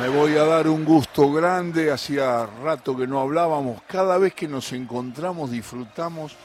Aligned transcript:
Me 0.00 0.08
voy 0.08 0.34
a 0.36 0.44
dar 0.44 0.66
un 0.66 0.86
gusto 0.86 1.30
grande, 1.30 1.92
hacía 1.92 2.46
rato 2.46 2.96
que 2.96 3.06
no 3.06 3.20
hablábamos, 3.20 3.82
cada 3.82 4.16
vez 4.16 4.32
que 4.32 4.48
nos 4.48 4.72
encontramos 4.72 5.50
disfrutamos 5.50 6.36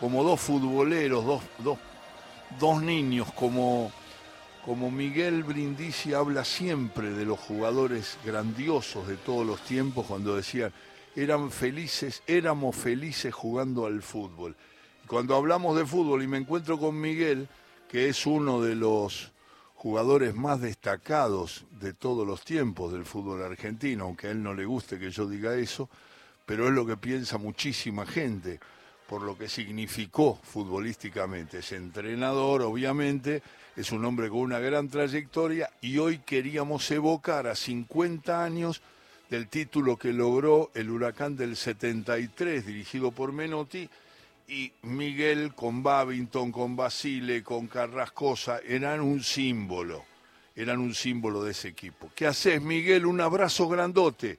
como 0.00 0.24
dos 0.24 0.40
futboleros, 0.40 1.22
dos, 1.22 1.42
dos, 1.58 1.78
dos 2.58 2.82
niños, 2.82 3.30
como, 3.34 3.92
como 4.64 4.90
Miguel 4.90 5.42
Brindisi 5.42 6.14
habla 6.14 6.46
siempre 6.46 7.10
de 7.10 7.26
los 7.26 7.38
jugadores 7.38 8.16
grandiosos 8.24 9.06
de 9.06 9.18
todos 9.18 9.46
los 9.46 9.60
tiempos 9.60 10.06
cuando 10.06 10.34
decían, 10.34 10.72
eran 11.14 11.50
felices, 11.50 12.22
éramos 12.26 12.74
felices 12.74 13.34
jugando 13.34 13.84
al 13.84 14.00
fútbol. 14.00 14.56
Cuando 15.06 15.36
hablamos 15.36 15.76
de 15.76 15.84
fútbol 15.84 16.22
y 16.22 16.26
me 16.26 16.38
encuentro 16.38 16.78
con 16.78 16.98
Miguel, 16.98 17.48
que 17.86 18.08
es 18.08 18.24
uno 18.24 18.62
de 18.62 18.76
los 18.76 19.33
jugadores 19.84 20.34
más 20.34 20.62
destacados 20.62 21.66
de 21.78 21.92
todos 21.92 22.26
los 22.26 22.42
tiempos 22.42 22.90
del 22.90 23.04
fútbol 23.04 23.42
argentino, 23.42 24.04
aunque 24.04 24.28
a 24.28 24.30
él 24.30 24.42
no 24.42 24.54
le 24.54 24.64
guste 24.64 24.98
que 24.98 25.10
yo 25.10 25.28
diga 25.28 25.56
eso, 25.56 25.90
pero 26.46 26.66
es 26.66 26.72
lo 26.72 26.86
que 26.86 26.96
piensa 26.96 27.36
muchísima 27.36 28.06
gente 28.06 28.60
por 29.06 29.20
lo 29.20 29.36
que 29.36 29.46
significó 29.46 30.40
futbolísticamente. 30.42 31.58
Es 31.58 31.72
entrenador, 31.72 32.62
obviamente, 32.62 33.42
es 33.76 33.92
un 33.92 34.02
hombre 34.06 34.30
con 34.30 34.38
una 34.38 34.58
gran 34.58 34.88
trayectoria 34.88 35.68
y 35.82 35.98
hoy 35.98 36.20
queríamos 36.20 36.90
evocar 36.90 37.46
a 37.46 37.54
50 37.54 38.42
años 38.42 38.80
del 39.28 39.48
título 39.48 39.98
que 39.98 40.14
logró 40.14 40.70
el 40.72 40.88
Huracán 40.88 41.36
del 41.36 41.56
73, 41.56 42.64
dirigido 42.64 43.12
por 43.12 43.32
Menotti, 43.32 43.90
y 44.48 44.72
Miguel 44.82 45.54
con 45.54 45.82
Babington, 45.82 46.52
con 46.52 46.76
Basile, 46.76 47.42
con 47.42 47.66
Carrascosa, 47.66 48.60
eran 48.66 49.00
un 49.00 49.20
símbolo, 49.20 50.04
eran 50.54 50.78
un 50.80 50.94
símbolo 50.94 51.42
de 51.42 51.52
ese 51.52 51.68
equipo. 51.68 52.10
¿Qué 52.14 52.26
haces, 52.26 52.60
Miguel? 52.60 53.06
Un 53.06 53.20
abrazo 53.20 53.68
grandote. 53.68 54.38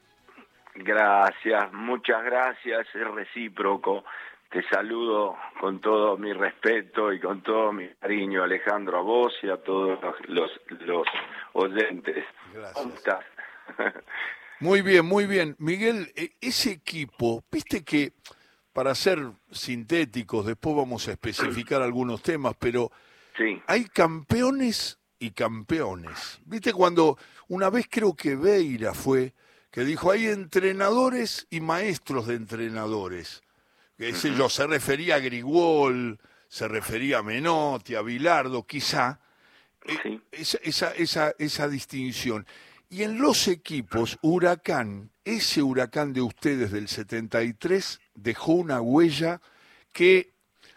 Gracias, 0.76 1.72
muchas 1.74 2.24
gracias, 2.24 2.88
es 2.94 3.08
recíproco. 3.08 4.04
Te 4.50 4.62
saludo 4.70 5.36
con 5.60 5.80
todo 5.80 6.18
mi 6.18 6.32
respeto 6.32 7.12
y 7.12 7.20
con 7.20 7.42
todo 7.42 7.72
mi 7.72 7.88
cariño, 8.00 8.44
Alejandro, 8.44 9.00
a 9.00 9.02
vos 9.02 9.34
y 9.42 9.50
a 9.50 9.58
todos 9.58 10.00
los, 10.28 10.52
los 10.82 11.08
oyentes. 11.54 12.24
Gracias. 12.54 13.26
Muy 14.62 14.82
bien, 14.82 15.06
muy 15.06 15.26
bien. 15.26 15.56
Miguel, 15.60 16.14
e, 16.16 16.32
ese 16.40 16.72
equipo, 16.72 17.44
viste 17.52 17.84
que 17.84 18.14
para 18.76 18.94
ser 18.94 19.32
sintéticos, 19.54 20.46
después 20.46 20.76
vamos 20.76 21.08
a 21.08 21.14
especificar 21.14 21.82
algunos 21.82 22.22
temas, 22.22 22.56
pero 22.60 22.92
hay 23.68 23.86
campeones 23.86 25.00
y 25.18 25.32
campeones. 25.32 26.42
¿Viste 26.44 26.74
cuando 26.74 27.18
una 27.48 27.70
vez 27.70 27.88
creo 27.90 28.14
que 28.14 28.36
Beira 28.36 28.94
fue 28.94 29.34
que 29.72 29.86
dijo 29.86 30.12
hay 30.12 30.26
entrenadores 30.26 31.48
y 31.50 31.62
maestros 31.62 32.28
de 32.28 32.36
entrenadores? 32.36 33.44
Que 33.98 34.10
ese 34.10 34.36
yo 34.36 34.50
se 34.50 34.68
refería 34.68 35.16
a 35.16 35.20
Grigol, 35.20 36.20
se 36.50 36.68
refería 36.68 37.20
a 37.20 37.24
Menotti, 37.24 37.96
a 37.96 38.02
Bilardo, 38.02 38.68
quizá. 38.68 39.22
Eh, 39.86 40.20
esa, 40.34 40.58
esa, 40.58 40.92
esa, 40.92 41.34
esa 41.40 41.70
distinción. 41.70 42.46
Y 42.90 43.04
en 43.04 43.20
los 43.20 43.48
equipos, 43.48 44.20
Huracán, 44.22 45.12
ese 45.24 45.64
Huracán 45.64 46.12
de 46.12 46.20
ustedes 46.20 46.74
del 46.74 46.90
73 46.90 48.02
dejó 48.16 48.54
una 48.54 48.82
huella 48.82 49.42
que 49.94 50.32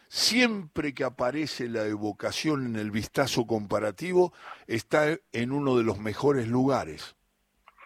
siempre 0.08 0.94
que 0.94 1.05
aparece 1.05 1.69
la 1.69 1.86
evocación 1.86 2.67
en 2.67 2.77
el 2.77 2.91
vistazo 2.91 3.47
comparativo 3.47 4.33
está 4.67 5.17
en 5.33 5.53
uno 5.53 5.77
de 5.77 5.84
los 5.84 5.98
mejores 5.98 6.48
lugares. 6.48 7.17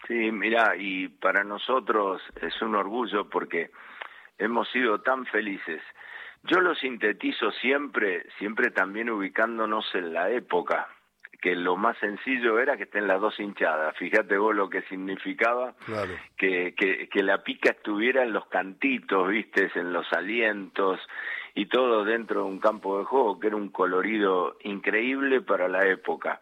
Sí, 0.06 0.32
mira, 0.32 0.74
y 0.76 1.08
para 1.08 1.44
nosotros 1.44 2.20
es 2.40 2.60
un 2.60 2.74
orgullo 2.74 3.28
porque 3.28 3.70
hemos 4.38 4.68
sido 4.70 5.00
tan 5.00 5.26
felices. 5.26 5.80
Yo 6.44 6.60
lo 6.60 6.74
sintetizo 6.74 7.52
siempre, 7.52 8.26
siempre 8.38 8.70
también 8.70 9.10
ubicándonos 9.10 9.86
en 9.94 10.12
la 10.12 10.30
época, 10.30 10.88
que 11.42 11.56
lo 11.56 11.76
más 11.76 11.98
sencillo 11.98 12.60
era 12.60 12.76
que 12.76 12.84
estén 12.84 13.08
las 13.08 13.20
dos 13.20 13.38
hinchadas. 13.40 13.96
Fíjate 13.98 14.38
vos 14.38 14.54
lo 14.54 14.70
que 14.70 14.82
significaba 14.82 15.74
que, 16.38 16.72
que, 16.76 17.22
la 17.22 17.42
pica 17.42 17.72
estuviera 17.72 18.22
en 18.22 18.32
los 18.32 18.46
cantitos, 18.46 19.28
vistes, 19.28 19.74
en 19.74 19.92
los 19.92 20.10
alientos 20.12 21.00
y 21.54 21.66
todo 21.66 22.04
dentro 22.04 22.44
de 22.44 22.46
un 22.46 22.60
campo 22.60 22.96
de 22.98 23.04
juego, 23.04 23.40
que 23.40 23.48
era 23.48 23.56
un 23.56 23.70
colorido 23.70 24.56
increíble 24.62 25.40
para 25.40 25.66
la 25.68 25.84
época. 25.84 26.40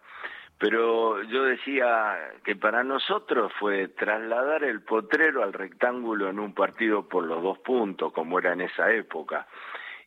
Pero 0.58 1.22
yo 1.22 1.44
decía 1.44 2.18
que 2.44 2.54
para 2.54 2.84
nosotros 2.84 3.50
fue 3.58 3.88
trasladar 3.88 4.64
el 4.64 4.82
potrero 4.82 5.42
al 5.42 5.54
rectángulo 5.54 6.28
en 6.28 6.38
un 6.38 6.52
partido 6.52 7.08
por 7.08 7.24
los 7.24 7.42
dos 7.42 7.58
puntos, 7.60 8.12
como 8.12 8.38
era 8.38 8.52
en 8.52 8.60
esa 8.60 8.92
época 8.92 9.46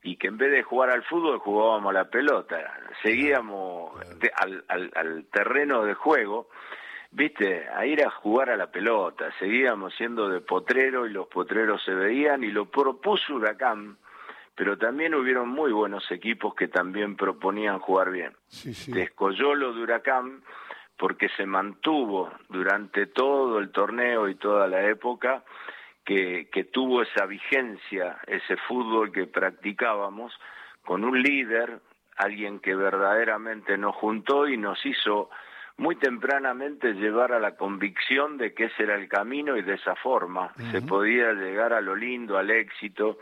y 0.04 0.18
que 0.18 0.28
en 0.28 0.38
vez 0.38 0.52
de 0.52 0.64
jugar 0.64 0.90
al 0.90 1.04
fútbol 1.04 1.40
jugábamos 1.40 1.94
la 1.94 2.10
pelota, 2.10 2.58
seguíamos 3.02 3.94
al, 4.36 4.64
al, 4.68 4.92
al, 4.94 5.26
terreno 5.32 5.84
de 5.84 5.94
juego, 5.94 6.50
viste, 7.12 7.68
a 7.70 7.86
ir 7.86 8.04
a 8.04 8.10
jugar 8.10 8.50
a 8.50 8.58
la 8.58 8.68
pelota, 8.68 9.30
seguíamos 9.40 9.94
siendo 9.96 10.30
de 10.30 10.42
potrero 10.42 11.08
y 11.08 11.12
los 11.12 11.28
potreros 11.28 11.82
se 11.84 11.94
veían 11.94 12.44
y 12.44 12.52
lo 12.52 12.70
propuso 12.70 13.36
Huracán, 13.36 13.98
pero 14.56 14.78
también 14.78 15.16
hubieron 15.16 15.48
muy 15.48 15.72
buenos 15.72 16.12
equipos 16.12 16.54
que 16.54 16.68
también 16.68 17.16
proponían 17.16 17.80
jugar 17.80 18.12
bien. 18.12 18.34
Sí, 18.48 18.74
sí. 18.74 18.92
Descolló 18.92 19.56
lo 19.56 19.74
de 19.74 19.84
Huracán 19.84 20.44
porque 20.98 21.30
se 21.30 21.46
mantuvo 21.46 22.30
durante 22.50 23.08
todo 23.08 23.60
el 23.60 23.72
torneo 23.72 24.28
y 24.28 24.36
toda 24.36 24.68
la 24.68 24.84
época 24.84 25.44
que, 26.04 26.50
que 26.52 26.66
tuvo 26.66 27.02
esa 27.02 27.26
vigencia, 27.26 28.18
ese 28.28 28.58
fútbol 28.68 29.12
que 29.12 29.28
practicábamos, 29.28 30.34
con 30.84 31.04
un 31.04 31.22
líder, 31.22 31.80
alguien 32.18 32.60
que 32.60 32.76
verdaderamente 32.76 33.78
nos 33.78 33.96
juntó 33.96 34.48
y 34.48 34.58
nos 34.58 34.86
hizo 34.86 35.30
muy 35.78 35.96
tempranamente 35.96 36.94
llevar 36.94 37.32
a 37.32 37.40
la 37.40 37.56
convicción 37.56 38.38
de 38.38 38.54
que 38.54 38.66
ese 38.66 38.84
era 38.84 38.96
el 38.96 39.08
camino 39.08 39.58
y 39.58 39.64
de 39.64 39.74
esa 39.74 39.96
forma 39.96 40.54
se 40.72 40.82
podía 40.82 41.34
llegar 41.34 41.74
a 41.74 41.82
lo 41.82 41.96
lindo, 41.96 42.38
al 42.38 42.52
éxito 42.52 43.18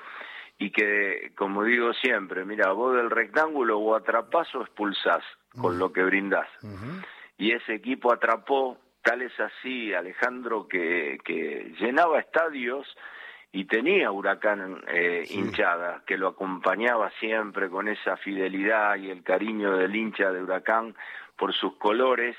y 0.57 0.69
que, 0.71 1.31
como 1.35 1.63
digo 1.63 1.93
siempre, 1.93 2.45
mira, 2.45 2.71
vos 2.71 2.95
del 2.95 3.09
rectángulo 3.09 3.79
o 3.79 3.95
atrapás 3.95 4.53
o 4.53 4.61
expulsás 4.61 5.23
con 5.59 5.79
lo 5.79 5.91
que 5.91 6.03
brindás. 6.03 6.47
Y 7.37 7.51
ese 7.51 7.73
equipo 7.73 8.13
atrapó, 8.13 8.77
Tal 9.01 9.21
es 9.21 9.39
así, 9.39 9.93
Alejandro, 9.93 10.67
que, 10.67 11.17
que 11.23 11.73
llenaba 11.79 12.19
estadios 12.19 12.87
y 13.51 13.65
tenía 13.65 14.11
Huracán 14.11 14.83
eh, 14.87 15.25
hinchada, 15.29 16.03
que 16.05 16.17
lo 16.17 16.29
acompañaba 16.29 17.11
siempre 17.19 17.69
con 17.69 17.87
esa 17.87 18.15
fidelidad 18.17 18.95
y 18.97 19.09
el 19.09 19.23
cariño 19.23 19.75
del 19.75 19.95
hincha 19.95 20.31
de 20.31 20.41
Huracán 20.41 20.95
por 21.35 21.53
sus 21.53 21.75
colores, 21.75 22.37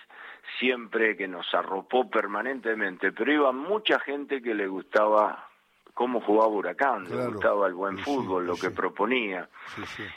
siempre 0.58 1.16
que 1.16 1.28
nos 1.28 1.52
arropó 1.54 2.08
permanentemente, 2.08 3.12
pero 3.12 3.32
iba 3.32 3.52
mucha 3.52 3.98
gente 4.00 4.40
que 4.40 4.54
le 4.54 4.66
gustaba 4.68 5.48
cómo 5.92 6.20
jugaba 6.20 6.48
Huracán, 6.48 7.04
le 7.04 7.26
gustaba 7.26 7.66
el 7.66 7.74
buen 7.74 7.98
fútbol, 7.98 8.46
lo 8.46 8.56
que 8.56 8.70
proponía. 8.70 9.48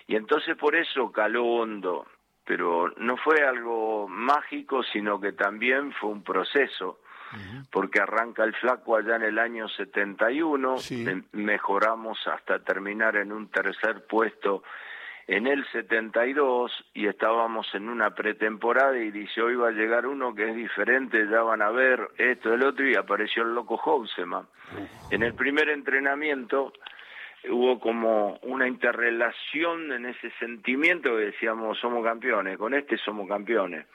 Y 0.08 0.16
entonces 0.16 0.56
por 0.56 0.76
eso 0.76 1.12
caló 1.12 1.44
hondo 1.44 2.06
pero 2.46 2.94
no 2.98 3.18
fue 3.18 3.44
algo 3.44 4.08
mágico, 4.08 4.84
sino 4.84 5.20
que 5.20 5.34
también 5.34 5.92
fue 5.94 6.12
un 6.12 6.24
proceso, 6.24 7.00
porque 7.72 8.00
arranca 8.00 8.44
el 8.44 8.54
flaco 8.54 8.96
allá 8.96 9.18
en 9.18 9.24
el 9.24 9.40
año 9.40 9.68
71, 9.68 10.78
mejoramos 11.34 12.20
hasta 12.28 12.60
terminar 12.60 13.18
en 13.18 13.32
un 13.32 13.50
tercer 13.50 14.06
puesto 14.08 14.64
en 15.28 15.48
el 15.48 15.66
72 15.72 16.72
y 16.94 17.08
estábamos 17.08 17.68
en 17.74 17.90
una 17.90 18.12
pretemporada 18.12 18.98
y 18.98 19.10
dice 19.10 19.42
hoy 19.42 19.56
va 19.56 19.70
a 19.70 19.72
llegar 19.72 20.06
uno 20.06 20.36
que 20.36 20.50
es 20.50 20.56
diferente, 20.56 21.28
ya 21.28 21.42
van 21.42 21.62
a 21.62 21.72
ver 21.72 22.10
esto, 22.18 22.54
el 22.54 22.64
otro 22.64 22.88
y 22.88 22.96
apareció 22.96 23.44
el 23.44 23.56
loco 23.56 23.78
Housema. 23.78 24.46
En 25.10 25.24
el 25.24 25.34
primer 25.34 25.70
entrenamiento 25.70 26.74
hubo 27.50 27.80
como 27.80 28.38
una 28.44 28.68
interrelación 28.68 29.92
en 29.92 30.06
ese 30.06 30.32
sentimiento 30.40 31.16
que 31.16 31.26
decíamos 31.32 31.78
somos 31.80 32.04
campeones, 32.04 32.58
con 32.58 32.74
este 32.74 32.98
somos 32.98 33.28
campeones, 33.28 33.86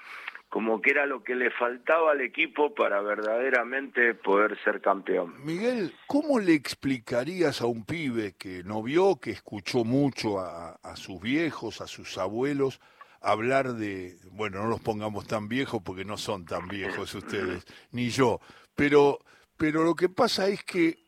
como 0.48 0.80
que 0.80 0.90
era 0.90 1.06
lo 1.06 1.22
que 1.22 1.34
le 1.34 1.50
faltaba 1.50 2.12
al 2.12 2.20
equipo 2.20 2.74
para 2.74 3.00
verdaderamente 3.00 4.14
poder 4.14 4.58
ser 4.64 4.80
campeón. 4.80 5.34
Miguel, 5.44 5.92
¿cómo 6.06 6.38
le 6.38 6.54
explicarías 6.54 7.60
a 7.60 7.66
un 7.66 7.84
pibe 7.84 8.34
que 8.38 8.62
no 8.64 8.82
vio, 8.82 9.16
que 9.20 9.30
escuchó 9.30 9.84
mucho 9.84 10.40
a, 10.40 10.72
a 10.82 10.96
sus 10.96 11.20
viejos, 11.20 11.80
a 11.80 11.86
sus 11.86 12.18
abuelos, 12.18 12.80
hablar 13.20 13.74
de, 13.74 14.16
bueno, 14.32 14.62
no 14.62 14.68
los 14.68 14.80
pongamos 14.80 15.26
tan 15.26 15.48
viejos 15.48 15.82
porque 15.84 16.04
no 16.04 16.16
son 16.16 16.44
tan 16.44 16.68
viejos 16.68 17.14
ustedes, 17.14 17.64
ni 17.92 18.10
yo, 18.10 18.40
pero, 18.74 19.20
pero 19.56 19.84
lo 19.84 19.94
que 19.94 20.08
pasa 20.08 20.48
es 20.48 20.64
que 20.64 20.98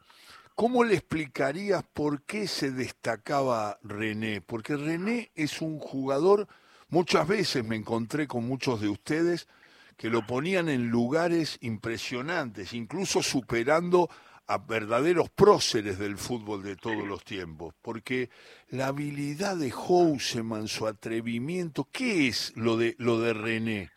¿Cómo 0.55 0.85
le 0.85 0.95
explicarías 0.95 1.83
por 1.83 2.23
qué 2.23 2.47
se 2.47 2.71
destacaba 2.71 3.79
René? 3.83 4.43
Porque 4.43 4.77
René 4.77 5.31
es 5.35 5.63
un 5.63 5.79
jugador, 5.79 6.47
muchas 6.89 7.27
veces 7.27 7.65
me 7.65 7.77
encontré 7.77 8.27
con 8.27 8.47
muchos 8.47 8.81
de 8.81 8.89
ustedes 8.89 9.49
que 9.97 10.11
lo 10.11 10.27
ponían 10.27 10.69
en 10.69 10.91
lugares 10.91 11.59
impresionantes, 11.63 12.75
incluso 12.75 13.23
superando 13.23 14.09
a 14.47 14.59
verdaderos 14.59 15.31
próceres 15.31 15.99
del 15.99 16.19
fútbol 16.19 16.63
de 16.63 16.77
todos 16.77 17.07
los 17.07 17.25
tiempos, 17.25 17.75
porque 17.81 18.29
la 18.69 18.89
habilidad 18.89 19.57
de 19.57 19.71
Houseman, 19.71 20.69
su 20.69 20.87
atrevimiento, 20.87 21.89
¿qué 21.91 22.29
es 22.29 22.53
lo 22.57 22.77
de 22.77 22.95
lo 22.99 23.21
de 23.21 23.33
René? 23.33 23.91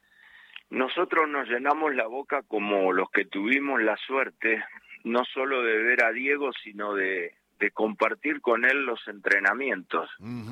Nosotros 0.69 1.27
nos 1.29 1.47
llenamos 1.47 1.93
la 1.93 2.07
boca 2.07 2.43
como 2.43 2.93
los 2.93 3.09
que 3.11 3.25
tuvimos 3.25 3.81
la 3.81 3.97
suerte 3.97 4.63
no 5.05 5.23
solo 5.23 5.63
de 5.63 5.77
ver 5.77 6.03
a 6.03 6.11
Diego, 6.11 6.51
sino 6.63 6.93
de, 6.93 7.33
de 7.59 7.71
compartir 7.71 8.41
con 8.41 8.65
él 8.65 8.85
los 8.85 9.07
entrenamientos. 9.07 10.09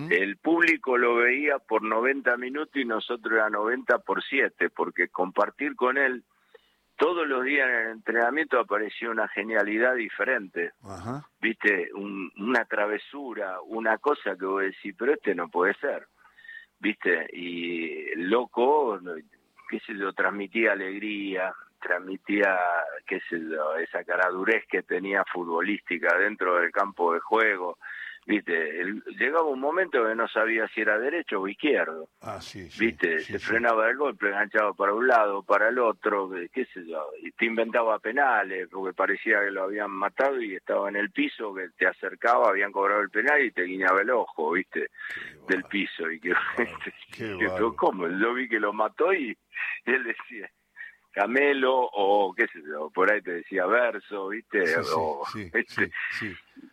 El 0.09 0.38
público 0.38 0.97
lo 0.97 1.15
veía 1.15 1.59
por 1.59 1.81
90 1.81 2.38
minutos 2.38 2.75
y 2.75 2.85
nosotros 2.85 3.33
era 3.33 3.50
90 3.50 4.00
por 4.00 4.23
7, 4.23 4.69
porque 4.69 5.09
compartir 5.09 5.75
con 5.75 5.97
él 5.97 6.23
todos 6.95 7.27
los 7.27 7.44
días 7.44 7.67
en 7.67 7.75
el 7.75 7.91
entrenamiento 7.94 8.59
apareció 8.59 9.09
una 9.09 9.27
genialidad 9.27 9.95
diferente. 9.95 10.71
Viste, 11.41 11.89
una 11.94 12.63
travesura, 12.65 13.59
una 13.61 13.97
cosa 13.97 14.35
que 14.38 14.45
vos 14.45 14.61
decís, 14.61 14.95
pero 14.97 15.13
este 15.13 15.33
no 15.33 15.50
puede 15.50 15.73
ser. 15.75 16.07
Viste, 16.79 17.27
y 17.33 18.15
loco, 18.15 19.00
qué 19.69 19.79
sé 19.79 19.97
yo, 19.97 20.13
transmitía 20.13 20.73
alegría, 20.73 21.53
transmitía, 21.83 22.57
qué 23.06 23.19
sé 23.30 23.39
yo, 23.39 23.75
esa 23.75 24.03
caradurez 24.03 24.63
que 24.69 24.83
tenía 24.83 25.24
futbolística 25.31 26.18
dentro 26.18 26.57
del 26.57 26.71
campo 26.71 27.13
de 27.13 27.19
juego. 27.19 27.77
Viste, 28.25 28.85
llegaba 29.19 29.47
un 29.47 29.59
momento 29.59 30.06
que 30.06 30.15
no 30.15 30.30
sabía 30.30 30.65
si 30.69 30.80
era 30.80 30.97
derecho 30.97 31.41
o 31.41 31.47
izquierdo. 31.47 32.07
Ah, 32.21 32.39
sí, 32.39 32.69
Viste, 32.80 33.19
se 33.19 33.38
frenaba 33.38 33.89
el 33.89 33.97
golpe, 33.97 34.30
enganchaba 34.30 34.74
para 34.74 34.94
un 34.94 35.07
lado, 35.07 35.44
para 35.44 35.68
el 35.68 35.77
otro, 35.77 36.31
qué 36.53 36.65
sé 36.68 36.85
yo, 36.85 37.09
y 37.21 37.31
te 37.31 37.45
inventaba 37.45 38.00
penales, 38.00 38.69
porque 38.71 38.94
parecía 38.94 39.41
que 39.41 39.51
lo 39.51 39.63
habían 39.63 39.91
matado 39.91 40.41
y 40.41 40.56
estaba 40.56 40.88
en 40.88 40.95
el 40.95 41.12
piso, 41.12 41.53
que 41.53 41.68
te 41.77 41.86
acercaba, 41.86 42.47
habían 42.50 42.71
cobrado 42.71 43.01
el 43.01 43.09
penal 43.09 43.44
y 43.44 43.51
te 43.51 43.63
guiñaba 43.63 44.01
el 44.01 44.12
ojo, 44.12 44.51
viste, 44.51 44.88
del 45.50 45.65
piso. 45.65 46.09
Y 46.09 46.21
que, 46.21 46.33
¿cómo? 47.77 48.07
Yo 48.07 48.33
vi 48.33 48.47
que 48.47 48.59
lo 48.59 48.71
mató 48.71 49.13
y 49.13 49.38
él 49.83 50.03
decía, 50.06 50.50
Camelo 51.13 51.89
o 51.94 52.33
qué 52.33 52.48
sé 52.48 52.60
yo, 52.68 52.89
por 52.89 53.12
ahí 53.12 53.21
te 53.21 53.33
decía 53.33 53.65
verso, 53.68 54.30
¿viste? 54.30 54.63
Este, 55.54 55.92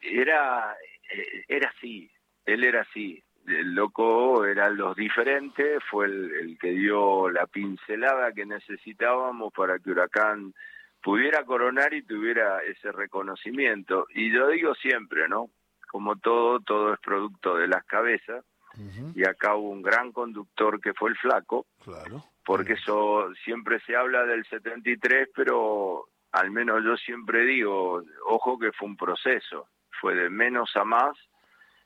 era 0.02 0.74
eh, 1.12 1.44
era 1.46 1.68
así, 1.68 2.10
él 2.46 2.64
era 2.64 2.82
así. 2.82 3.22
El 3.46 3.74
loco 3.74 4.44
era 4.44 4.70
los 4.70 4.96
diferentes, 4.96 5.82
fue 5.90 6.06
el, 6.06 6.56
que 6.60 6.70
dio 6.70 7.30
la 7.30 7.46
pincelada 7.46 8.32
que 8.32 8.46
necesitábamos 8.46 9.52
para 9.52 9.78
que 9.78 9.90
Huracán 9.90 10.54
pudiera 11.02 11.44
coronar 11.44 11.92
y 11.94 12.02
tuviera 12.02 12.62
ese 12.62 12.92
reconocimiento. 12.92 14.06
Y 14.14 14.32
yo 14.32 14.48
digo 14.48 14.74
siempre, 14.74 15.28
¿no? 15.28 15.50
Como 15.90 16.16
todo, 16.16 16.60
todo 16.60 16.94
es 16.94 17.00
producto 17.00 17.56
de 17.56 17.68
las 17.68 17.84
cabezas. 17.84 18.44
Y 19.14 19.24
acá 19.24 19.56
hubo 19.56 19.70
un 19.70 19.82
gran 19.82 20.12
conductor 20.12 20.80
que 20.80 20.94
fue 20.94 21.10
el 21.10 21.16
flaco, 21.16 21.66
claro 21.82 22.22
porque 22.50 22.72
eso 22.72 23.32
siempre 23.44 23.78
se 23.86 23.94
habla 23.94 24.26
del 24.26 24.44
73, 24.44 25.28
pero 25.36 26.08
al 26.32 26.50
menos 26.50 26.82
yo 26.82 26.96
siempre 26.96 27.44
digo, 27.44 28.02
ojo 28.26 28.58
que 28.58 28.72
fue 28.72 28.88
un 28.88 28.96
proceso, 28.96 29.68
fue 30.00 30.16
de 30.16 30.30
menos 30.30 30.74
a 30.74 30.82
más, 30.82 31.16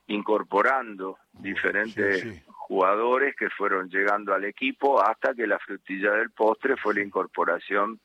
incorporando 0.06 1.19
diferentes 1.34 2.46
jugadores 2.46 3.37
que 3.37 3.50
fueron 3.50 3.90
llegando 3.90 4.32
al 4.32 4.46
equipo 4.46 5.02
hasta 5.02 5.34
que 5.34 5.46
la 5.46 5.58
frutilla 5.58 6.12
del 6.12 6.31
postre 6.31 6.78
fue 6.78 6.94
la 6.94 7.02
incorporación 7.02 8.00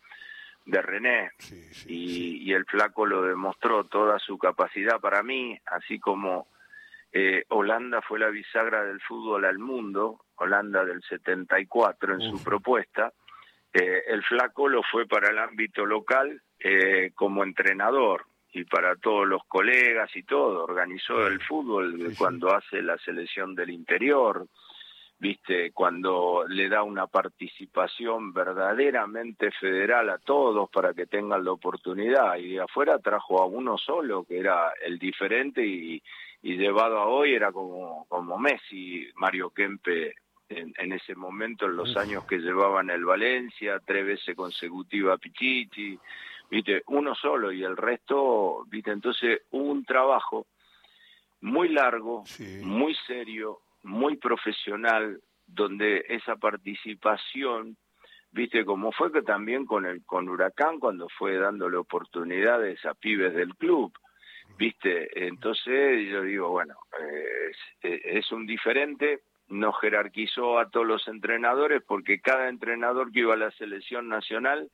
de 0.66 0.82
René. 0.82 1.32
Y, 1.86 2.44
y, 2.44 2.52
el 2.52 2.66
flaco 2.66 3.06
lo 3.06 3.22
demostró 3.22 3.86
toda 3.86 4.20
su 4.20 4.38
capacidad 4.38 5.00
para 5.00 5.24
mí, 5.24 5.58
así 5.66 5.98
como 5.98 6.50
eh, 7.14 7.46
Holanda 7.48 8.02
fue 8.02 8.20
la 8.20 8.28
bisagra 8.28 8.84
del 8.84 9.00
fútbol 9.00 9.46
al 9.46 9.60
mundo, 9.60 10.26
Holanda 10.40 10.86
del 10.86 11.02
74 11.04 12.14
en 12.14 12.22
su 12.22 12.44
propuesta. 12.44 13.12
Eh, 13.72 14.04
el 14.08 14.24
flaco 14.24 14.68
lo 14.68 14.82
fue 14.84 15.06
para 15.06 15.30
el 15.30 15.38
ámbito 15.38 15.86
local 15.86 16.42
eh, 16.60 17.12
como 17.14 17.44
entrenador 17.44 18.26
y 18.52 18.64
para 18.64 18.96
todos 18.96 19.28
los 19.28 19.44
colegas 19.46 20.10
y 20.16 20.24
todo. 20.24 20.64
Organizó 20.64 21.28
el 21.28 21.40
fútbol 21.42 22.14
cuando 22.18 22.54
hace 22.54 22.82
la 22.82 22.98
selección 22.98 23.54
del 23.54 23.70
interior, 23.70 24.48
viste, 25.20 25.72
cuando 25.72 26.46
le 26.48 26.68
da 26.68 26.82
una 26.82 27.06
participación 27.08 28.34
verdaderamente 28.34 29.52
federal 29.52 30.10
a 30.10 30.18
todos 30.18 30.70
para 30.70 30.94
que 30.94 31.06
tengan 31.06 31.44
la 31.44 31.52
oportunidad. 31.52 32.38
Y 32.38 32.54
de 32.54 32.62
afuera 32.62 32.98
trajo 32.98 33.42
a 33.42 33.46
uno 33.46 33.78
solo, 33.78 34.24
que 34.24 34.40
era 34.40 34.74
el 34.84 34.98
diferente 34.98 35.64
y, 35.64 36.02
y 36.42 36.58
llevado 36.58 36.98
a 36.98 37.06
hoy 37.06 37.36
era 37.36 37.52
como, 37.52 38.06
como 38.08 38.40
Messi, 38.40 39.08
Mario 39.16 39.52
Kempe 39.52 40.16
en, 40.50 40.92
ese 40.92 41.16
momento, 41.16 41.66
en 41.66 41.76
los 41.76 41.96
años 41.96 42.26
que 42.26 42.40
llevaba 42.40 42.82
en 42.82 42.90
el 42.90 43.06
Valencia, 43.06 43.80
tres 43.86 44.06
veces 44.06 44.36
consecutiva 44.36 45.18
Pichichi, 45.18 45.98
viste, 46.50 46.84
uno 46.88 47.14
solo 47.16 47.52
y 47.52 47.64
el 47.64 47.78
resto, 47.78 48.66
viste, 48.68 48.92
entonces 48.92 49.44
un 49.52 49.86
trabajo 49.86 50.48
muy 51.42 51.70
largo, 51.70 52.24
muy 52.64 52.96
serio, 53.08 53.60
muy 53.84 54.18
profesional, 54.18 55.22
donde 55.46 56.06
esa 56.10 56.36
participación, 56.36 57.78
viste, 58.32 58.66
como 58.66 58.92
fue 58.92 59.12
que 59.12 59.22
también 59.22 59.66
con 59.66 59.86
el 59.86 60.04
con 60.04 60.28
Huracán 60.28 60.80
cuando 60.80 61.08
fue 61.10 61.38
dándole 61.38 61.78
oportunidades 61.78 62.84
a 62.86 62.94
pibes 62.96 63.34
del 63.36 63.56
club, 63.56 63.94
viste, 64.58 65.28
entonces 65.28 66.10
yo 66.10 66.24
digo, 66.24 66.50
bueno, 66.50 66.76
es 67.82 68.32
un 68.32 68.46
diferente, 68.46 69.22
no 69.50 69.74
jerarquizó 69.74 70.60
a 70.60 70.70
todos 70.70 70.86
los 70.86 71.08
entrenadores 71.08 71.82
porque 71.86 72.22
cada 72.22 72.50
entrenador 72.50 73.12
que 73.12 73.20
iba 73.20 73.34
a 73.34 73.38
la 73.38 73.52
selección 73.52 74.08
nacional 74.08 74.70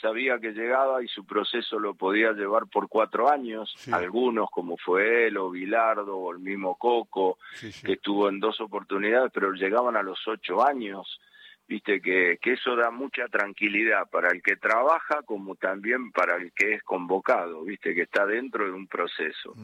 sabía 0.00 0.38
que 0.38 0.52
llegaba 0.52 1.02
y 1.02 1.08
su 1.08 1.26
proceso 1.26 1.78
lo 1.78 1.94
podía 1.94 2.32
llevar 2.32 2.66
por 2.66 2.88
cuatro 2.88 3.30
años, 3.30 3.74
algunos 3.92 4.48
como 4.50 4.76
fue 4.76 5.26
él 5.26 5.36
o 5.36 5.50
Bilardo 5.50 6.16
o 6.16 6.32
el 6.32 6.38
mismo 6.38 6.76
Coco, 6.76 7.38
que 7.60 7.92
estuvo 7.92 8.28
en 8.28 8.40
dos 8.40 8.60
oportunidades, 8.60 9.30
pero 9.32 9.52
llegaban 9.52 9.96
a 9.96 10.02
los 10.02 10.18
ocho 10.26 10.64
años, 10.66 11.20
viste 11.68 12.00
que, 12.00 12.38
que 12.40 12.52
eso 12.52 12.76
da 12.76 12.90
mucha 12.90 13.28
tranquilidad 13.28 14.08
para 14.10 14.30
el 14.30 14.42
que 14.42 14.56
trabaja 14.56 15.22
como 15.22 15.56
también 15.56 16.12
para 16.12 16.36
el 16.36 16.52
que 16.52 16.74
es 16.74 16.82
convocado, 16.82 17.64
viste 17.64 17.94
que 17.94 18.02
está 18.02 18.26
dentro 18.26 18.64
de 18.64 18.72
un 18.72 18.86
proceso. 18.86 19.54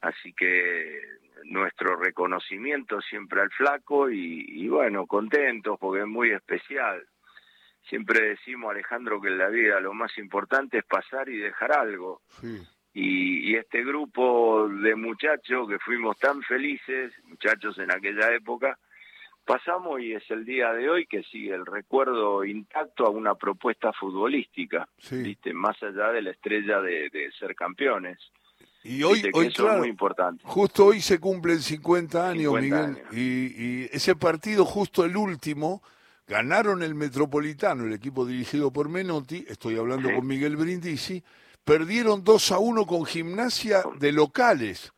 Así 0.00 0.34
que 0.34 1.00
nuestro 1.44 1.96
reconocimiento 1.96 3.00
siempre 3.00 3.42
al 3.42 3.50
flaco 3.50 4.10
y, 4.10 4.68
bueno, 4.68 5.06
contentos 5.06 5.78
porque 5.78 6.02
es 6.02 6.06
muy 6.06 6.30
especial. 6.30 7.04
Siempre 7.88 8.28
decimos, 8.28 8.70
Alejandro, 8.70 9.20
que 9.20 9.28
en 9.28 9.38
la 9.38 9.48
vida 9.48 9.80
lo 9.80 9.92
más 9.92 10.16
importante 10.18 10.78
es 10.78 10.84
pasar 10.84 11.28
y 11.28 11.36
dejar 11.36 11.72
algo. 11.72 12.22
Y, 12.92 13.50
y, 13.50 13.56
este 13.56 13.84
grupo 13.84 14.68
de 14.68 14.94
muchachos 14.94 15.68
que 15.68 15.78
fuimos 15.78 16.16
tan 16.18 16.42
felices, 16.42 17.12
muchachos 17.24 17.78
en 17.78 17.90
aquella 17.90 18.32
época, 18.32 18.78
pasamos 19.44 20.00
y 20.00 20.12
es 20.12 20.30
el 20.30 20.44
día 20.44 20.72
de 20.72 20.88
hoy 20.88 21.06
que 21.06 21.22
sigue 21.24 21.54
el 21.54 21.66
recuerdo 21.66 22.44
intacto 22.44 23.06
a 23.06 23.10
una 23.10 23.34
propuesta 23.34 23.92
futbolística, 23.92 24.88
¿viste? 25.10 25.52
más 25.52 25.82
allá 25.82 26.12
de 26.12 26.22
la 26.22 26.30
estrella 26.30 26.80
de, 26.80 27.10
de 27.10 27.30
ser 27.32 27.54
campeones. 27.54 28.18
Y 28.84 29.02
hoy, 29.02 29.30
hoy 29.32 29.50
claro, 29.50 29.78
muy 29.78 29.88
importante. 29.88 30.42
justo 30.44 30.84
hoy 30.84 31.00
se 31.00 31.18
cumplen 31.18 31.60
50 31.60 32.28
años, 32.28 32.52
Miguel, 32.60 33.02
Y, 33.12 33.84
ese 33.84 34.14
partido, 34.14 34.66
justo 34.66 35.06
el 35.06 35.16
último, 35.16 35.82
ganaron 36.26 36.82
el 36.82 36.94
Metropolitano, 36.94 37.84
el 37.84 37.94
equipo 37.94 38.26
dirigido 38.26 38.70
por 38.70 38.90
Menotti, 38.90 39.46
estoy 39.48 39.78
hablando 39.78 40.12
con 40.14 40.26
Miguel 40.26 40.56
Brindisi, 40.56 41.24
perdieron 41.64 42.22
2 42.22 42.52
a 42.52 42.58
1 42.58 42.84
con 42.84 43.06
gimnasia 43.06 43.82
de 43.98 44.12
locales. 44.12 44.92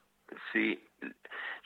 Sí, 0.53 0.83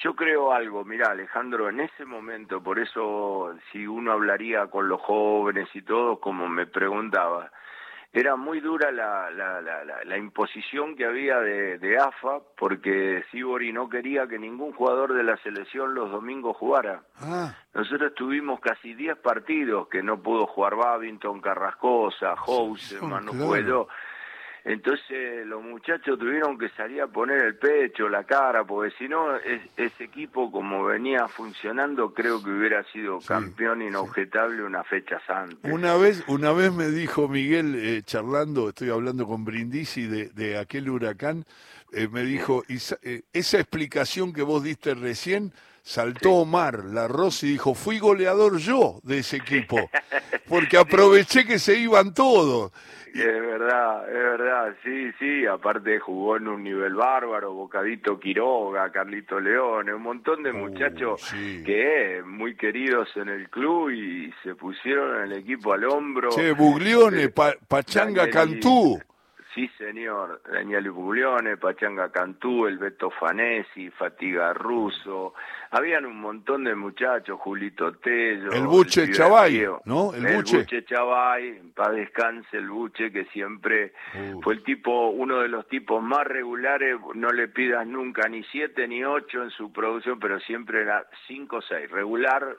yo 0.02 0.14
creo 0.14 0.52
algo, 0.52 0.84
mira 0.84 1.10
Alejandro, 1.10 1.70
en 1.70 1.80
ese 1.80 2.04
momento, 2.04 2.62
por 2.62 2.78
eso 2.78 3.54
si 3.72 3.86
uno 3.86 4.12
hablaría 4.12 4.66
con 4.66 4.88
los 4.88 5.00
jóvenes 5.00 5.68
y 5.74 5.80
todo, 5.80 6.20
como 6.20 6.48
me 6.48 6.66
preguntaba, 6.66 7.50
era 8.12 8.34
muy 8.34 8.60
dura 8.60 8.90
la, 8.90 9.30
la, 9.30 9.60
la, 9.60 9.84
la 10.04 10.18
imposición 10.18 10.96
que 10.96 11.04
había 11.04 11.38
de, 11.38 11.78
de, 11.78 11.96
AFA 11.96 12.40
porque 12.58 13.22
Sibori 13.30 13.72
no 13.72 13.88
quería 13.88 14.26
que 14.26 14.38
ningún 14.38 14.72
jugador 14.72 15.14
de 15.14 15.22
la 15.22 15.36
selección 15.38 15.94
los 15.94 16.10
domingos 16.10 16.56
jugara. 16.56 17.02
Ah. 17.20 17.54
Nosotros 17.72 18.12
tuvimos 18.14 18.58
casi 18.58 18.94
10 18.94 19.18
partidos 19.18 19.88
que 19.88 20.02
no 20.02 20.20
pudo 20.20 20.46
jugar 20.48 20.74
Babington, 20.74 21.40
Carrascosa, 21.40 22.34
House, 22.34 22.96
no 23.00 23.32
Entonces 24.64 25.46
los 25.46 25.62
muchachos 25.62 26.18
tuvieron 26.18 26.58
que 26.58 26.68
salir 26.70 27.00
a 27.02 27.06
poner 27.06 27.44
el 27.44 27.56
pecho, 27.56 28.08
la 28.08 28.24
cara, 28.24 28.64
porque 28.64 28.94
si 28.98 29.08
no, 29.08 29.36
ese 29.36 30.04
equipo 30.04 30.50
como 30.50 30.84
venía 30.84 31.28
funcionando, 31.28 32.12
creo 32.12 32.42
que 32.42 32.50
hubiera 32.50 32.82
sido 32.92 33.20
campeón 33.20 33.82
inobjetable 33.82 34.62
una 34.62 34.84
fecha 34.84 35.20
antes. 35.28 35.58
Una 35.70 35.96
vez, 35.96 36.22
una 36.28 36.52
vez 36.52 36.72
me 36.72 36.88
dijo 36.88 37.28
Miguel, 37.28 37.74
eh, 37.76 38.02
charlando, 38.04 38.68
estoy 38.68 38.90
hablando 38.90 39.26
con 39.26 39.44
Brindisi 39.44 40.06
de, 40.06 40.28
de 40.30 40.58
aquel 40.58 40.88
huracán, 40.88 41.44
eh, 41.92 42.08
me 42.08 42.22
dijo, 42.22 42.62
eh, 42.68 43.22
esa 43.32 43.58
explicación 43.58 44.32
que 44.32 44.42
vos 44.42 44.62
diste 44.62 44.94
recién, 44.94 45.52
saltó 45.82 46.32
Omar 46.32 46.84
la 46.84 47.08
Rossi 47.08 47.48
y 47.48 47.52
dijo, 47.52 47.74
fui 47.74 47.98
goleador 47.98 48.58
yo 48.58 49.00
de 49.02 49.18
ese 49.18 49.36
equipo, 49.36 49.76
porque 50.48 50.76
aproveché 50.76 51.44
que 51.44 51.58
se 51.58 51.78
iban 51.78 52.14
todos. 52.14 52.72
Es 53.14 53.24
verdad, 53.24 54.08
es 54.08 54.14
verdad, 54.14 54.74
sí, 54.84 55.10
sí, 55.18 55.46
aparte 55.46 55.98
jugó 55.98 56.36
en 56.36 56.48
un 56.48 56.62
nivel 56.62 56.94
bárbaro, 56.94 57.52
Bocadito 57.52 58.18
Quiroga, 58.18 58.90
Carlito 58.92 59.40
León, 59.40 59.90
un 59.90 60.02
montón 60.02 60.42
de 60.42 60.52
uh, 60.52 60.56
muchachos 60.56 61.32
que 61.64 62.22
muy 62.24 62.56
queridos 62.56 63.08
en 63.16 63.28
el 63.28 63.48
club 63.48 63.90
y 63.90 64.32
se 64.42 64.54
pusieron 64.54 65.16
en 65.16 65.32
el 65.32 65.38
equipo 65.38 65.72
al 65.72 65.84
hombro. 65.84 66.30
Che, 66.30 66.52
Buglione, 66.52 67.30
Pachanga 67.30 68.28
Cantú. 68.30 68.98
Sí, 69.54 69.68
señor. 69.78 70.40
Daniel 70.50 70.92
Buglione, 70.92 71.56
Pachanga 71.56 72.12
Cantú, 72.12 72.66
el 72.66 72.78
Beto 72.78 73.10
Fanesi, 73.10 73.90
Fatiga 73.90 74.52
Russo. 74.52 75.34
Habían 75.70 76.06
un 76.06 76.20
montón 76.20 76.62
de 76.64 76.76
muchachos, 76.76 77.38
Julito 77.40 77.92
Tello. 77.94 78.52
El 78.52 78.68
Buche 78.68 79.10
Chavay, 79.10 79.66
¿no? 79.86 80.14
El, 80.14 80.36
Buche. 80.36 80.58
Buche 80.58 80.84
Chavay, 80.84 81.72
para 81.74 81.94
descanse 81.94 82.58
el 82.58 82.70
Buche, 82.70 83.10
que 83.10 83.24
siempre 83.26 83.92
fue 84.40 84.54
el 84.54 84.62
tipo, 84.62 85.08
uno 85.10 85.40
de 85.40 85.48
los 85.48 85.66
tipos 85.66 86.00
más 86.00 86.24
regulares. 86.26 86.96
No 87.14 87.30
le 87.30 87.48
pidas 87.48 87.84
nunca 87.86 88.28
ni 88.28 88.44
siete 88.44 88.86
ni 88.86 89.04
ocho 89.04 89.42
en 89.42 89.50
su 89.50 89.72
producción, 89.72 90.20
pero 90.20 90.38
siempre 90.40 90.82
era 90.82 91.04
cinco 91.26 91.56
o 91.56 91.62
seis. 91.62 91.90
Regular 91.90 92.56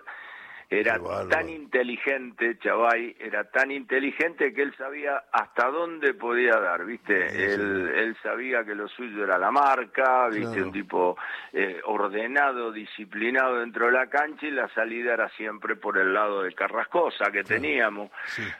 era 0.74 0.98
tan 1.30 1.50
inteligente, 1.50 2.58
Chavay, 2.60 3.18
era 3.20 3.44
tan 3.44 3.72
inteligente 3.72 4.54
que 4.54 4.62
él 4.62 4.74
sabía 4.78 5.22
hasta 5.30 5.68
dónde 5.68 6.13
podía 6.13 6.56
dar, 6.62 6.86
¿viste? 6.86 7.25
él, 7.54 7.92
él 7.94 8.18
sabía 8.24 8.63
que 8.63 8.74
lo 8.74 8.88
suyo 8.88 9.25
era 9.25 9.38
la 9.38 9.51
marca, 9.51 10.30
¿viste? 10.30 10.63
Un 10.63 10.72
tipo 10.72 11.18
eh, 11.51 11.82
ordenado, 11.84 12.72
disciplinado 12.72 13.60
dentro 13.60 13.88
de 13.88 13.92
la 13.92 14.08
cancha 14.08 14.48
y 14.48 14.51
la 14.51 14.70
salida 14.70 15.13
era 15.13 15.28
siempre 15.32 15.75
por 15.75 15.98
el 15.98 16.13
lado 16.13 16.44
de 16.44 16.54
Carrascosa 16.54 17.30
que 17.34 17.44
teníamos. 17.44 18.10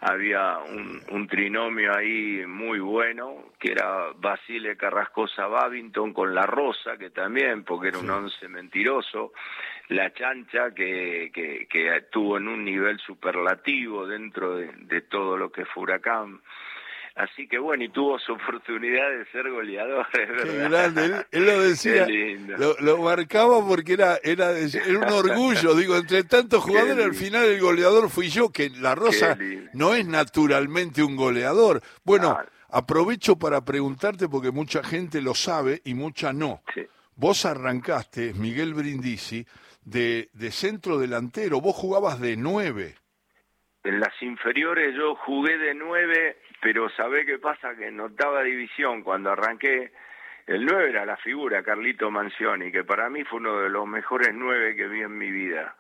Había 0.02 0.58
un, 0.58 1.02
un, 1.12 1.28
trinomio 1.30 1.96
ahí 1.96 2.44
muy 2.46 2.80
bueno, 2.80 3.54
que 3.58 3.72
era 3.72 4.08
Basile 4.18 4.76
Carrascosa 4.76 5.48
Babington 5.48 6.12
con 6.12 6.36
La 6.36 6.46
Rosa, 6.46 6.98
que 6.98 7.10
también, 7.10 7.64
porque 7.64 7.88
era 7.88 8.00
un 8.00 8.10
once 8.10 8.50
mentiroso 8.50 9.32
la 9.92 10.14
chancha 10.14 10.72
que, 10.74 11.32
que, 11.34 11.68
que 11.70 11.98
estuvo 11.98 12.38
en 12.38 12.48
un 12.48 12.64
nivel 12.64 12.98
superlativo 13.00 14.08
dentro 14.08 14.56
de, 14.56 15.02
todo 15.02 15.38
lo 15.38 15.52
que 15.52 15.66
fue 15.66 15.84
Huracán. 15.84 16.40
Así 17.16 17.46
que 17.46 17.60
bueno, 17.60 17.84
y 17.84 17.90
tuvo 17.90 18.18
su 18.18 18.32
oportunidad 18.32 19.10
de 19.10 19.26
ser 19.34 19.50
goleador, 19.52 20.08
grande, 20.70 21.26
él, 21.32 21.46
lo 21.46 21.62
decía, 21.68 22.08
lo, 22.80 22.98
marcaba 23.00 23.68
porque 23.68 23.92
era, 23.94 24.18
era, 24.24 24.58
era 24.58 24.98
un 24.98 25.12
orgullo, 25.12 25.76
digo, 25.76 25.98
entre 25.98 26.24
tantos 26.24 26.64
jugadores 26.64 27.04
al 27.04 27.14
final 27.14 27.44
el 27.44 27.60
goleador 27.60 28.10
fui 28.10 28.30
yo, 28.30 28.50
que 28.50 28.70
La 28.70 28.96
Rosa 28.96 29.38
no 29.74 29.94
es 29.94 30.08
naturalmente 30.08 31.04
un 31.04 31.18
goleador. 31.18 31.82
Bueno, 32.06 32.38
aprovecho 32.70 33.38
para 33.38 33.60
preguntarte 33.66 34.30
porque 34.30 34.52
mucha 34.52 34.82
gente 34.84 35.22
lo 35.22 35.36
sabe 35.36 35.82
y 35.84 35.96
mucha 35.96 36.32
no. 36.32 36.64
Vos 37.18 37.46
arrancaste, 37.46 38.34
Miguel 38.34 38.74
Brindisi, 38.74 39.46
de, 39.84 40.30
de 40.34 40.52
centro 40.52 40.98
delantero, 40.98 41.62
vos 41.62 41.76
jugabas 41.76 42.20
de 42.20 42.38
nueve. 42.38 42.96
En 43.84 44.00
las 44.00 44.14
inferiores 44.22 44.96
yo 44.96 45.16
jugué 45.16 45.58
de 45.58 45.74
nueve, 45.74 46.38
pero 46.62 46.90
¿sabé 46.92 47.26
qué 47.26 47.40
pasa? 47.40 47.76
Que 47.76 47.88
en 47.88 48.00
octava 48.00 48.44
división, 48.44 49.04
cuando 49.04 49.32
arranqué, 49.32 49.92
el 50.46 50.66
nueve 50.66 50.90
era 50.90 51.06
la 51.06 51.18
figura, 51.18 51.64
Carlito 51.64 52.12
Mancioni, 52.12 52.72
que 52.72 52.84
para 52.84 53.10
mí 53.10 53.24
fue 53.24 53.40
uno 53.40 53.60
de 53.60 53.70
los 53.70 53.88
mejores 53.88 54.30
nueve 54.34 54.76
que 54.76 54.88
vi 54.88 55.02
en 55.02 55.18
mi 55.18 55.32
vida. 55.32 55.76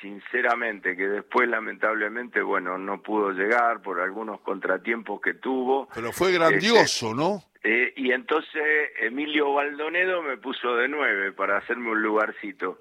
Sinceramente, 0.00 0.94
que 0.94 1.08
después 1.08 1.48
lamentablemente, 1.48 2.40
bueno, 2.40 2.78
no 2.78 3.02
pudo 3.02 3.32
llegar 3.32 3.82
por 3.82 4.00
algunos 4.00 4.40
contratiempos 4.42 5.20
que 5.20 5.34
tuvo. 5.34 5.88
Pero 5.92 6.12
fue 6.12 6.32
grandioso, 6.32 7.06
este, 7.06 7.16
¿no? 7.16 7.42
Eh, 7.62 7.92
y 7.96 8.12
entonces 8.12 8.90
Emilio 9.00 9.52
Baldonedo 9.52 10.22
me 10.22 10.38
puso 10.38 10.76
de 10.76 10.88
nueve 10.88 11.32
para 11.32 11.58
hacerme 11.58 11.90
un 11.90 12.02
lugarcito, 12.02 12.78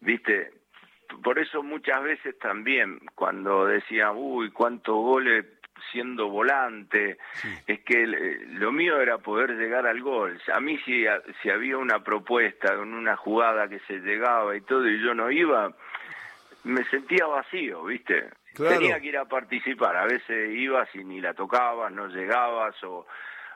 ¿viste? 0.00 0.52
Por 1.22 1.38
eso 1.38 1.62
muchas 1.62 2.02
veces 2.02 2.38
también 2.38 3.00
cuando 3.14 3.66
decían, 3.66 4.12
uy, 4.16 4.50
cuántos 4.50 4.94
goles 4.94 5.46
siendo 5.90 6.28
volante, 6.28 7.16
es 7.66 7.80
que 7.80 8.06
lo 8.06 8.70
mío 8.72 9.00
era 9.00 9.18
poder 9.18 9.56
llegar 9.56 9.86
al 9.86 10.00
gol. 10.02 10.40
A 10.52 10.60
mí 10.60 10.78
si, 10.78 11.04
si 11.42 11.50
había 11.50 11.78
una 11.78 12.04
propuesta, 12.04 12.76
con 12.76 12.92
una 12.92 13.16
jugada 13.16 13.68
que 13.68 13.80
se 13.80 13.98
llegaba 14.00 14.56
y 14.56 14.60
todo 14.60 14.86
y 14.88 15.02
yo 15.02 15.14
no 15.14 15.30
iba, 15.30 15.72
me 16.64 16.84
sentía 16.84 17.26
vacío, 17.26 17.84
¿viste? 17.84 18.30
Tenía 18.54 19.00
que 19.00 19.06
ir 19.06 19.16
a 19.16 19.24
participar, 19.24 19.96
a 19.96 20.04
veces 20.04 20.54
ibas 20.54 20.92
y 20.94 21.04
ni 21.04 21.20
la 21.20 21.34
tocabas, 21.34 21.92
no 21.92 22.08
llegabas 22.08 22.74
o 22.84 23.06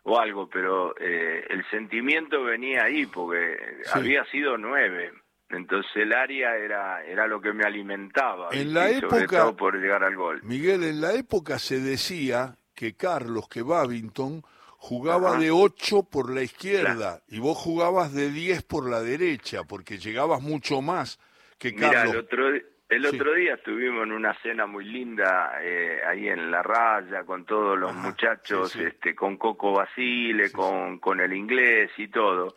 o 0.04 0.18
algo, 0.18 0.49
pero 0.49 0.94
eh, 0.99 1.44
el 1.49 1.64
sentimiento 1.70 2.44
venía 2.44 2.84
ahí 2.84 3.06
porque 3.06 3.56
había 3.92 4.25
sido 4.26 4.56
nueve. 4.56 5.12
Entonces 5.49 5.90
el 5.96 6.12
área 6.12 6.56
era, 6.56 7.04
era 7.04 7.26
lo 7.26 7.40
que 7.40 7.52
me 7.52 7.64
alimentaba. 7.64 8.49
En 8.52 8.75
la 8.75 8.90
época, 8.90 9.52
por 9.56 9.80
llegar 9.80 10.04
al 10.04 10.16
gol. 10.16 10.40
Miguel, 10.42 10.84
en 10.84 11.00
la 11.00 11.12
época 11.14 11.58
se 11.58 11.80
decía 11.80 12.56
que 12.75 12.94
Carlos, 12.96 13.49
que 13.49 13.62
Babington, 13.62 14.42
jugaba 14.76 15.38
de 15.38 15.50
ocho 15.50 16.02
por 16.02 16.30
la 16.30 16.42
izquierda 16.42 17.23
y 17.28 17.38
vos 17.38 17.56
jugabas 17.56 18.12
de 18.12 18.30
diez 18.30 18.62
por 18.62 18.88
la 18.88 19.00
derecha, 19.00 19.64
porque 19.64 19.99
llegabas 19.99 20.42
mucho 20.42 20.82
más 20.82 21.18
que 21.58 21.75
Carlos. 21.75 22.16
otro, 22.16 22.49
el 22.88 23.07
otro 23.07 23.35
día 23.35 23.55
estuvimos 23.55 24.05
en 24.05 24.12
una 24.12 24.35
cena 24.43 24.67
muy 24.67 24.85
linda 24.85 25.59
eh, 25.61 26.00
ahí 26.07 26.29
en 26.29 26.50
la 26.50 26.62
raya 26.62 27.25
con 27.25 27.45
todos 27.45 27.79
los 27.79 27.95
muchachos, 27.95 28.76
este, 28.76 29.14
con 29.14 29.37
Coco 29.37 29.73
Basile, 29.73 30.53
con, 30.53 30.99
con 30.99 31.21
el 31.21 31.33
inglés 31.33 31.91
y 31.97 32.09
todo. 32.09 32.55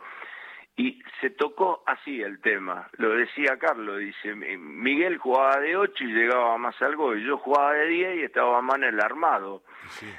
Y 0.76 1.02
se 1.20 1.30
tocó 1.30 1.82
así 1.86 2.22
el 2.22 2.40
tema. 2.40 2.88
Lo 2.98 3.10
decía 3.10 3.58
Carlos, 3.58 3.98
dice, 3.98 4.32
Miguel 4.36 5.18
jugaba 5.18 5.58
de 5.58 5.76
8 5.76 6.04
y 6.04 6.12
llegaba 6.12 6.56
más 6.56 6.80
algo, 6.82 7.16
y 7.16 7.24
yo 7.24 7.36
jugaba 7.38 7.72
de 7.72 7.88
10 7.88 8.18
y 8.18 8.22
estaba 8.22 8.62
más 8.62 8.76
en 8.76 8.84
el 8.84 9.00
armado. 9.00 9.64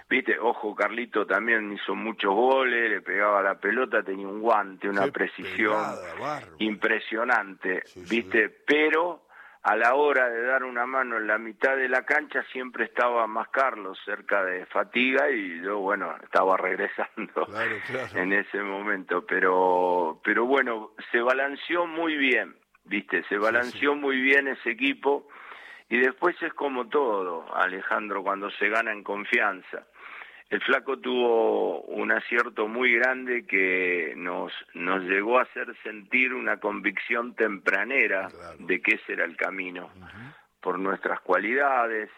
Viste, 0.10 0.38
ojo, 0.38 0.76
Carlito 0.76 1.26
también 1.26 1.72
hizo 1.72 1.96
muchos 1.96 2.34
goles, 2.34 2.90
le 2.90 3.02
pegaba 3.02 3.42
la 3.42 3.58
pelota, 3.58 4.04
tenía 4.04 4.28
un 4.28 4.42
guante, 4.42 4.90
una 4.90 5.08
precisión 5.08 5.82
impresionante, 6.58 7.84
viste, 8.10 8.50
pero 8.50 9.29
a 9.62 9.76
la 9.76 9.96
hora 9.96 10.30
de 10.30 10.42
dar 10.44 10.64
una 10.64 10.86
mano 10.86 11.18
en 11.18 11.28
la 11.28 11.38
mitad 11.38 11.76
de 11.76 11.90
la 11.90 12.06
cancha 12.06 12.44
siempre 12.52 12.86
estaba 12.86 13.28
más 13.28 13.50
Carlos 13.50 14.00
cerca 14.06 14.44
de 14.44 14.66
Fatiga 14.68 15.30
y 15.30 15.62
yo 15.62 15.80
bueno 15.80 16.16
estaba 16.24 16.56
regresando 16.58 17.48
en 18.16 18.34
ese 18.34 18.62
momento. 18.62 19.26
Pero 19.26 20.22
pero 20.24 20.46
bueno 20.46 20.92
se 21.12 21.22
balanceó 21.22 21.86
muy 21.86 22.16
bien 22.16 22.56
viste 22.86 23.24
se 23.24 23.38
balanceó 23.38 23.96
muy 23.96 24.22
bien 24.22 24.48
ese 24.48 24.72
equipo. 24.72 25.28
Y 25.92 25.98
después 25.98 26.36
es 26.44 26.54
como 26.54 26.88
todo 26.88 27.54
Alejandro 27.56 28.22
cuando 28.22 28.52
se 28.52 28.70
gana 28.70 28.92
en 28.92 29.04
confianza 29.04 29.88
el 30.50 30.62
flaco 30.62 30.98
tuvo 30.98 31.82
un 31.82 32.12
acierto 32.12 32.68
muy 32.68 32.94
grande 32.94 33.46
que 33.46 34.14
nos, 34.18 34.52
nos 34.74 35.04
llegó 35.04 35.38
a 35.38 35.44
hacer 35.44 35.76
sentir 35.84 36.34
una 36.34 36.58
convicción 36.58 37.36
tempranera 37.36 38.30
de 38.58 38.82
que 38.82 38.96
ese 38.96 39.14
era 39.14 39.26
el 39.26 39.38
camino, 39.38 39.92
por 40.60 40.80
nuestras 40.80 41.20
cualidades. 41.22 42.10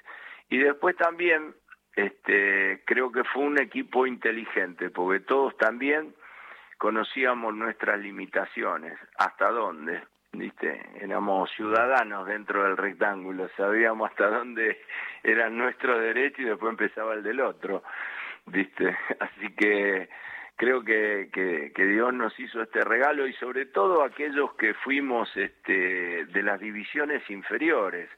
Y 0.50 0.60
después 0.60 0.96
también 0.96 1.54
este, 1.96 2.82
creo 2.86 3.12
que 3.12 3.26
fue 3.26 3.44
un 3.44 3.60
equipo 3.60 4.08
inteligente, 4.08 4.90
porque 4.90 5.20
todos 5.20 5.58
también 5.58 6.16
conocíamos 6.78 7.54
nuestras 7.54 8.00
limitaciones, 8.00 8.98
hasta 9.18 9.50
dónde, 9.50 10.04
¿viste? 10.32 10.82
Éramos 11.02 11.52
ciudadanos 11.52 12.26
dentro 12.28 12.64
del 12.64 12.78
rectángulo, 12.78 13.50
sabíamos 13.58 14.10
hasta 14.10 14.28
dónde 14.30 14.82
era 15.24 15.50
nuestro 15.50 16.00
derecho 16.00 16.42
y 16.42 16.46
después 16.46 16.72
empezaba 16.72 17.14
el 17.14 17.24
del 17.24 17.42
otro. 17.42 17.84
¿Viste? 18.46 18.96
Así 19.20 19.54
que 19.56 20.10
creo 20.56 20.84
que, 20.84 21.30
que, 21.34 21.86
Dios 21.86 22.14
nos 22.14 22.40
hizo 22.40 22.62
este 22.62 22.82
regalo 22.82 23.26
y 23.26 23.34
sobre 23.34 23.66
todo 23.66 24.04
aquellos 24.04 24.54
que 24.54 24.76
fuimos 24.76 25.36
este, 25.36 26.26
de 26.26 26.44
las 26.44 26.60
divisiones 26.60 27.28
inferiores. 27.30 28.10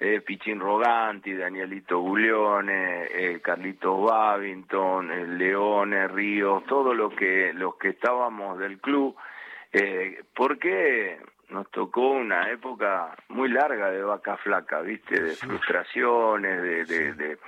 eh, 0.00 0.20
Pichín 0.20 0.60
Roganti, 0.60 1.34
Danielito 1.34 1.98
Guglione, 1.98 3.06
eh, 3.10 3.40
Carlitos 3.42 4.00
Babington, 4.02 5.10
eh, 5.10 5.26
Leone, 5.26 6.08
Ríos, 6.08 6.64
todos 6.66 6.96
los 6.96 7.12
que, 7.14 7.52
los 7.52 7.76
que 7.76 7.88
estábamos 7.90 8.58
del 8.58 8.78
club, 8.80 9.16
eh, 9.72 10.22
porque 10.34 11.18
nos 11.50 11.70
tocó 11.70 12.10
una 12.12 12.50
época 12.50 13.14
muy 13.28 13.48
larga 13.48 13.90
de 13.90 14.02
vaca 14.02 14.36
flaca, 14.38 14.80
¿viste? 14.82 15.20
De 15.20 15.32
frustraciones, 15.32 16.62
de, 16.62 16.84
de, 16.84 17.12
de 17.14 17.38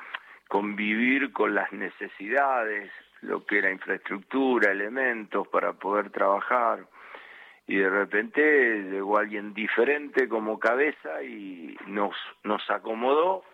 convivir 0.50 1.32
con 1.32 1.54
las 1.54 1.72
necesidades, 1.72 2.90
lo 3.22 3.46
que 3.46 3.58
era 3.58 3.70
infraestructura, 3.70 4.72
elementos 4.72 5.46
para 5.46 5.74
poder 5.74 6.10
trabajar. 6.10 6.80
Y 7.68 7.76
de 7.76 7.88
repente 7.88 8.82
llegó 8.90 9.18
alguien 9.18 9.54
diferente 9.54 10.28
como 10.28 10.58
cabeza 10.58 11.22
y 11.22 11.78
nos 11.86 12.16
nos 12.42 12.68
acomodó 12.68 13.44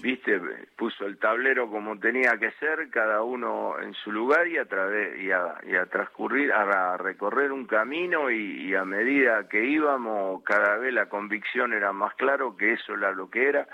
viste 0.00 0.40
puso 0.76 1.06
el 1.06 1.16
tablero 1.16 1.70
como 1.70 1.96
tenía 2.00 2.36
que 2.40 2.50
ser 2.58 2.90
cada 2.90 3.22
uno 3.22 3.80
en 3.80 3.94
su 3.94 4.10
lugar 4.10 4.48
y 4.48 4.58
a 4.58 4.64
través 4.64 5.20
y 5.20 5.30
a, 5.30 5.60
y 5.64 5.76
a 5.76 5.86
transcurrir 5.86 6.52
a 6.52 6.96
recorrer 6.96 7.52
un 7.52 7.66
camino 7.66 8.32
y, 8.32 8.68
y, 8.68 8.74
a 8.74 8.84
medida 8.84 9.48
que 9.48 9.64
íbamos 9.64 10.42
cada 10.42 10.76
vez 10.78 10.92
la 10.92 11.08
convicción 11.08 11.72
era 11.72 11.92
más 11.92 12.14
claro 12.14 12.56
que 12.56 12.72
eso 12.72 12.94
era 12.94 13.12
lo 13.12 13.30
que 13.30 13.48
era 13.48 13.68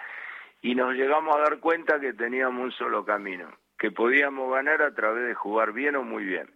y 0.62 0.74
nos 0.74 0.94
llegamos 0.94 1.36
a 1.36 1.40
dar 1.40 1.58
cuenta 1.58 2.00
que 2.00 2.14
teníamos 2.14 2.64
un 2.64 2.72
solo 2.72 3.04
camino 3.04 3.50
que 3.78 3.90
podíamos 3.90 4.52
ganar 4.52 4.80
a 4.82 4.94
través 4.94 5.26
de 5.26 5.34
jugar 5.34 5.72
bien 5.72 5.96
o 5.96 6.02
muy 6.02 6.24
bien 6.24 6.48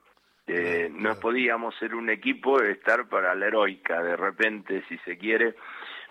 eh, 0.46 0.88
no 0.92 1.18
podíamos 1.18 1.74
ser 1.76 1.94
un 1.94 2.08
equipo 2.08 2.62
estar 2.62 3.08
para 3.08 3.34
la 3.34 3.46
heroica, 3.46 4.00
de 4.00 4.16
repente, 4.16 4.84
si 4.88 4.96
se 4.98 5.18
quiere, 5.18 5.56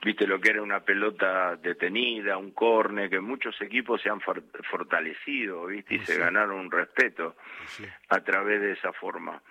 viste 0.04 0.28
lo 0.28 0.42
que 0.42 0.50
era 0.50 0.62
una 0.62 0.82
pelota 0.82 1.56
detenida, 1.56 2.38
un 2.38 2.52
corne, 2.52 3.10
que 3.10 3.22
muchos 3.22 3.60
equipos 3.62 4.02
se 4.02 4.10
han 4.10 4.20
fortalecido, 4.20 5.68
viste, 5.68 5.96
y 5.96 6.00
se 6.00 6.18
ganaron 6.20 6.60
un 6.60 6.72
respeto 6.72 7.38
a 8.10 8.20
través 8.20 8.60
de 8.60 8.74
esa 8.74 8.92
forma. 8.92 9.42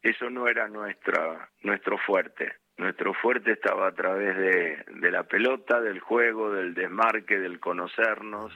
Eso 0.00 0.30
no 0.30 0.48
era 0.48 0.66
nuestra, 0.66 1.50
nuestro 1.60 1.98
fuerte. 1.98 2.54
Nuestro 2.82 3.14
fuerte 3.14 3.52
estaba 3.52 3.86
a 3.86 3.92
través 3.92 4.36
de, 4.36 4.84
de 5.00 5.10
la 5.12 5.22
pelota, 5.22 5.80
del 5.80 6.00
juego, 6.00 6.50
del 6.50 6.74
desmarque, 6.74 7.38
del 7.38 7.60
conocernos, 7.60 8.52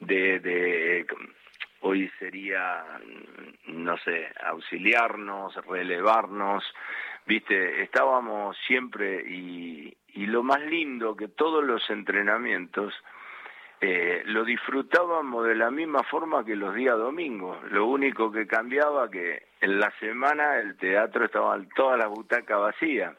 de, 0.00 0.40
de 0.40 1.06
hoy 1.82 2.10
sería, 2.18 2.84
no 3.68 3.96
sé, 3.98 4.32
auxiliarnos, 4.44 5.54
relevarnos, 5.66 6.64
viste, 7.24 7.82
estábamos 7.84 8.56
siempre 8.66 9.22
y, 9.28 9.96
y 10.08 10.26
lo 10.26 10.42
más 10.42 10.60
lindo 10.62 11.14
que 11.14 11.28
todos 11.28 11.62
los 11.62 11.88
entrenamientos 11.88 12.92
eh, 13.80 14.22
lo 14.26 14.44
disfrutábamos 14.44 15.46
de 15.46 15.54
la 15.54 15.70
misma 15.70 16.02
forma 16.02 16.44
que 16.44 16.56
los 16.56 16.74
días 16.74 16.98
domingos, 16.98 17.58
lo 17.70 17.86
único 17.86 18.32
que 18.32 18.48
cambiaba 18.48 19.08
que 19.08 19.44
en 19.60 19.78
la 19.78 19.92
semana 20.00 20.56
el 20.58 20.76
teatro 20.76 21.26
estaba 21.26 21.56
todas 21.76 21.96
las 21.96 22.08
butacas 22.08 22.58
vacías 22.58 23.14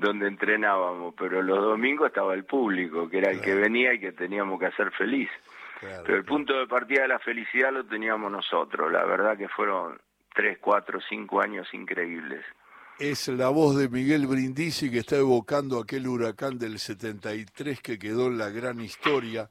donde 0.00 0.28
entrenábamos, 0.28 1.14
pero 1.16 1.42
los 1.42 1.62
domingos 1.62 2.08
estaba 2.08 2.34
el 2.34 2.44
público, 2.44 3.08
que 3.08 3.18
era 3.18 3.30
el 3.30 3.40
que 3.40 3.54
venía 3.54 3.92
y 3.92 4.00
que 4.00 4.12
teníamos 4.12 4.58
que 4.58 4.66
hacer 4.66 4.90
feliz. 4.92 5.28
Pero 5.80 6.16
el 6.16 6.24
punto 6.24 6.58
de 6.58 6.66
partida 6.66 7.02
de 7.02 7.08
la 7.08 7.18
felicidad 7.18 7.72
lo 7.72 7.84
teníamos 7.86 8.32
nosotros. 8.32 8.90
La 8.90 9.04
verdad 9.04 9.36
que 9.36 9.48
fueron 9.48 9.98
tres, 10.34 10.58
cuatro, 10.60 11.00
cinco 11.08 11.40
años 11.40 11.68
increíbles. 11.72 12.44
Es 12.98 13.28
la 13.28 13.48
voz 13.48 13.76
de 13.76 13.88
Miguel 13.88 14.26
Brindisi 14.26 14.90
que 14.90 14.98
está 14.98 15.16
evocando 15.16 15.78
aquel 15.78 16.06
huracán 16.06 16.58
del 16.58 16.78
73 16.78 17.80
que 17.80 17.98
quedó 17.98 18.26
en 18.26 18.36
la 18.36 18.50
gran 18.50 18.80
historia. 18.80 19.48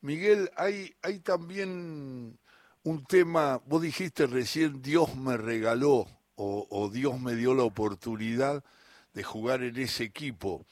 Miguel, 0.00 0.50
hay, 0.56 0.92
hay 1.02 1.20
también 1.20 2.36
un 2.82 3.04
tema, 3.04 3.60
vos 3.66 3.82
dijiste 3.82 4.26
recién, 4.26 4.82
Dios 4.82 5.14
me 5.14 5.36
regaló 5.36 6.06
o, 6.34 6.66
o 6.68 6.90
Dios 6.90 7.20
me 7.20 7.34
dio 7.34 7.54
la 7.54 7.62
oportunidad 7.62 8.64
de 9.12 9.22
jugar 9.22 9.62
en 9.62 9.76
ese 9.76 10.04
equipo, 10.04 10.64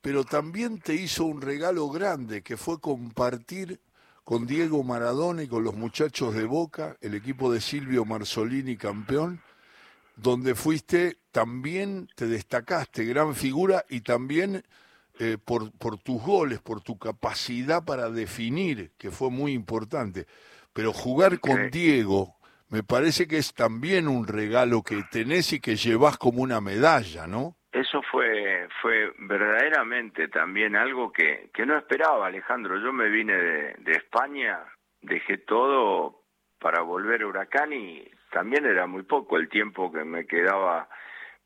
pero 0.00 0.24
también 0.24 0.80
te 0.80 0.94
hizo 0.94 1.24
un 1.24 1.40
regalo 1.40 1.88
grande 1.88 2.42
que 2.42 2.56
fue 2.56 2.80
compartir 2.80 3.80
con 4.24 4.46
Diego 4.46 4.82
Maradona 4.82 5.42
y 5.42 5.48
con 5.48 5.64
los 5.64 5.74
muchachos 5.74 6.34
de 6.34 6.44
Boca, 6.44 6.96
el 7.00 7.14
equipo 7.14 7.52
de 7.52 7.60
Silvio 7.60 8.04
Marzolini 8.04 8.76
campeón, 8.76 9.40
donde 10.16 10.54
fuiste 10.54 11.18
también, 11.30 12.08
te 12.14 12.26
destacaste, 12.26 13.04
gran 13.04 13.34
figura 13.34 13.84
y 13.88 14.02
también 14.02 14.64
eh, 15.18 15.38
por, 15.42 15.72
por 15.72 15.98
tus 15.98 16.22
goles, 16.22 16.60
por 16.60 16.80
tu 16.80 16.98
capacidad 16.98 17.84
para 17.84 18.10
definir, 18.10 18.92
que 18.98 19.10
fue 19.10 19.30
muy 19.30 19.52
importante. 19.52 20.26
Pero 20.72 20.92
jugar 20.92 21.40
con 21.40 21.70
Diego 21.70 22.36
me 22.68 22.82
parece 22.82 23.28
que 23.28 23.36
es 23.36 23.52
también 23.52 24.08
un 24.08 24.26
regalo 24.26 24.82
que 24.82 25.02
tenés 25.10 25.52
y 25.52 25.60
que 25.60 25.76
llevas 25.76 26.16
como 26.16 26.42
una 26.42 26.60
medalla, 26.60 27.26
¿no? 27.26 27.56
Eso 27.72 28.02
fue, 28.02 28.68
fue 28.82 29.12
verdaderamente 29.18 30.28
también 30.28 30.76
algo 30.76 31.10
que, 31.10 31.48
que 31.54 31.64
no 31.64 31.76
esperaba, 31.78 32.26
Alejandro. 32.26 32.78
Yo 32.78 32.92
me 32.92 33.08
vine 33.08 33.34
de, 33.34 33.74
de 33.78 33.92
España, 33.92 34.60
dejé 35.00 35.38
todo 35.38 36.20
para 36.58 36.82
volver 36.82 37.22
a 37.22 37.26
Huracán 37.26 37.72
y 37.72 38.06
también 38.30 38.66
era 38.66 38.86
muy 38.86 39.04
poco 39.04 39.38
el 39.38 39.48
tiempo 39.48 39.90
que 39.90 40.04
me 40.04 40.26
quedaba 40.26 40.88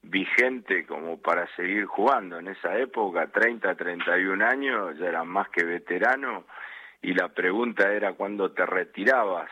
vigente 0.02 0.84
como 0.84 1.20
para 1.20 1.46
seguir 1.54 1.86
jugando. 1.86 2.38
En 2.38 2.48
esa 2.48 2.76
época, 2.76 3.28
30, 3.28 3.74
31 3.74 4.44
años, 4.44 4.98
ya 4.98 5.06
era 5.06 5.24
más 5.24 5.48
que 5.50 5.64
veterano 5.64 6.44
y 7.02 7.14
la 7.14 7.28
pregunta 7.28 7.92
era 7.92 8.14
cuándo 8.14 8.52
te 8.52 8.66
retirabas, 8.66 9.50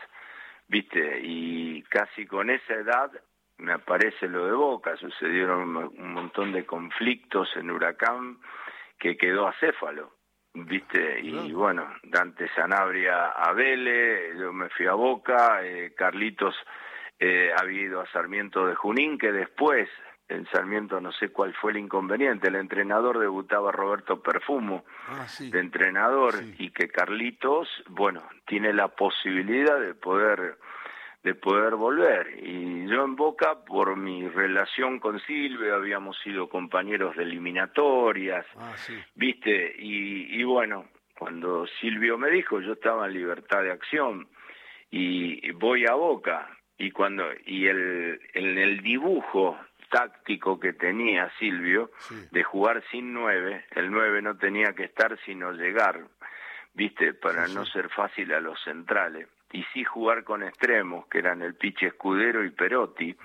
¿viste? 0.67 1.19
Y 1.21 1.83
casi 1.83 2.25
con 2.25 2.49
esa 2.49 2.73
edad 2.73 3.11
me 3.57 3.73
aparece 3.73 4.27
lo 4.27 4.45
de 4.45 4.53
Boca, 4.53 4.97
sucedieron 4.97 5.75
un 5.75 6.13
montón 6.13 6.51
de 6.51 6.65
conflictos 6.65 7.49
en 7.55 7.71
Huracán 7.71 8.39
que 8.99 9.17
quedó 9.17 9.47
acéfalo, 9.47 10.13
¿viste? 10.53 11.19
Y 11.21 11.51
bueno, 11.53 11.87
Dante 12.03 12.47
Sanabria 12.55 13.27
a 13.27 13.53
Vélez, 13.53 14.37
yo 14.37 14.53
me 14.53 14.69
fui 14.69 14.87
a 14.87 14.93
Boca, 14.93 15.63
eh, 15.63 15.93
Carlitos 15.95 16.55
eh, 17.19 17.51
había 17.57 17.81
ido 17.81 18.01
a 18.01 18.11
Sarmiento 18.11 18.67
de 18.67 18.75
Junín, 18.75 19.17
que 19.17 19.31
después 19.31 19.89
en 20.27 20.45
Sarmiento 20.47 20.99
no 20.99 21.11
sé 21.11 21.29
cuál 21.29 21.53
fue 21.53 21.71
el 21.71 21.77
inconveniente, 21.77 22.47
el 22.47 22.55
entrenador 22.55 23.19
debutaba 23.19 23.71
Roberto 23.71 24.21
Perfumo 24.21 24.83
ah, 25.07 25.27
de 25.39 25.59
entrenador 25.59 26.33
y 26.57 26.71
que 26.71 26.89
Carlitos, 26.89 27.69
bueno, 27.89 28.23
tiene 28.47 28.73
la 28.73 28.87
posibilidad 28.87 29.79
de 29.79 29.93
poder 29.93 30.57
de 31.25 31.33
poder 31.33 31.73
volver. 31.73 32.37
Y 32.37 32.87
yo 32.87 33.03
en 33.03 33.15
Boca, 33.15 33.55
por 33.65 33.97
mi 33.97 34.29
relación 34.29 34.99
con 34.99 35.19
Silvio, 35.21 35.73
habíamos 35.73 36.19
sido 36.19 36.47
compañeros 36.47 37.15
de 37.15 37.23
eliminatorias, 37.23 38.45
ah, 38.55 38.75
¿viste? 39.15 39.75
Y, 39.79 40.39
y 40.39 40.43
bueno, 40.43 40.85
cuando 41.17 41.65
Silvio 41.81 42.19
me 42.19 42.29
dijo, 42.29 42.61
yo 42.61 42.73
estaba 42.73 43.07
en 43.07 43.13
libertad 43.13 43.63
de 43.63 43.71
acción 43.71 44.27
y 44.91 45.49
voy 45.53 45.87
a 45.87 45.95
Boca. 45.95 46.47
Y 46.77 46.91
cuando 46.91 47.23
y 47.45 47.65
el 47.65 48.21
en 48.33 48.57
el 48.59 48.81
dibujo 48.83 49.57
táctico 49.89 50.59
que 50.59 50.73
tenía 50.73 51.31
Silvio 51.39 51.89
de 52.31 52.43
jugar 52.43 52.83
sin 52.91 53.13
nueve, 53.13 53.65
el 53.71 53.89
nueve 53.89 54.21
no 54.21 54.37
tenía 54.37 54.73
que 54.73 54.83
estar 54.83 55.17
sino 55.25 55.53
llegar, 55.53 56.05
viste, 56.75 57.15
para 57.15 57.47
no 57.47 57.65
ser 57.65 57.89
fácil 57.89 58.31
a 58.31 58.41
los 58.41 58.61
centrales 58.63 59.27
y 59.55 59.63
sí 59.73 59.85
jugar 59.85 60.25
con 60.25 60.43
extremos, 60.43 61.07
que 61.07 61.19
eran 61.19 61.41
el 61.41 61.55
Piche 61.55 61.87
Escudero 61.87 62.43
y 62.43 62.49
Perotti, 62.49 63.15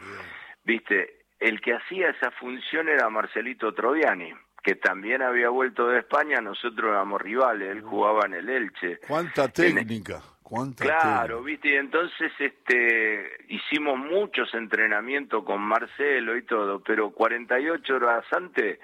viste, 0.65 1.25
el 1.41 1.61
que 1.61 1.75
hacía 1.75 2.11
esa 2.11 2.31
función 2.31 2.89
era 2.89 3.11
Marcelito 3.11 3.75
Troviani, 3.75 4.33
que 4.63 4.77
también 4.77 5.23
había 5.23 5.49
vuelto 5.49 5.89
de 5.89 5.99
España, 5.99 6.41
nosotros 6.41 6.91
éramos 6.91 7.21
rivales, 7.21 7.71
él 7.71 7.83
jugaba 7.83 8.27
en 8.27 8.35
el 8.35 8.49
Elche. 8.49 8.99
¿Cuánta 9.09 9.49
técnica? 9.49 10.23
¿Cuánta 10.41 10.85
claro, 10.85 11.43
viste, 11.43 11.69
y 11.71 11.77
entonces 11.77 12.33
este 12.39 13.47
hicimos 13.49 13.99
muchos 13.99 14.53
entrenamientos 14.55 15.45
con 15.45 15.61
Marcelo 15.61 16.37
y 16.37 16.43
todo, 16.43 16.81
pero 16.81 17.11
48 17.11 17.95
horas 17.95 18.25
antes 18.33 18.79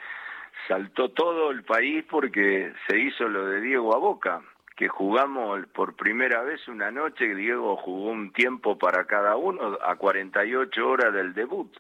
saltó 0.67 1.11
todo 1.11 1.51
el 1.51 1.65
país 1.65 2.05
porque 2.09 2.73
se 2.89 2.99
hizo 2.99 3.29
lo 3.29 3.47
de 3.47 3.61
Diego 3.61 3.95
a 3.95 3.99
Boca 3.99 4.43
que 4.77 4.89
jugamos 4.89 5.67
por 5.69 5.97
primera 5.97 6.43
vez 6.43 6.69
una 6.69 6.91
noche, 6.91 7.35
Diego 7.35 7.77
jugó 7.77 8.11
un 8.11 8.33
tiempo 8.33 8.79
para 8.79 9.07
cada 9.07 9.37
uno 9.37 9.79
a 9.83 9.97
48 9.97 10.87
horas 10.87 11.15
del 11.15 11.33
debut, 11.33 11.75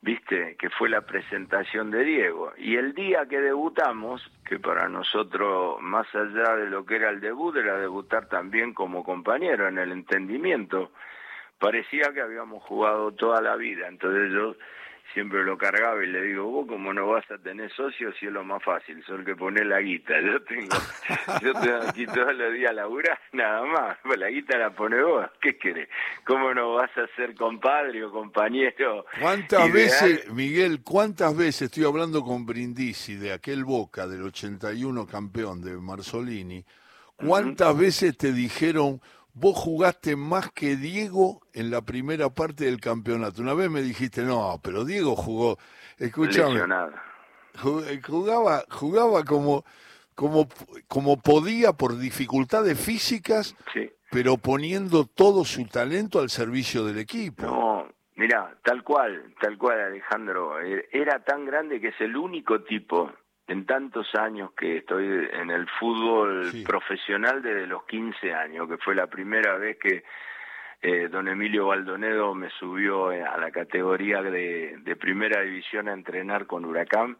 viste, 0.00 0.56
que 0.58 0.70
fue 0.70 0.88
la 0.88 1.02
presentación 1.02 1.90
de 1.90 2.02
Diego. 2.04 2.52
Y 2.56 2.76
el 2.76 2.94
día 2.94 3.26
que 3.26 3.38
debutamos, 3.38 4.22
que 4.46 4.58
para 4.58 4.88
nosotros, 4.88 5.80
más 5.82 6.06
allá 6.14 6.56
de 6.56 6.70
lo 6.70 6.86
que 6.86 6.96
era 6.96 7.10
el 7.10 7.20
debut, 7.20 7.54
era 7.54 7.76
debutar 7.76 8.26
también 8.26 8.72
como 8.72 9.04
compañero 9.04 9.68
en 9.68 9.76
el 9.76 9.92
entendimiento, 9.92 10.90
parecía 11.58 12.12
que 12.14 12.22
habíamos 12.22 12.62
jugado 12.62 13.12
toda 13.12 13.42
la 13.42 13.56
vida, 13.56 13.88
entonces 13.88 14.32
yo 14.32 14.56
siempre 15.12 15.44
lo 15.44 15.56
cargaba 15.58 16.02
y 16.02 16.06
le 16.06 16.22
digo, 16.22 16.44
vos 16.44 16.66
como 16.66 16.92
no 16.92 17.08
vas 17.08 17.28
a 17.30 17.38
tener 17.38 17.70
socios 17.72 18.14
si 18.18 18.26
es 18.26 18.32
lo 18.32 18.44
más 18.44 18.62
fácil, 18.62 19.02
solo 19.04 19.24
que 19.24 19.36
poner 19.36 19.66
la 19.66 19.80
guita, 19.80 20.14
yo 20.24 20.42
tengo, 20.42 20.76
yo 21.42 21.52
tengo 21.54 21.76
aquí 21.88 22.06
todos 22.06 22.34
los 22.34 22.52
días 22.52 22.74
laburar, 22.74 23.18
nada 23.32 23.64
más, 23.64 23.98
pues 24.02 24.18
la 24.18 24.28
guita 24.28 24.58
la 24.58 24.70
pone 24.70 25.02
vos, 25.02 25.26
¿qué 25.40 25.56
querés? 25.56 25.88
¿Cómo 26.24 26.52
no 26.54 26.74
vas 26.74 26.90
a 26.96 27.06
ser 27.16 27.34
compadre 27.34 28.04
o 28.04 28.10
compañero? 28.10 29.04
¿Cuántas 29.20 29.72
veces, 29.72 30.30
Miguel, 30.32 30.82
cuántas 30.82 31.36
veces 31.36 31.62
estoy 31.62 31.84
hablando 31.84 32.22
con 32.22 32.46
Brindisi 32.46 33.16
de 33.16 33.32
aquel 33.32 33.64
Boca 33.64 34.06
del 34.06 34.22
81 34.22 35.06
campeón 35.06 35.62
de 35.62 35.76
Marzolini, 35.76 36.64
cuántas 37.16 37.76
veces 37.76 38.16
te 38.16 38.32
dijeron 38.32 39.00
vos 39.34 39.56
jugaste 39.56 40.16
más 40.16 40.50
que 40.52 40.76
Diego 40.76 41.40
en 41.52 41.70
la 41.70 41.82
primera 41.82 42.30
parte 42.30 42.64
del 42.64 42.80
campeonato. 42.80 43.42
Una 43.42 43.54
vez 43.54 43.70
me 43.70 43.82
dijiste, 43.82 44.22
no, 44.22 44.60
pero 44.62 44.84
Diego 44.84 45.16
jugó, 45.16 45.58
escúchame, 45.98 46.60
eh, 46.60 48.00
jugaba, 48.06 48.64
jugaba 48.70 49.24
como, 49.24 49.64
como, 50.14 50.48
como 50.88 51.20
podía 51.20 51.72
por 51.72 51.98
dificultades 51.98 52.78
físicas, 52.78 53.56
pero 54.10 54.36
poniendo 54.36 55.04
todo 55.04 55.44
su 55.44 55.66
talento 55.66 56.20
al 56.20 56.30
servicio 56.30 56.84
del 56.84 56.98
equipo. 56.98 57.42
No, 57.44 57.88
mira, 58.16 58.56
tal 58.64 58.82
cual, 58.82 59.34
tal 59.40 59.56
cual 59.58 59.80
Alejandro, 59.80 60.60
eh, 60.60 60.88
era 60.92 61.22
tan 61.24 61.44
grande 61.44 61.80
que 61.80 61.88
es 61.88 62.00
el 62.00 62.16
único 62.16 62.62
tipo 62.62 63.10
en 63.52 63.66
tantos 63.66 64.06
años 64.14 64.52
que 64.52 64.78
estoy 64.78 65.04
en 65.32 65.50
el 65.50 65.68
fútbol 65.78 66.50
profesional 66.64 67.42
desde 67.42 67.66
los 67.66 67.84
15 67.84 68.32
años, 68.32 68.66
que 68.66 68.78
fue 68.78 68.94
la 68.94 69.08
primera 69.08 69.56
vez 69.58 69.78
que 69.78 70.04
eh, 70.80 71.08
don 71.08 71.28
Emilio 71.28 71.66
Baldonedo 71.66 72.34
me 72.34 72.48
subió 72.58 73.12
eh, 73.12 73.22
a 73.22 73.36
la 73.36 73.50
categoría 73.50 74.22
de, 74.22 74.96
primera 74.98 75.42
división 75.42 75.88
a 75.88 75.92
entrenar 75.92 76.46
con 76.46 76.64
Huracán. 76.64 77.18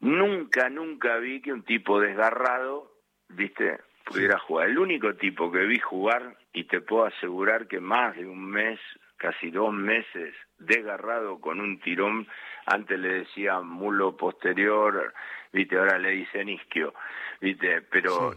Nunca, 0.00 0.68
nunca 0.68 1.16
vi 1.16 1.40
que 1.40 1.52
un 1.52 1.62
tipo 1.62 1.98
desgarrado, 1.98 2.92
viste, 3.30 3.78
pudiera 4.04 4.38
jugar. 4.38 4.68
El 4.68 4.78
único 4.78 5.14
tipo 5.14 5.50
que 5.50 5.64
vi 5.64 5.78
jugar, 5.78 6.36
y 6.52 6.64
te 6.64 6.80
puedo 6.82 7.06
asegurar 7.06 7.66
que 7.68 7.80
más 7.80 8.16
de 8.16 8.26
un 8.26 8.44
mes, 8.48 8.78
casi 9.16 9.50
dos 9.50 9.72
meses, 9.72 10.34
desgarrado 10.58 11.40
con 11.40 11.60
un 11.60 11.80
tirón, 11.80 12.28
antes 12.66 12.98
le 12.98 13.20
decía 13.20 13.60
mulo 13.60 14.16
posterior, 14.16 15.14
viste, 15.52 15.78
ahora 15.78 15.98
le 15.98 16.10
dicen 16.10 16.48
isquio, 16.48 16.94
viste, 17.40 17.82
pero, 17.82 18.34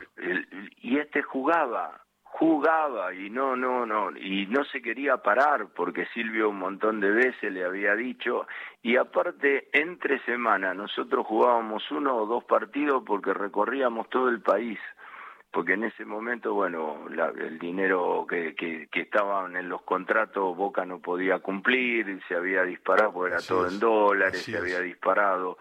y 0.82 0.98
este 0.98 1.22
jugaba, 1.22 2.02
jugaba 2.24 3.14
y 3.14 3.30
no, 3.30 3.56
no, 3.56 3.86
no, 3.86 4.12
y 4.18 4.48
no 4.48 4.64
se 4.66 4.82
quería 4.82 5.18
parar 5.18 5.68
porque 5.76 6.08
Silvio 6.14 6.50
un 6.50 6.60
montón 6.60 7.00
de 7.00 7.12
veces 7.12 7.52
le 7.52 7.66
había 7.66 7.96
dicho, 7.96 8.48
y 8.82 8.98
aparte, 8.98 9.70
entre 9.74 10.20
semana 10.26 10.74
nosotros 10.74 11.26
jugábamos 11.28 11.90
uno 11.92 12.16
o 12.16 12.26
dos 12.26 12.44
partidos 12.46 13.04
porque 13.06 13.34
recorríamos 13.34 14.10
todo 14.10 14.30
el 14.30 14.42
país 14.42 14.80
porque 15.52 15.74
en 15.74 15.84
ese 15.84 16.06
momento, 16.06 16.54
bueno, 16.54 17.08
el 17.10 17.60
dinero 17.60 18.26
que, 18.28 18.56
que, 18.56 18.88
que, 18.90 19.02
estaban 19.02 19.58
en 19.58 19.68
los 19.68 19.82
contratos 19.82 20.56
Boca 20.56 20.86
no 20.86 21.00
podía 21.00 21.40
cumplir, 21.40 22.22
se 22.28 22.36
había 22.36 22.64
disparado, 22.64 23.12
porque 23.12 23.34
era 23.34 23.44
todo 23.46 23.68
en 23.68 23.78
dólares, 23.78 24.44
se 24.44 24.58
había 24.58 24.80
disparado, 24.80 25.58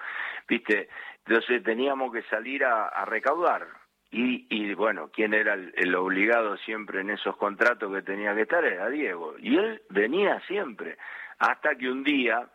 ¿viste? 0.49 0.89
Entonces 1.27 1.63
teníamos 1.63 2.13
que 2.13 2.23
salir 2.25 2.65
a, 2.65 3.05
recaudar. 3.05 3.67
Y, 4.11 4.47
y, 4.51 4.75
bueno, 4.75 5.11
¿quién 5.13 5.35
era 5.35 5.55
el, 5.55 5.95
obligado 5.95 6.57
siempre 6.59 7.01
en 7.01 7.11
esos 7.11 7.37
contratos 7.37 7.93
que 7.93 8.03
tenía 8.03 8.35
que 8.35 8.43
estar? 8.43 8.65
Era 8.65 8.89
Diego. 8.89 9.37
Y 9.39 9.57
él 9.57 9.83
venía 9.89 10.41
siempre. 10.49 10.97
Hasta 11.39 11.77
que 11.77 11.89
un 11.89 12.03
día, 12.03 12.49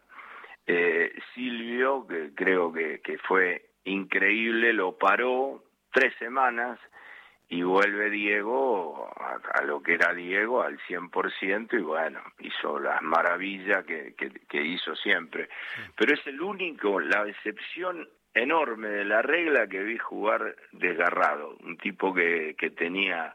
eh, 0.67 1.13
Silvio, 1.33 2.05
que 2.05 2.33
creo 2.35 2.73
que, 2.73 2.99
que 3.01 3.17
fue 3.19 3.69
increíble, 3.85 4.73
lo 4.73 4.97
paró 4.97 5.63
tres 5.91 6.13
semanas 6.19 6.77
y 7.47 7.61
vuelve 7.61 8.09
Diego 8.09 9.13
a, 9.17 9.63
lo 9.63 9.81
que 9.81 9.93
era 9.93 10.13
Diego 10.13 10.63
al 10.63 10.79
100% 10.79 11.73
y 11.73 11.81
bueno, 11.81 12.19
hizo 12.39 12.79
las 12.79 13.01
maravillas 13.01 13.85
que, 13.85 14.15
que, 14.15 14.63
hizo 14.63 14.95
siempre. 14.95 15.49
Pero 15.95 16.13
es 16.13 16.25
el 16.27 16.41
único, 16.41 16.99
la 16.99 17.27
excepción 17.27 18.07
enorme 18.35 18.89
de 18.89 19.05
la 19.05 19.21
regla 19.21 19.67
que 19.67 19.81
vi 19.81 19.97
jugar 19.97 20.55
desgarrado, 20.73 21.57
un 21.63 21.77
tipo 21.77 22.13
que, 22.13 22.55
que 22.57 22.69
tenía 22.69 23.33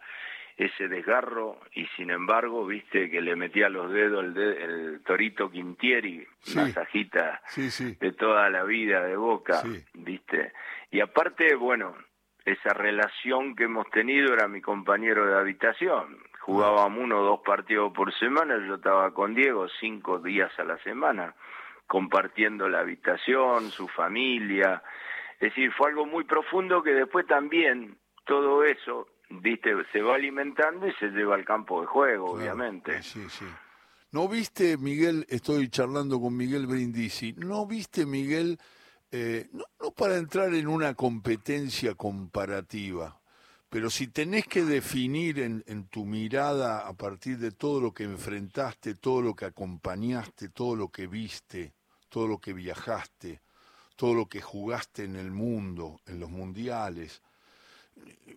ese 0.57 0.89
desgarro 0.89 1.59
y 1.73 1.87
sin 1.97 2.11
embargo, 2.11 2.67
viste 2.67 3.11
que 3.11 3.23
le 3.23 3.35
metía 3.35 3.71
los 3.71 3.91
dedos 3.91 4.25
el, 4.25 4.37
el 4.37 5.01
Torito 5.03 5.51
Quintieri, 5.51 6.27
masajita 6.55 7.41
de 7.57 8.13
toda 8.13 8.51
la 8.51 8.63
vida 8.65 9.03
de 9.03 9.17
Boca, 9.17 9.63
viste. 9.95 10.53
Y 10.91 11.01
aparte, 11.01 11.55
bueno, 11.55 11.97
esa 12.45 12.75
relación 12.75 13.57
que 13.57 13.65
hemos 13.65 13.89
tenido 13.91 14.35
era 14.35 14.49
mi 14.49 14.61
compañero 14.61 15.27
de 15.27 15.39
habitación. 15.39 16.19
Jugábamos 16.41 16.99
uno 16.99 17.21
o 17.21 17.25
dos 17.25 17.41
partidos 17.41 17.93
por 17.95 18.13
semana, 18.19 18.57
yo 18.67 18.75
estaba 18.75 19.15
con 19.15 19.35
Diego 19.35 19.67
cinco 19.81 20.19
días 20.19 20.51
a 20.59 20.65
la 20.65 20.77
semana, 20.79 21.35
compartiendo 21.91 22.69
la 22.69 22.79
habitación, 22.79 23.73
su 23.73 23.89
familia. 23.89 24.81
Es 25.41 25.51
decir, 25.51 25.73
fue 25.73 25.89
algo 25.89 26.07
muy 26.07 26.23
profundo 26.23 26.85
que 26.85 26.93
después 26.93 27.27
también 27.27 27.99
todo 28.25 28.63
eso, 28.63 29.09
viste, 29.29 29.75
se 29.91 30.01
va 30.01 30.15
alimentando 30.15 30.87
y 30.87 30.93
se 31.01 31.09
lleva 31.09 31.35
al 31.35 31.45
campo 31.45 31.81
de 31.81 31.89
juego, 31.89 32.35
obviamente. 32.35 33.03
Sí, 33.03 33.29
sí. 33.29 33.45
¿No 34.13 34.29
viste, 34.29 34.77
Miguel, 34.77 35.27
estoy 35.29 35.69
charlando 35.69 36.21
con 36.21 36.37
Miguel 36.37 36.69
Brindisi, 36.69 37.33
¿no 37.33 37.67
viste, 37.67 38.07
Miguel, 38.07 38.57
eh, 39.11 39.49
no, 39.51 39.65
para 39.91 40.17
entrar 40.17 40.55
en 40.55 40.69
una 40.69 40.95
competencia 40.95 41.97
comparativa, 41.97 43.21
pero 43.69 43.91
si 43.91 44.07
tenés 44.07 44.47
que 44.47 44.65
definir 44.65 45.41
en, 45.41 45.89
tu 45.89 46.05
mirada 46.05 46.87
a 46.87 46.93
partir 46.93 47.39
de 47.39 47.51
todo 47.51 47.81
lo 47.81 47.93
que 47.93 48.05
enfrentaste, 48.05 48.95
todo 48.95 49.23
lo 49.23 49.35
que 49.35 49.47
acompañaste, 49.47 50.51
todo 50.51 50.77
lo 50.77 50.89
que 50.89 51.09
viste, 51.09 51.73
todo 52.11 52.29
lo 52.29 52.39
que 52.39 52.53
viajaste, 52.53 53.41
todo 53.97 54.15
lo 54.15 54.27
que 54.27 54.43
jugaste 54.43 55.05
en 55.05 55.17
el 55.17 55.31
mundo, 55.31 56.01
en 56.07 56.21
los 56.21 56.29
mundiales, 56.29 57.23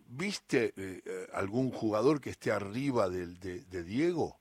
¿viste 0.08 0.74
eh, 0.78 1.28
algún 1.34 1.72
jugador 1.72 2.22
que 2.22 2.30
esté 2.30 2.52
arriba 2.52 3.10
de, 3.10 3.28
de 3.28 3.84
Diego? 3.84 4.38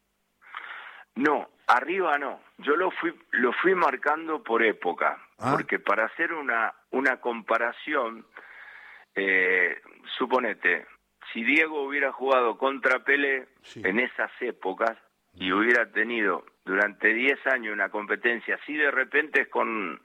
No, 1.14 1.48
arriba 1.66 2.18
no. 2.18 2.40
Yo 2.58 2.76
lo 2.76 2.90
fui, 2.90 3.14
lo 3.32 3.52
fui 3.52 3.74
marcando 3.74 4.42
por 4.42 4.62
época, 4.62 5.18
ah. 5.38 5.52
porque 5.52 5.78
para 5.78 6.06
hacer 6.06 6.32
una, 6.32 6.74
una 6.90 7.20
comparación, 7.20 8.26
eh, 9.14 9.80
suponete, 10.16 10.86
si 11.32 11.44
Diego 11.44 11.82
hubiera 11.82 12.12
jugado 12.12 12.56
contra 12.58 13.04
Pelé 13.04 13.48
en 13.76 14.00
esas 14.00 14.30
épocas 14.40 14.96
y 15.34 15.52
hubiera 15.52 15.90
tenido 15.90 16.44
durante 16.64 17.12
10 17.12 17.46
años 17.48 17.72
una 17.72 17.88
competencia 17.88 18.56
así 18.56 18.74
de 18.74 18.90
repente 18.90 19.42
es 19.42 19.48
con 19.48 20.00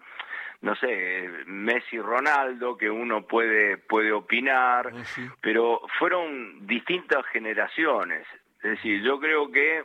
no 0.61 0.75
sé, 0.75 1.29
Messi 1.45 1.99
Ronaldo, 1.99 2.77
que 2.77 2.89
uno 2.89 3.27
puede, 3.27 3.77
puede 3.77 4.11
opinar, 4.11 4.91
ah, 4.91 5.35
pero 5.39 5.81
fueron 5.99 6.65
distintas 6.65 7.25
generaciones. 7.27 8.25
Es 8.63 8.71
decir, 8.71 9.03
yo 9.03 9.19
creo 9.19 9.51
que 9.51 9.83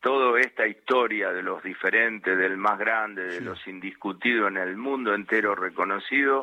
toda 0.00 0.38
esta 0.40 0.66
historia 0.66 1.32
de 1.32 1.42
los 1.42 1.62
diferentes, 1.62 2.36
del 2.36 2.56
más 2.56 2.78
grande, 2.78 3.24
de 3.24 3.40
los 3.40 3.66
indiscutidos 3.66 4.50
en 4.50 4.58
el 4.58 4.76
mundo 4.76 5.14
entero 5.14 5.54
reconocido, 5.54 6.42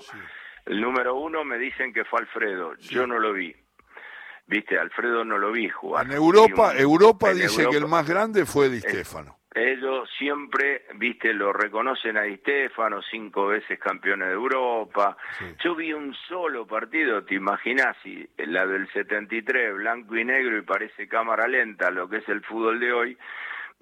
el 0.65 0.82
número 0.82 1.15
uno 1.15 1.43
me 1.45 1.58
dicen 1.58 1.93
que 1.93 2.04
fue 2.04 2.19
Alfredo, 2.21 2.75
yo 2.77 3.08
no 3.08 3.19
lo 3.19 3.34
vi. 3.34 3.56
Viste, 4.52 4.78
Alfredo 4.78 5.24
no 5.24 5.38
lo 5.38 5.52
vi 5.52 5.70
jugar. 5.70 6.06
En 6.06 6.12
Europa, 6.12 6.74
Europa 6.78 7.34
dice 7.34 7.68
que 7.70 7.78
el 7.78 7.88
más 7.88 8.08
grande 8.08 8.46
fue 8.46 8.70
Di 8.70 8.82
Stefano. 8.82 9.38
Ellos 9.54 10.10
siempre, 10.18 10.86
viste, 10.96 11.34
lo 11.34 11.52
reconocen 11.52 12.18
a 12.18 12.24
Di 12.24 12.38
Stefano, 12.38 13.02
cinco 13.02 13.48
veces 13.48 13.80
campeones 13.80 14.28
de 14.28 14.34
Europa. 14.34 15.18
Yo 15.64 15.74
vi 15.74 15.94
un 15.94 16.14
solo 16.28 16.68
partido, 16.68 17.24
te 17.24 17.36
imaginas, 17.36 17.96
y 18.06 18.28
la 18.38 18.68
del 18.68 18.92
73, 18.92 19.74
blanco 19.76 20.16
y 20.18 20.26
negro 20.26 20.58
y 20.58 20.62
parece 20.62 21.08
cámara 21.08 21.48
lenta, 21.48 21.90
lo 21.90 22.10
que 22.10 22.18
es 22.18 22.30
el 22.30 22.44
fútbol 22.44 22.80
de 22.80 22.94
hoy 22.94 23.18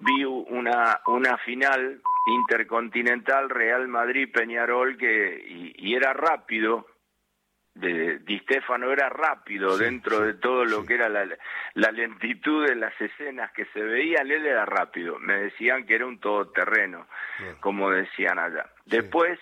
vi 0.00 0.24
una, 0.24 1.00
una 1.06 1.36
final 1.38 2.00
intercontinental 2.26 3.50
Real 3.50 3.88
Madrid-Peñarol 3.88 4.96
que 4.96 5.74
y, 5.76 5.94
era 5.94 6.12
rápido, 6.12 6.86
de 7.80 8.18
Di 8.20 8.38
Stefano 8.40 8.92
era 8.92 9.08
rápido 9.08 9.76
dentro 9.76 10.20
de 10.20 10.34
todo 10.34 10.64
lo 10.64 10.84
que 10.84 10.94
era 10.94 11.08
la, 11.08 11.26
la, 11.74 11.90
lentitud 11.90 12.66
de 12.66 12.76
las 12.76 12.98
escenas 13.00 13.50
que 13.52 13.64
se 13.66 13.80
veían, 13.80 14.30
él 14.30 14.46
era 14.46 14.64
rápido. 14.66 15.18
Me 15.18 15.34
decían 15.34 15.86
que 15.86 15.94
era 15.94 16.06
un 16.06 16.20
todoterreno, 16.20 17.06
como 17.60 17.90
decían 17.90 18.38
allá. 18.38 18.70
Después 18.84 19.38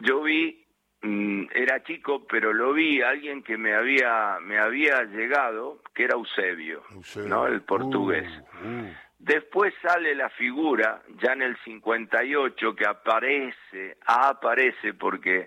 yo 0.00 0.22
vi, 0.22 0.66
mm, 1.02 1.46
era 1.54 1.82
chico, 1.82 2.26
pero 2.26 2.52
lo 2.52 2.72
vi, 2.72 3.02
alguien 3.02 3.42
que 3.42 3.56
me 3.56 3.74
había, 3.74 4.38
me 4.40 4.58
había 4.58 5.02
llegado, 5.04 5.82
que 5.94 6.04
era 6.04 6.14
Eusebio, 6.14 6.82
¿no? 7.26 7.46
El 7.46 7.62
portugués. 7.62 8.28
Uh, 8.62 8.66
uh 8.66 8.94
Después 9.20 9.74
sale 9.82 10.14
la 10.14 10.30
figura, 10.30 11.02
ya 11.22 11.34
en 11.34 11.42
el 11.42 11.54
58, 11.58 12.74
que 12.74 12.86
aparece, 12.86 13.98
aparece 14.06 14.94
porque 14.94 15.46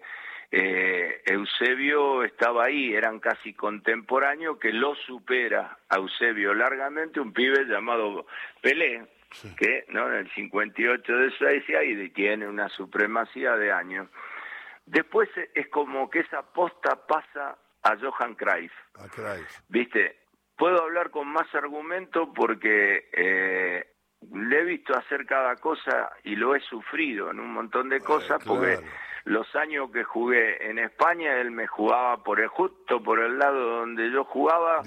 eh, 0.55 1.23
Eusebio 1.25 2.23
estaba 2.23 2.65
ahí, 2.65 2.93
eran 2.93 3.19
casi 3.19 3.53
contemporáneos, 3.53 4.59
que 4.59 4.71
lo 4.71 4.93
supera 4.93 5.79
a 5.89 5.95
Eusebio 5.95 6.53
largamente 6.53 7.19
un 7.19 7.33
pibe 7.33 7.65
llamado 7.65 8.27
Pelé, 8.61 9.03
que 9.57 9.85
¿no? 9.87 10.07
en 10.09 10.13
el 10.13 10.31
58 10.31 11.11
de 11.11 11.31
Suecia 11.31 11.83
y 11.83 12.07
tiene 12.11 12.47
una 12.47 12.69
supremacía 12.69 13.55
de 13.55 13.71
años. 13.71 14.07
Después 14.85 15.27
es 15.55 15.69
como 15.69 16.07
que 16.11 16.19
esa 16.19 16.43
posta 16.43 17.07
pasa 17.07 17.57
a 17.81 17.97
Johan 17.97 18.35
Cruyff. 18.35 18.73
A 18.99 19.07
Cruyff. 19.07 19.59
¿Viste? 19.69 20.17
Puedo 20.55 20.83
hablar 20.83 21.09
con 21.09 21.29
más 21.29 21.47
argumento 21.55 22.31
porque 22.31 23.09
eh, 23.11 23.87
le 24.31 24.59
he 24.59 24.63
visto 24.65 24.95
hacer 24.95 25.25
cada 25.25 25.55
cosa 25.55 26.11
y 26.23 26.35
lo 26.35 26.55
he 26.55 26.59
sufrido 26.59 27.31
en 27.31 27.39
un 27.39 27.53
montón 27.53 27.89
de 27.89 28.01
cosas 28.01 28.39
porque 28.45 28.77
los 29.25 29.55
años 29.55 29.89
que 29.91 30.03
jugué 30.03 30.69
en 30.69 30.79
España, 30.79 31.37
él 31.37 31.51
me 31.51 31.65
jugaba 31.65 32.23
por 32.23 32.41
el 32.41 32.47
justo 32.47 33.01
por 33.01 33.19
el 33.19 33.39
lado 33.39 33.79
donde 33.79 34.11
yo 34.11 34.25
jugaba 34.25 34.81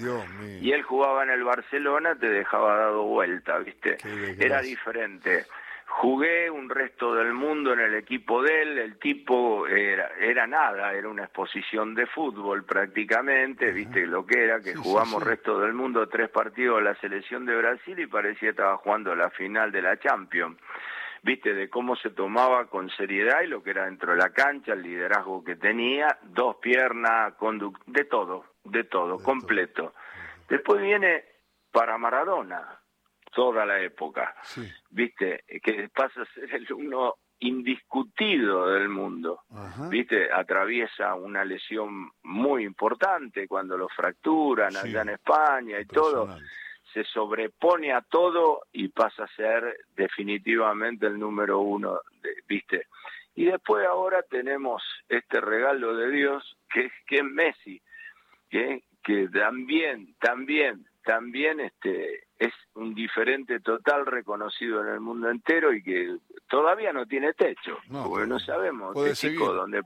y 0.61 0.71
él 0.71 0.83
jugaba 0.83 1.23
en 1.23 1.31
el 1.31 1.43
Barcelona, 1.43 2.15
te 2.15 2.29
dejaba 2.29 2.77
dado 2.77 3.03
vuelta, 3.03 3.57
¿viste? 3.59 3.97
Era 4.37 4.61
diferente. 4.61 5.45
Jugué 5.87 6.51
un 6.51 6.69
resto 6.69 7.15
del 7.15 7.33
mundo 7.33 7.73
en 7.73 7.79
el 7.79 7.95
equipo 7.95 8.43
de 8.43 8.61
él, 8.61 8.77
el 8.77 8.99
tipo 8.99 9.65
era, 9.65 10.11
era 10.19 10.45
nada, 10.45 10.93
era 10.93 11.07
una 11.07 11.23
exposición 11.23 11.95
de 11.95 12.05
fútbol 12.05 12.65
prácticamente, 12.65 13.71
viste 13.71 14.05
lo 14.05 14.25
que 14.25 14.43
era, 14.43 14.59
que 14.59 14.75
jugamos 14.75 15.23
resto 15.23 15.59
del 15.59 15.73
mundo 15.73 16.07
tres 16.07 16.29
partidos 16.29 16.77
de 16.77 16.83
la 16.83 16.95
selección 16.95 17.45
de 17.45 17.55
Brasil 17.55 17.97
y 17.97 18.05
parecía 18.05 18.49
que 18.49 18.49
estaba 18.49 18.77
jugando 18.77 19.15
la 19.15 19.31
final 19.31 19.71
de 19.71 19.81
la 19.81 19.97
Champions 19.97 20.57
viste, 21.27 21.53
de 21.53 21.69
cómo 21.69 21.97
se 21.97 22.11
tomaba 22.11 22.67
con 22.67 22.89
seriedad 22.91 23.41
y 23.41 23.47
lo 23.47 23.61
que 23.61 23.71
era 23.71 23.83
dentro 23.83 24.13
de 24.13 24.17
la 24.17 24.29
cancha, 24.29 24.71
el 24.71 24.81
liderazgo 24.81 25.43
que 25.43 25.57
tenía, 25.57 26.17
dos 26.23 26.55
piernas, 26.55 27.33
de 27.85 28.05
todo, 28.05 28.45
de 28.63 28.85
todo, 28.85 29.21
completo. 29.21 29.93
Después 30.47 30.81
viene 30.81 31.25
para 31.69 31.97
Maradona, 31.97 32.79
toda 33.33 33.65
la 33.65 33.77
época, 33.81 34.33
viste, 34.89 35.43
que 35.61 35.89
pasa 35.93 36.21
a 36.21 36.33
ser 36.33 36.55
el 36.55 36.71
uno 36.71 37.15
indiscutido 37.39 38.69
del 38.69 38.87
mundo, 38.87 39.41
viste, 39.89 40.31
atraviesa 40.31 41.13
una 41.13 41.43
lesión 41.43 42.09
muy 42.23 42.63
importante 42.63 43.49
cuando 43.49 43.77
lo 43.77 43.89
fracturan 43.89 44.77
allá 44.77 45.01
en 45.01 45.09
España 45.09 45.77
y 45.81 45.85
todo 45.85 46.37
se 46.97 47.03
sobrepone 47.11 47.93
a 47.93 48.01
todo 48.01 48.61
y 48.71 48.87
pasa 48.87 49.25
a 49.25 49.35
ser 49.35 49.85
definitivamente 49.95 51.05
el 51.05 51.19
número 51.19 51.59
uno, 51.59 51.99
¿viste? 52.47 52.87
Y 53.35 53.45
después 53.45 53.85
ahora 53.85 54.23
tenemos 54.23 54.81
este 55.07 55.39
regalo 55.39 55.95
de 55.95 56.09
Dios 56.09 56.57
que, 56.73 56.89
que 57.05 57.17
es 57.17 57.23
Messi, 57.23 57.79
que, 58.49 58.83
que 59.03 59.29
también, 59.29 60.15
también, 60.19 60.87
también 61.03 61.59
este, 61.59 62.23
es 62.39 62.53
un 62.73 62.95
diferente 62.95 63.59
total 63.59 64.07
reconocido 64.07 64.81
en 64.81 64.93
el 64.93 64.99
mundo 64.99 65.29
entero 65.29 65.73
y 65.73 65.83
que 65.83 66.17
todavía 66.49 66.91
no 66.93 67.05
tiene 67.05 67.33
techo, 67.33 67.77
porque 67.91 68.25
no 68.25 68.39
sabemos 68.39 68.95
dónde. 69.53 69.83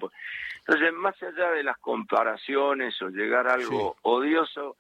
Entonces, 0.60 0.94
más 0.94 1.22
allá 1.22 1.52
de 1.52 1.64
las 1.64 1.78
comparaciones 1.80 3.02
o 3.02 3.10
llegar 3.10 3.50
a 3.50 3.56
algo 3.56 3.98
odioso, 4.04 4.78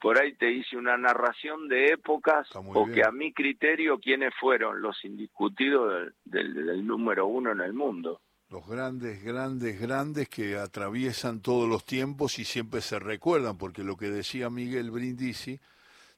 por 0.00 0.18
ahí 0.18 0.34
te 0.34 0.50
hice 0.50 0.76
una 0.76 0.96
narración 0.96 1.68
de 1.68 1.92
épocas 1.92 2.48
o 2.54 2.86
que 2.86 3.04
a 3.04 3.12
mi 3.12 3.32
criterio 3.32 3.98
quiénes 3.98 4.32
fueron 4.40 4.80
los 4.80 5.04
indiscutidos 5.04 6.12
del, 6.24 6.86
número 6.86 7.26
uno 7.26 7.52
en 7.52 7.60
el 7.60 7.74
mundo. 7.74 8.20
Los 8.48 8.66
grandes, 8.66 9.22
grandes, 9.22 9.80
grandes 9.80 10.28
que 10.28 10.56
atraviesan 10.56 11.40
todos 11.40 11.68
los 11.68 11.84
tiempos 11.84 12.38
y 12.38 12.44
siempre 12.44 12.80
se 12.80 12.98
recuerdan, 12.98 13.58
porque 13.58 13.84
lo 13.84 13.96
que 13.96 14.10
decía 14.10 14.50
Miguel 14.50 14.90
Brindisi 14.90 15.60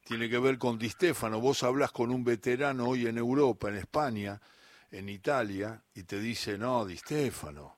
tiene 0.05 0.29
que 0.29 0.39
ver 0.39 0.57
con 0.57 0.79
Di 0.79 0.89
Stefano. 0.89 1.39
Vos 1.39 1.61
hablas 1.61 1.91
con 1.91 2.09
un 2.09 2.23
veterano 2.23 2.87
hoy 2.87 3.05
en 3.05 3.17
Europa, 3.17 3.69
en 3.69 3.75
España, 3.75 4.41
en 4.89 5.09
Italia, 5.09 5.79
y 5.93 6.03
te 6.03 6.19
dice, 6.19 6.57
no, 6.57 6.85
Di 6.85 6.97
Stefano. 6.97 7.77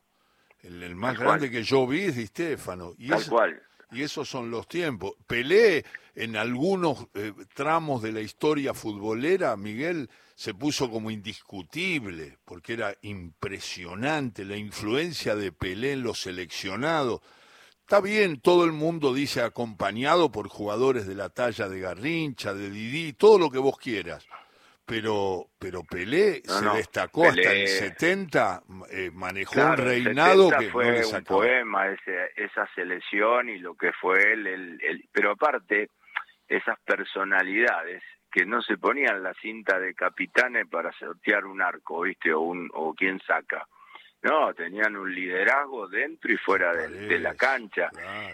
El, 0.62 0.96
más 0.96 1.18
grande 1.18 1.50
que 1.50 1.62
yo 1.62 1.86
vi 1.86 2.02
es 2.02 2.16
Di 2.16 2.26
Stefano. 2.26 2.94
Y 2.96 3.08
Tal 3.08 3.26
cual 3.28 3.62
y 3.92 4.02
esos 4.02 4.28
son 4.28 4.50
los 4.50 4.68
tiempos. 4.68 5.14
Pelé 5.26 5.84
en 6.14 6.36
algunos 6.36 7.06
eh, 7.14 7.32
tramos 7.54 8.02
de 8.02 8.12
la 8.12 8.20
historia 8.20 8.74
futbolera, 8.74 9.56
Miguel, 9.56 10.08
se 10.34 10.54
puso 10.54 10.90
como 10.90 11.10
indiscutible, 11.10 12.38
porque 12.44 12.74
era 12.74 12.94
impresionante 13.02 14.44
la 14.44 14.56
influencia 14.56 15.34
de 15.34 15.52
Pelé 15.52 15.92
en 15.92 16.02
los 16.02 16.20
seleccionados. 16.20 17.20
Está 17.80 18.00
bien, 18.00 18.40
todo 18.40 18.64
el 18.64 18.72
mundo 18.72 19.14
dice 19.14 19.42
acompañado 19.42 20.32
por 20.32 20.48
jugadores 20.48 21.06
de 21.06 21.14
la 21.14 21.28
talla 21.28 21.68
de 21.68 21.80
Garrincha, 21.80 22.52
de 22.52 22.70
Didi, 22.70 23.12
todo 23.12 23.38
lo 23.38 23.50
que 23.50 23.58
vos 23.58 23.78
quieras 23.78 24.26
pero 24.86 25.48
pero 25.58 25.82
Pelé 25.82 26.42
se 26.44 26.68
destacó 26.76 27.26
hasta 27.26 27.52
el 27.52 27.66
70, 27.66 28.62
eh, 28.90 29.10
manejó 29.12 29.60
un 29.60 29.76
reinado 29.76 30.50
que 30.56 30.70
fue 30.70 31.04
un 31.04 31.24
poema 31.24 31.88
ese, 31.88 32.30
esa 32.36 32.68
selección 32.74 33.48
y 33.48 33.58
lo 33.58 33.74
que 33.74 33.92
fue 33.92 34.32
él, 34.32 34.46
el, 34.46 35.08
pero 35.12 35.32
aparte 35.32 35.90
esas 36.48 36.78
personalidades 36.80 38.02
que 38.30 38.46
no 38.46 38.62
se 38.62 38.78
ponían 38.78 39.22
la 39.22 39.34
cinta 39.34 39.78
de 39.80 39.94
capitanes 39.94 40.66
para 40.68 40.92
sortear 40.92 41.46
un 41.46 41.60
arco, 41.60 42.02
¿viste? 42.02 42.32
O 42.32 42.40
un 42.40 42.70
o 42.74 42.94
quién 42.94 43.20
saca. 43.26 43.66
No, 44.22 44.52
tenían 44.54 44.96
un 44.96 45.12
liderazgo 45.14 45.88
dentro 45.88 46.32
y 46.32 46.36
fuera 46.36 46.72
de, 46.72 47.18
la 47.18 47.34
cancha. 47.34 47.90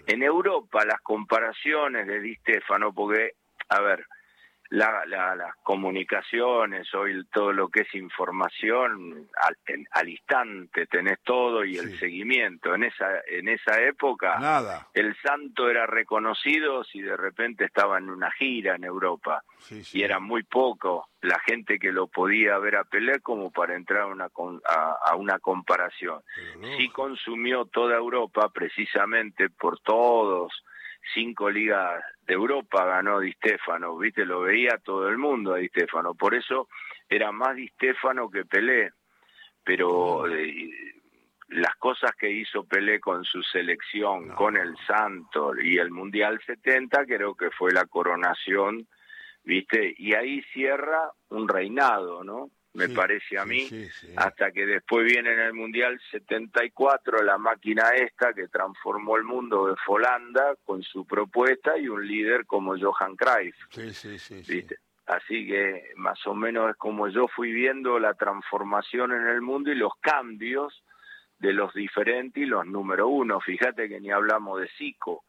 En 0.07 0.23
Europa 0.23 0.85
las 0.85 1.01
comparaciones 1.03 2.07
de 2.07 2.21
Di 2.21 2.35
Stefano 2.37 2.93
porque 2.93 3.35
a 3.69 3.81
ver, 3.81 4.05
la, 4.73 5.05
las 5.37 5.55
comunicaciones, 5.63 6.93
hoy 6.95 7.23
todo 7.31 7.53
lo 7.53 7.69
que 7.69 7.83
es 7.83 7.95
información, 7.95 9.29
al, 9.37 9.57
al 9.91 10.09
instante 10.09 10.87
tenés 10.87 11.21
todo 11.23 11.63
y 11.63 11.77
el 11.77 11.99
seguimiento. 11.99 12.75
En 12.75 12.85
esa, 12.85 13.21
en 13.27 13.49
esa 13.49 13.83
época, 13.83 14.39
Nada. 14.39 14.89
el 14.95 15.15
santo 15.23 15.69
era 15.69 15.85
reconocido 15.87 16.85
si 16.85 17.03
de 17.03 17.17
repente 17.19 17.67
estaba 17.67 17.99
en 17.99 18.09
una 18.09 18.31
gira 18.31 18.75
en 18.77 18.85
Europa. 18.85 19.43
y 19.93 20.03
era 20.03 20.19
muy 20.21 20.43
poco 20.43 21.09
la 21.21 21.39
gente 21.41 21.79
que 21.79 21.93
lo 21.93 22.07
podía 22.07 22.57
ver 22.59 22.77
a 22.77 22.85
pelear 22.85 23.21
como 23.21 23.51
para 23.51 23.77
entrar 23.77 24.03
a 24.03 24.07
una, 24.07 24.29
a, 24.65 25.17
una 25.17 25.39
comparación. 25.39 26.23
Sí 26.79 26.89
consumió 26.89 27.67
toda 27.67 27.97
Europa 27.97 28.49
precisamente 28.49 29.51
por 29.51 29.79
todos 29.81 30.51
cinco 31.15 31.51
ligas 31.51 32.03
de 32.27 32.35
Europa 32.35 32.85
ganó 32.85 33.21
Di 33.21 33.33
Stefano, 33.33 33.97
¿viste? 33.97 34.25
Lo 34.25 34.43
veía 34.43 34.79
todo 34.79 35.09
el 35.09 35.19
mundo 35.19 35.55
a 35.55 35.59
Di 35.59 35.69
Stefano, 35.69 36.15
por 36.15 36.35
eso 36.35 36.69
era 37.09 37.33
más 37.33 37.57
Di 37.57 37.69
Stefano 37.69 38.31
que 38.31 38.45
Pelé, 38.45 38.93
pero 39.65 40.27
eh, 40.29 40.71
las 41.49 41.75
cosas 41.77 42.13
que 42.17 42.31
hizo 42.31 42.65
Pelé 42.65 43.01
con 43.01 43.25
su 43.25 43.43
selección, 43.43 44.31
con 44.31 44.57
el 44.57 44.77
Santos 44.87 45.57
y 45.63 45.79
el 45.79 45.91
Mundial 45.91 46.41
70, 46.45 47.05
creo 47.07 47.35
que 47.35 47.51
fue 47.51 47.73
la 47.73 47.87
coronación, 47.87 48.87
¿viste? 49.45 49.95
Y 49.99 50.15
ahí 50.15 50.43
cierra 50.53 51.11
un 51.29 51.49
reinado, 51.49 52.25
¿no? 52.25 52.51
Me 52.75 52.89
parece 52.89 53.39
a 53.39 53.45
mí, 53.45 53.69
hasta 54.17 54.51
que 54.51 54.65
después 54.65 55.05
viene 55.05 55.33
en 55.33 55.41
el 55.41 55.53
Mundial 55.53 56.01
74 56.11 57.23
la 57.23 57.37
máquina 57.37 57.91
esta 57.91 58.33
que 58.33 58.49
transformó 58.49 59.17
el 59.17 59.25
mundo 59.25 59.67
de 59.67 59.77
Folanda 59.85 60.55
con 60.65 60.83
su 60.83 61.07
propuesta 61.07 61.77
y 61.77 61.89
un 61.89 62.07
líder 62.07 62.47
como 62.47 62.79
Johan 62.79 63.15
Cruyff. 63.17 63.57
¿viste? 64.49 64.79
Así 65.07 65.47
que 65.47 65.91
más 65.97 66.27
o 66.27 66.35
menos 66.35 66.71
es 66.71 66.77
como 66.77 67.09
yo 67.09 67.29
fui 67.29 67.53
viendo 67.53 67.99
la 67.99 68.15
transformación 68.15 69.13
en 69.13 69.27
el 69.27 69.43
mundo 69.43 69.71
y 69.71 69.75
los 69.75 69.93
cambios 70.01 70.83
de 71.39 71.53
los 71.53 71.75
diferentes 71.75 72.43
y 72.43 72.47
los 72.47 72.65
número 72.65 73.09
uno. 73.09 73.41
Fíjate 73.41 73.89
que 73.89 74.01
ni 74.01 74.11
hablamos 74.11 74.61
de 74.61 74.69
Zico, 74.79 75.25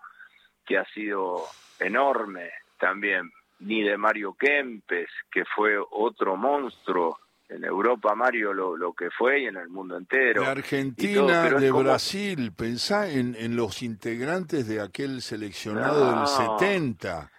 que 0.66 0.78
ha 0.78 0.86
sido 0.94 1.44
enorme 1.80 2.52
también, 2.78 3.32
ni 3.60 3.82
de 3.82 3.98
Mario 3.98 4.34
Kempes, 4.34 5.10
que 5.32 5.44
fue 5.44 5.78
otro 5.78 6.38
monstruo 6.38 7.18
en 7.56 7.64
Europa, 7.64 8.16
Mario, 8.16 8.54
lo, 8.54 8.76
lo, 8.76 8.94
que 8.94 9.10
fue 9.12 9.42
y 9.42 9.46
en 9.46 9.58
el 9.58 9.70
mundo 9.70 9.98
entero. 9.98 10.42
De 10.42 10.48
Argentina, 10.48 11.50
de 11.50 11.72
Brasil, 11.72 12.52
pensá 12.56 13.10
en, 13.10 13.36
en, 13.36 13.56
los 13.56 13.82
integrantes 13.82 14.68
de 14.68 14.82
aquel 14.82 15.22
seleccionado 15.22 16.16
del 16.16 16.28
70. 16.28 17.30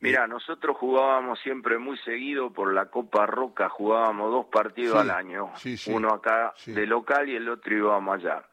Mira, 0.00 0.26
nosotros 0.26 0.76
jugábamos 0.76 1.40
siempre 1.40 1.78
muy 1.78 1.98
seguido 1.98 2.52
por 2.52 2.72
la 2.72 2.86
Copa 2.86 3.26
Roca, 3.26 3.68
jugábamos 3.68 4.30
dos 4.30 4.46
partidos 4.46 4.96
al 4.96 5.10
año, 5.10 5.50
uno 5.88 6.10
acá 6.10 6.52
de 6.66 6.86
local 6.86 7.28
y 7.28 7.36
el 7.36 7.48
otro 7.48 7.74
íbamos 7.74 8.16
allá. 8.16 8.44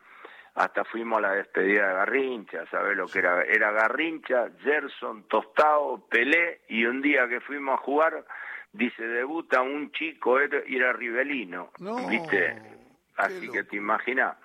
Hasta 0.56 0.86
fuimos 0.86 1.18
a 1.18 1.22
la 1.22 1.32
despedida 1.32 1.88
de 1.88 1.94
Garrincha, 1.96 2.66
¿sabes 2.70 2.96
lo 2.96 3.08
que 3.08 3.20
era? 3.20 3.42
Era 3.42 3.72
Garrincha, 3.72 4.52
Gerson, 4.62 5.28
Tostado, 5.28 6.08
Pelé, 6.08 6.62
y 6.70 6.86
un 6.86 7.02
día 7.02 7.28
que 7.28 7.42
fuimos 7.42 7.74
a 7.74 7.84
jugar 7.84 8.24
dice, 8.74 9.08
debuta 9.08 9.62
un 9.62 9.92
chico, 9.92 10.40
era, 10.40 10.94
Rivelino, 10.94 11.72
¿viste? 12.10 12.62
Así 13.16 13.50
que 13.50 13.64
te 13.64 13.78
imaginas 13.78 14.36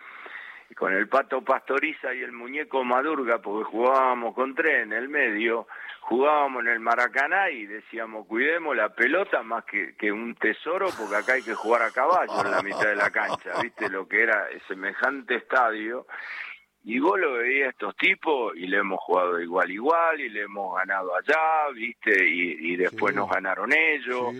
con 0.77 0.93
el 0.93 1.09
pato 1.09 1.43
Pastoriza 1.43 2.15
y 2.15 2.23
el 2.23 2.33
muñeco 2.33 2.85
Madurga, 2.85 3.39
porque 3.39 3.65
jugábamos 3.65 4.35
con 4.35 4.55
tres 4.55 4.83
en 4.83 4.93
el 4.93 5.09
medio, 5.09 5.67
jugábamos 6.03 6.63
en 6.63 6.69
el 6.69 6.81
Maracaná 6.81 7.51
y 7.51 7.67
decíamos, 7.67 8.27
cuidemos 8.27 8.77
la 8.77 8.91
pelota 8.91 9.43
más 9.43 9.65
que, 9.65 9.97
que 9.97 10.13
un 10.13 10.35
tesoro, 10.35 10.89
porque 10.97 11.17
acá 11.17 11.33
hay 11.33 11.43
que 11.43 11.55
jugar 11.55 11.83
a 11.83 11.91
caballo 11.91 12.45
en 12.45 12.51
la 12.51 12.63
mitad 12.63 12.87
de 12.87 12.97
la 12.97 13.11
cancha, 13.11 13.53
¿viste? 13.63 13.89
Lo 13.89 14.07
que 14.07 14.23
era 14.23 14.47
semejante 14.69 15.37
estadio. 15.37 16.07
Y 16.85 16.99
vos 17.01 17.19
lo 17.19 17.35
veías 17.35 17.71
estos 17.71 17.97
tipos 17.97 18.57
y 18.57 18.67
le 18.67 18.79
hemos 18.79 18.99
jugado 19.01 19.41
igual 19.41 19.71
igual 19.71 20.21
y 20.21 20.29
le 20.31 20.43
hemos 20.43 20.77
ganado 20.77 21.15
allá, 21.15 21.71
¿viste? 21.75 22.27
Y, 22.29 22.77
después 22.77 23.15
nos 23.15 23.29
ganaron 23.29 23.73
ellos 23.73 24.35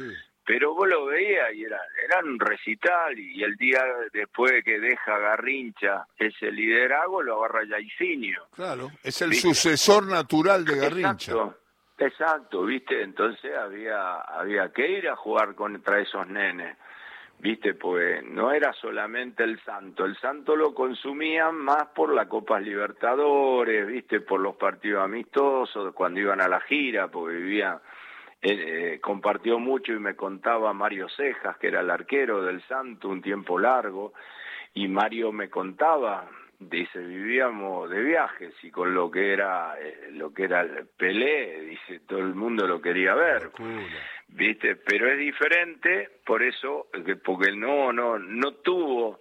pero 0.49 0.75
vos 0.75 0.89
lo 0.89 1.05
veías 1.05 1.53
y 1.53 1.65
eran, 1.65 1.79
eran 2.03 2.27
un 2.27 2.41
recital 2.41 3.19
y 3.19 3.45
el 3.45 3.55
día 3.57 3.85
después 4.15 4.65
que 4.65 4.81
deja 4.81 5.19
Garrincha 5.19 6.07
ese 6.17 6.51
liderazgo 6.51 7.23
lo 7.23 7.45
agarra 7.45 7.65
Yaicinio. 7.67 8.47
Claro, 8.55 8.91
es 9.03 9.21
el 9.21 9.35
sucesor 9.35 10.07
natural 10.07 10.65
de 10.65 10.77
Garrincha. 10.79 11.33
Exacto, 11.33 11.59
exacto, 11.99 12.63
viste, 12.65 13.03
entonces 13.03 13.55
había, 13.55 14.23
había 14.23 14.73
que 14.73 14.91
ir 14.91 15.11
a 15.11 15.17
jugar 15.17 15.55
contra 15.55 16.01
esos 16.01 16.27
nenes. 16.27 16.79
Viste, 17.41 17.75
pues 17.75 18.25
no 18.25 18.51
era 18.51 18.73
solamente 18.73 19.45
el 19.45 19.61
santo, 19.61 20.05
el 20.05 20.17
santo 20.17 20.57
lo 20.57 20.75
consumían 20.75 21.55
más 21.55 21.87
por 21.95 22.13
la 22.13 22.29
Copa 22.29 22.59
Libertadores, 22.59 23.87
viste, 23.87 24.21
por 24.21 24.41
los 24.41 24.57
partidos 24.57 25.05
amistosos, 25.05 25.95
cuando 25.95 26.19
iban 26.19 26.41
a 26.41 26.49
la 26.49 26.61
gira, 26.61 27.07
porque 27.07 27.37
vivían 27.37 27.79
eh, 28.41 28.99
compartió 29.01 29.59
mucho 29.59 29.93
y 29.93 29.99
me 29.99 30.15
contaba 30.15 30.73
Mario 30.73 31.09
Cejas, 31.09 31.57
que 31.59 31.69
era 31.69 31.81
el 31.81 31.91
arquero 31.91 32.43
del 32.43 32.63
Santo 32.69 33.09
un 33.09 33.21
tiempo 33.21 33.59
largo, 33.59 34.13
y 34.75 34.87
Mario 34.87 35.33
me 35.33 35.51
contaba, 35.51 36.29
dice, 36.59 36.99
vivíamos 36.99 37.89
de 37.91 38.03
viajes 38.03 38.53
y 38.63 38.71
con 38.71 38.95
lo 38.95 39.11
que 39.11 39.33
era 39.33 39.75
eh, 39.81 40.11
lo 40.13 40.33
que 40.33 40.45
era 40.45 40.63
el 40.63 40.87
Pelé, 40.97 41.61
dice, 41.63 42.01
todo 42.01 42.19
el 42.19 42.35
mundo 42.35 42.67
lo 42.67 42.81
quería 42.81 43.15
ver. 43.15 43.51
¿Viste? 44.29 44.77
Pero 44.77 45.11
es 45.11 45.19
diferente, 45.19 46.11
por 46.25 46.43
eso, 46.43 46.89
porque 47.25 47.53
no, 47.53 47.93
no, 47.93 48.19
no 48.19 48.53
tuvo 48.55 49.21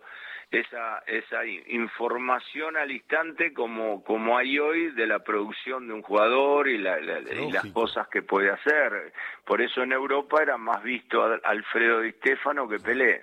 esa, 0.51 0.99
esa 1.07 1.45
información 1.45 2.77
al 2.77 2.91
instante 2.91 3.53
como, 3.53 4.03
como 4.03 4.37
hay 4.37 4.57
hoy 4.59 4.91
de 4.91 5.05
la 5.05 5.19
producción 5.19 5.87
de 5.87 5.93
un 5.93 6.01
jugador 6.01 6.67
y, 6.67 6.77
la, 6.77 6.99
las 6.99 7.65
cosas 7.67 8.07
que 8.07 8.21
puede 8.21 8.49
hacer. 8.49 9.13
Por 9.45 9.61
eso 9.61 9.83
en 9.83 9.91
Europa 9.91 10.41
era 10.41 10.57
más 10.57 10.81
visto 10.83 11.23
Alfredo 11.43 12.01
Di 12.01 12.11
Stefano 12.13 12.67
que 12.67 12.79
Pelé. 12.79 13.21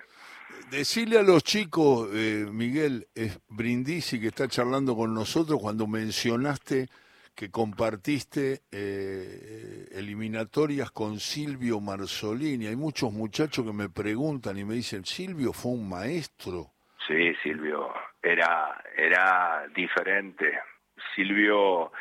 Decirle 0.71 1.19
a 1.19 1.23
los 1.23 1.45
chicos, 1.45 2.09
eh, 2.13 2.47
Miguel, 2.51 3.07
es 3.15 3.39
Brindisi 3.49 4.21
que 4.21 4.29
está 4.29 4.49
charlando 4.49 4.97
con 4.97 5.15
nosotros 5.15 5.61
cuando 5.61 5.87
mencionaste 5.87 6.89
que 7.35 7.51
compartiste 7.51 8.63
eh, 8.71 9.89
eliminatorias 9.93 10.91
con 10.91 11.19
Silvio 11.19 11.81
Marzolini. 11.81 12.67
Hay 12.67 12.77
muchos 12.77 13.13
muchachos 13.13 13.65
que 13.65 13.73
me 13.73 13.89
preguntan 13.89 14.57
y 14.59 14.65
me 14.65 14.75
dicen, 14.75 15.05
Silvio 15.05 15.53
fue 15.53 15.73
un 15.73 15.89
maestro. 15.89 16.71
Sí, 17.07 17.35
Silvio, 17.43 17.93
era, 18.23 18.83
era 18.97 19.67
diferente. 19.75 20.59
Silvio 21.15 21.93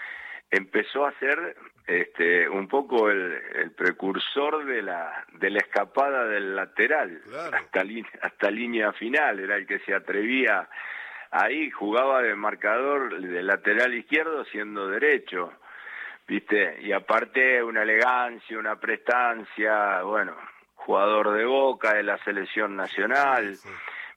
empezó 0.49 1.05
a 1.05 1.17
ser 1.19 1.55
este, 1.85 2.47
un 2.47 2.67
poco 2.67 3.09
el, 3.09 3.71
precursor 3.75 4.65
de 4.65 4.81
la, 4.81 5.25
de 5.33 5.49
la 5.49 5.59
escapada 5.59 6.25
del 6.25 6.55
lateral 6.55 7.21
hasta, 7.53 7.83
hasta 8.21 8.51
línea 8.51 8.93
final, 8.93 9.39
era 9.39 9.55
el 9.55 9.67
que 9.67 9.79
se 9.79 9.93
atrevía 9.93 10.69
ahí, 11.31 11.69
jugaba 11.71 12.21
de 12.21 12.35
marcador 12.35 13.19
de 13.19 13.43
lateral 13.43 13.93
izquierdo 13.93 14.45
siendo 14.45 14.87
derecho, 14.87 15.51
¿viste? 16.27 16.77
Y 16.81 16.91
aparte 16.91 17.61
una 17.63 17.81
elegancia, 17.81 18.57
una 18.57 18.79
prestancia, 18.79 20.03
bueno, 20.03 20.35
jugador 20.75 21.31
de 21.31 21.45
boca 21.45 21.95
de 21.95 22.03
la 22.03 22.17
selección 22.19 22.75
nacional. 22.75 23.57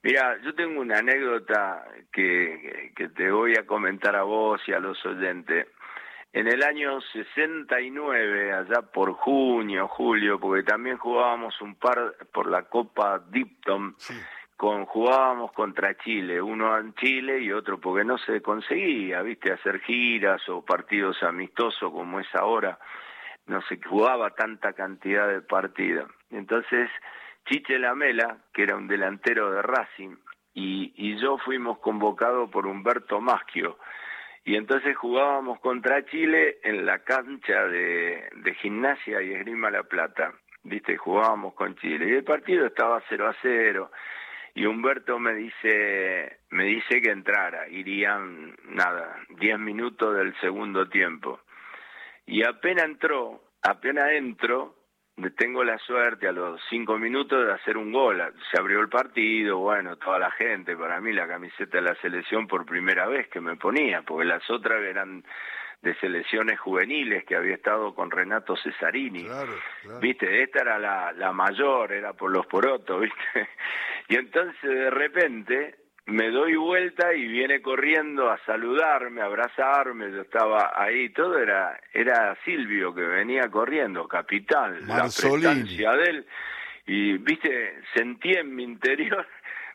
Mira, 0.03 0.39
yo 0.43 0.55
tengo 0.55 0.81
una 0.81 0.99
anécdota 0.99 1.85
que, 2.13 2.93
que 2.95 3.09
te 3.09 3.31
voy 3.31 3.57
a 3.57 3.67
comentar 3.67 4.15
a 4.15 4.23
vos 4.23 4.61
y 4.69 4.73
a 4.73 4.79
los 4.79 5.05
oyentes. 5.07 5.67
En 6.37 6.47
el 6.49 6.63
año 6.63 7.01
69, 7.01 8.53
allá 8.53 8.83
por 8.83 9.15
junio, 9.15 9.89
julio, 9.89 10.39
porque 10.39 10.65
también 10.65 10.99
jugábamos 10.99 11.59
un 11.63 11.77
par 11.77 12.15
por 12.31 12.51
la 12.51 12.65
Copa 12.65 13.19
Dipton, 13.31 13.97
con, 14.55 14.85
jugábamos 14.85 15.53
contra 15.53 15.97
Chile, 15.97 16.43
uno 16.43 16.77
en 16.77 16.93
Chile 16.97 17.41
y 17.41 17.51
otro 17.53 17.81
porque 17.81 18.05
no 18.05 18.19
se 18.19 18.43
conseguía, 18.43 19.23
viste, 19.23 19.51
hacer 19.51 19.81
giras 19.81 20.47
o 20.51 20.63
partidos 20.63 21.23
amistosos 21.23 21.91
como 21.91 22.21
es 22.21 22.29
ahora, 22.35 22.79
no 23.47 23.63
se 23.63 23.81
jugaba 23.81 24.29
tanta 24.35 24.75
cantidad 24.75 25.29
de 25.29 25.41
partidos. 25.41 26.11
Entonces, 26.29 26.91
Chiche 27.47 27.79
Lamela, 27.79 28.37
que 28.53 28.65
era 28.65 28.77
un 28.77 28.89
delantero 28.89 29.53
de 29.53 29.63
Racing, 29.63 30.17
y, 30.53 31.17
yo 31.17 31.39
fuimos 31.39 31.79
convocados 31.79 32.51
por 32.51 32.67
Humberto 32.67 33.23
Maschio. 33.23 33.79
Y 34.47 34.55
entonces 34.55 34.97
jugábamos 34.97 35.59
contra 35.59 36.05
Chile 36.07 36.61
en 36.63 36.87
la 36.87 37.01
cancha 37.01 37.67
de, 37.67 38.55
gimnasia 38.63 39.21
y 39.21 39.33
esgrima 39.33 39.73
La 39.73 39.83
Plata. 39.83 40.35
Viste, 40.63 40.97
jugábamos 40.97 41.55
con 41.55 41.75
Chile. 41.75 42.09
Y 42.09 42.13
el 42.13 42.23
partido 42.23 42.65
estaba 42.65 43.03
0 43.09 43.29
a 43.29 43.35
0. 43.43 43.91
Y 44.55 44.67
Humberto 44.67 45.19
me 45.19 45.35
dice, 45.35 46.39
me 46.51 46.63
dice 46.63 47.03
que 47.03 47.11
entrara. 47.11 47.69
Irían, 47.69 48.57
nada, 48.67 49.19
10 49.31 49.59
minutos 49.59 50.17
del 50.17 50.33
segundo 50.39 50.89
tiempo. 50.89 51.41
Y 52.25 52.45
apenas 52.45 52.85
entró, 52.85 53.43
apenas 53.63 54.13
entro, 54.13 54.77
tengo 55.37 55.65
la 55.65 55.79
suerte 55.79 56.29
a 56.29 56.33
los 56.33 56.61
cinco 56.69 56.99
minutos 56.99 57.47
de 57.47 57.53
hacer 57.53 57.77
un 57.79 57.91
gol. 57.91 58.23
Se 58.51 58.61
abrió 58.61 58.81
el 58.81 58.89
partido, 58.89 59.59
bueno, 59.59 59.97
toda 59.97 60.19
la 60.19 60.31
gente, 60.31 60.77
para 60.77 61.01
mí 61.01 61.13
la 61.13 61.27
camiseta 61.27 61.79
de 61.79 61.83
la 61.83 61.95
selección 61.97 62.47
por 62.47 62.67
primera 62.67 63.07
vez 63.07 63.29
que 63.29 63.41
me 63.41 63.57
ponía, 63.57 64.03
porque 64.03 64.27
las 64.27 64.49
otras 64.51 64.83
eran 64.83 65.25
de 65.83 65.95
selecciones 65.97 66.59
juveniles 66.61 67.25
que 67.25 67.37
había 67.37 67.55
estado 67.55 67.95
con 67.95 68.11
Renato 68.11 68.57
Cesarini. 68.57 69.27
Viste, 70.01 70.43
esta 70.43 70.61
era 70.61 70.79
la, 70.79 71.13
la 71.13 71.33
mayor, 71.33 71.93
era 71.93 72.13
por 72.13 72.31
los 72.31 72.47
porotos, 72.47 73.01
viste. 73.03 73.49
Y 74.09 74.17
entonces 74.17 74.63
de 74.63 74.91
repente 74.91 75.86
me 76.07 76.31
doy 76.31 76.55
vuelta 76.55 77.13
y 77.15 77.27
viene 77.27 77.61
corriendo 77.61 78.31
a 78.31 78.39
saludarme, 78.47 79.23
a 79.23 79.25
abrazarme, 79.25 80.11
yo 80.13 80.23
estaba 80.23 80.73
ahí, 80.75 81.09
todo 81.11 81.37
era 81.39 81.81
era 81.93 82.37
Silvio 82.45 82.95
que 82.95 83.03
venía 83.03 83.51
corriendo, 83.51 84.07
capitán, 84.07 84.87
la 84.87 85.03
prestancia 85.03 85.93
de 85.93 86.05
él, 86.05 86.27
y 86.87 87.19
viste, 87.19 87.83
sentí 87.93 88.33
en 88.33 88.55
mi 88.55 88.63
interior 88.63 89.27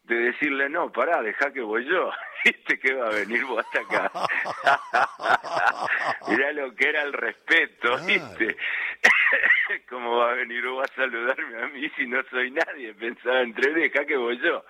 de 0.05 0.15
decirle, 0.15 0.69
no, 0.69 0.91
pará, 0.91 1.21
deja 1.21 1.51
que 1.51 1.61
voy 1.61 1.85
yo, 1.85 2.09
viste 2.45 2.79
que 2.79 2.93
va 2.93 3.07
a 3.07 3.11
venir 3.11 3.43
vos 3.45 3.65
hasta 3.65 3.81
acá. 3.81 4.11
Mirá 6.29 6.53
lo 6.53 6.73
que 6.73 6.89
era 6.89 7.03
el 7.03 7.13
respeto, 7.13 7.97
viste. 8.05 8.55
¿Cómo 9.89 10.17
va 10.17 10.31
a 10.31 10.35
venir 10.35 10.65
vos 10.67 10.83
a 10.89 10.95
saludarme 10.95 11.61
a 11.61 11.67
mí 11.67 11.89
si 11.95 12.05
no 12.07 12.21
soy 12.29 12.51
nadie? 12.51 12.93
Pensaba 12.93 13.41
entre 13.41 13.73
deja 13.73 14.05
que 14.05 14.17
voy 14.17 14.39
yo, 14.39 14.63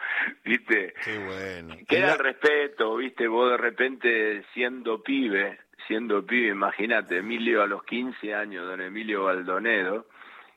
¿viste? 0.44 0.94
Qué 1.04 1.18
bueno. 1.18 1.76
Queda 1.88 2.14
el 2.14 2.20
respeto, 2.20 2.96
¿viste? 2.98 3.28
Vos 3.28 3.52
de 3.52 3.58
repente 3.58 4.44
siendo 4.54 5.02
pibe, 5.02 5.60
siendo 5.88 6.26
pibe, 6.26 6.50
imagínate, 6.50 7.18
Emilio 7.18 7.62
a 7.62 7.68
los 7.68 7.84
15 7.84 8.34
años, 8.34 8.66
don 8.66 8.82
Emilio 8.82 9.24
Baldonedo, 9.24 10.08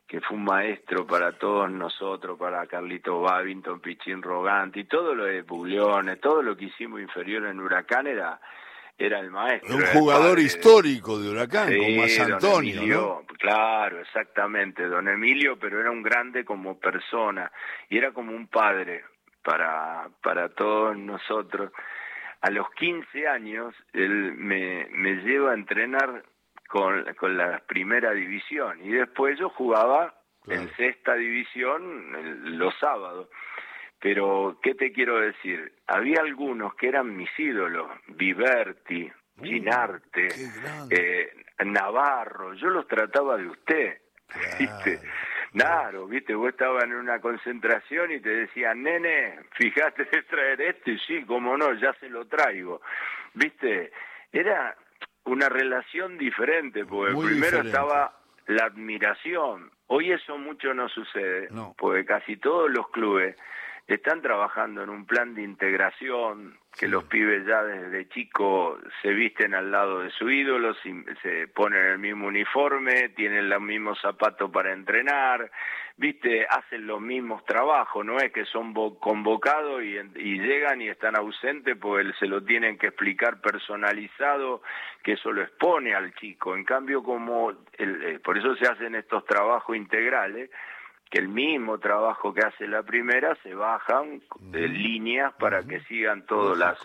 que 0.07 0.21
fue 0.21 0.37
un 0.37 0.43
maestro 0.43 1.05
para 1.07 1.33
todos 1.33 1.69
nosotros, 1.71 2.37
para 2.37 2.65
Carlito 2.67 3.21
Babington, 3.21 3.79
Pichín 3.79 4.21
Roganti, 4.21 4.83
todo 4.83 5.15
lo 5.15 5.25
de 5.25 5.43
Pugliones, 5.43 6.19
todo 6.21 6.41
lo 6.41 6.55
que 6.55 6.65
hicimos 6.65 7.01
inferior 7.01 7.45
en 7.47 7.59
Huracán 7.59 8.07
era 8.07 8.39
era 8.97 9.19
el 9.19 9.29
maestro. 9.29 9.75
Un 9.75 9.85
jugador 9.87 10.39
histórico 10.39 11.19
de 11.19 11.29
Huracán, 11.29 11.75
como 11.75 12.01
más 12.01 12.19
Antonio. 12.19 13.23
Claro, 13.39 13.99
exactamente, 13.99 14.85
don 14.87 15.07
Emilio, 15.07 15.57
pero 15.59 15.79
era 15.79 15.91
un 15.91 16.01
grande 16.01 16.45
como 16.45 16.79
persona 16.79 17.51
y 17.89 17.97
era 17.97 18.11
como 18.11 18.31
un 18.31 18.47
padre 18.47 19.03
para, 19.43 20.09
para 20.23 20.49
todos 20.49 20.97
nosotros. 20.97 21.71
A 22.41 22.49
los 22.49 22.69
15 22.71 23.27
años, 23.27 23.75
él 23.93 24.33
me, 24.35 24.87
me 24.91 25.15
lleva 25.23 25.51
a 25.51 25.55
entrenar 25.55 26.23
con, 26.67 27.05
con 27.15 27.37
la 27.37 27.59
primera 27.67 28.11
división 28.11 28.79
y 28.83 28.91
después 28.91 29.37
yo 29.37 29.49
jugaba 29.49 30.13
en 30.47 30.69
sexta 30.75 31.15
división 31.15 32.57
los 32.57 32.73
sábados. 32.79 33.29
Pero, 34.05 34.59
¿qué 34.61 34.75
te 34.75 34.91
quiero 34.91 35.19
decir? 35.19 35.73
Había 35.87 36.21
algunos 36.21 36.75
que 36.75 36.89
eran 36.89 37.17
mis 37.17 37.27
ídolos, 37.39 37.89
Viverti, 38.09 39.11
uh, 39.39 39.43
Ginarte, 39.43 40.27
eh, 40.91 41.33
Navarro, 41.65 42.53
yo 42.53 42.69
los 42.69 42.87
trataba 42.87 43.35
de 43.35 43.47
usted, 43.47 43.97
¿viste? 44.59 44.99
Claro, 45.53 46.05
viste, 46.05 46.35
vos 46.35 46.49
estabas 46.49 46.83
en 46.83 46.93
una 46.93 47.19
concentración 47.19 48.11
y 48.11 48.19
te 48.19 48.29
decían, 48.29 48.83
nene, 48.83 49.39
fíjate 49.53 50.03
de 50.03 50.21
traer 50.21 50.61
esto 50.61 50.91
y 50.91 50.99
sí, 50.99 51.23
como 51.23 51.57
no, 51.57 51.73
ya 51.73 51.91
se 51.93 52.07
lo 52.07 52.27
traigo. 52.27 52.81
Viste, 53.33 53.91
era 54.31 54.77
una 55.23 55.49
relación 55.49 56.19
diferente, 56.19 56.85
porque 56.85 57.15
primero 57.25 57.61
estaba 57.61 58.19
la 58.45 58.65
admiración. 58.65 59.71
Hoy 59.87 60.11
eso 60.11 60.37
mucho 60.37 60.75
no 60.75 60.89
sucede, 60.89 61.49
porque 61.75 62.05
casi 62.05 62.37
todos 62.37 62.69
los 62.69 62.87
clubes 62.89 63.35
están 63.87 64.21
trabajando 64.21 64.81
en 64.83 64.89
un 64.89 65.05
plan 65.05 65.35
de 65.35 65.43
integración, 65.43 66.57
que 66.77 66.87
los 66.87 67.05
pibes 67.05 67.45
ya 67.45 67.63
desde 67.63 68.09
chico 68.09 68.79
se 69.01 69.09
visten 69.09 69.53
al 69.53 69.71
lado 69.71 69.99
de 69.99 70.09
su 70.09 70.29
ídolo, 70.29 70.73
se 71.21 71.47
ponen 71.47 71.85
el 71.85 71.99
mismo 71.99 72.27
uniforme, 72.27 73.09
tienen 73.09 73.47
los 73.49 73.61
mismos 73.61 73.99
zapatos 74.01 74.49
para 74.51 74.73
entrenar, 74.73 75.49
viste, 75.97 76.45
hacen 76.47 76.85
los 76.87 76.99
mismos 76.99 77.45
trabajos, 77.45 78.05
no 78.05 78.17
es 78.17 78.31
que 78.33 78.45
son 78.45 78.73
convocados 78.95 79.83
y, 79.83 80.39
llegan 80.39 80.81
y 80.81 80.89
están 80.89 81.15
ausentes 81.15 81.77
porque 81.77 82.11
se 82.19 82.25
lo 82.25 82.43
tienen 82.43 82.77
que 82.77 82.87
explicar 82.87 83.39
personalizado, 83.39 84.61
que 85.03 85.13
eso 85.13 85.31
lo 85.31 85.43
expone 85.43 85.93
al 85.93 86.13
chico. 86.15 86.55
En 86.55 86.65
cambio, 86.65 87.03
como 87.03 87.51
eh, 87.77 88.19
por 88.23 88.37
eso 88.37 88.55
se 88.55 88.67
hacen 88.67 88.95
estos 88.95 89.25
trabajos 89.25 89.75
integrales, 89.77 90.49
que 91.09 91.19
el 91.19 91.27
mismo 91.27 91.77
trabajo 91.79 92.33
que 92.33 92.41
hace 92.41 92.67
la 92.67 92.83
primera 92.83 93.35
se 93.43 93.53
bajan 93.53 94.21
de 94.39 94.67
líneas 94.67 95.33
para 95.39 95.63
que 95.63 95.81
sigan 95.81 96.25
todas 96.25 96.57
las 96.57 96.79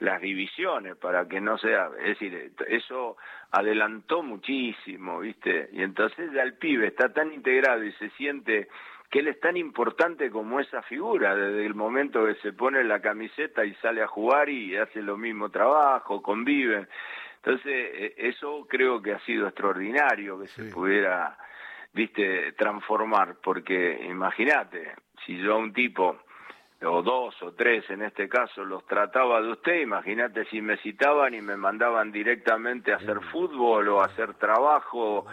las 0.00 0.20
divisiones 0.20 0.96
para 0.96 1.26
que 1.26 1.40
no 1.40 1.58
sea, 1.58 1.90
es 1.98 2.18
decir, 2.18 2.52
eso 2.68 3.16
adelantó 3.50 4.22
muchísimo, 4.22 5.20
¿viste? 5.20 5.70
Y 5.72 5.82
entonces 5.82 6.32
ya 6.32 6.42
el 6.42 6.54
pibe 6.54 6.86
está 6.86 7.12
tan 7.12 7.32
integrado 7.32 7.82
y 7.82 7.92
se 7.94 8.10
siente 8.10 8.68
que 9.10 9.20
él 9.20 9.28
es 9.28 9.40
tan 9.40 9.56
importante 9.56 10.30
como 10.30 10.60
esa 10.60 10.82
figura, 10.82 11.34
desde 11.34 11.64
el 11.64 11.74
momento 11.74 12.26
que 12.26 12.34
se 12.36 12.52
pone 12.52 12.84
la 12.84 13.00
camiseta 13.00 13.64
y 13.64 13.74
sale 13.76 14.02
a 14.02 14.06
jugar 14.06 14.48
y 14.50 14.76
hace 14.76 15.02
lo 15.02 15.16
mismo 15.16 15.50
trabajo, 15.50 16.22
conviven. 16.22 16.86
Entonces, 17.36 17.66
e, 17.66 18.14
eso 18.18 18.66
creo 18.68 19.00
que 19.00 19.14
ha 19.14 19.18
sido 19.20 19.48
extraordinario 19.48 20.38
que 20.38 20.48
se 20.48 20.64
pudiera 20.64 21.38
viste, 21.92 22.52
transformar, 22.52 23.36
porque 23.42 24.06
imagínate, 24.08 24.94
si 25.24 25.36
yo 25.38 25.54
a 25.54 25.58
un 25.58 25.72
tipo, 25.72 26.16
o 26.82 27.02
dos 27.02 27.34
o 27.42 27.52
tres 27.52 27.84
en 27.90 28.02
este 28.02 28.28
caso, 28.28 28.64
los 28.64 28.86
trataba 28.86 29.40
de 29.40 29.52
usted, 29.52 29.80
imagínate 29.80 30.44
si 30.46 30.60
me 30.60 30.76
citaban 30.78 31.34
y 31.34 31.40
me 31.40 31.56
mandaban 31.56 32.12
directamente 32.12 32.92
a 32.92 32.96
hacer 32.96 33.20
fútbol 33.32 33.88
o 33.88 34.00
a 34.00 34.06
hacer 34.06 34.34
trabajo, 34.34 35.26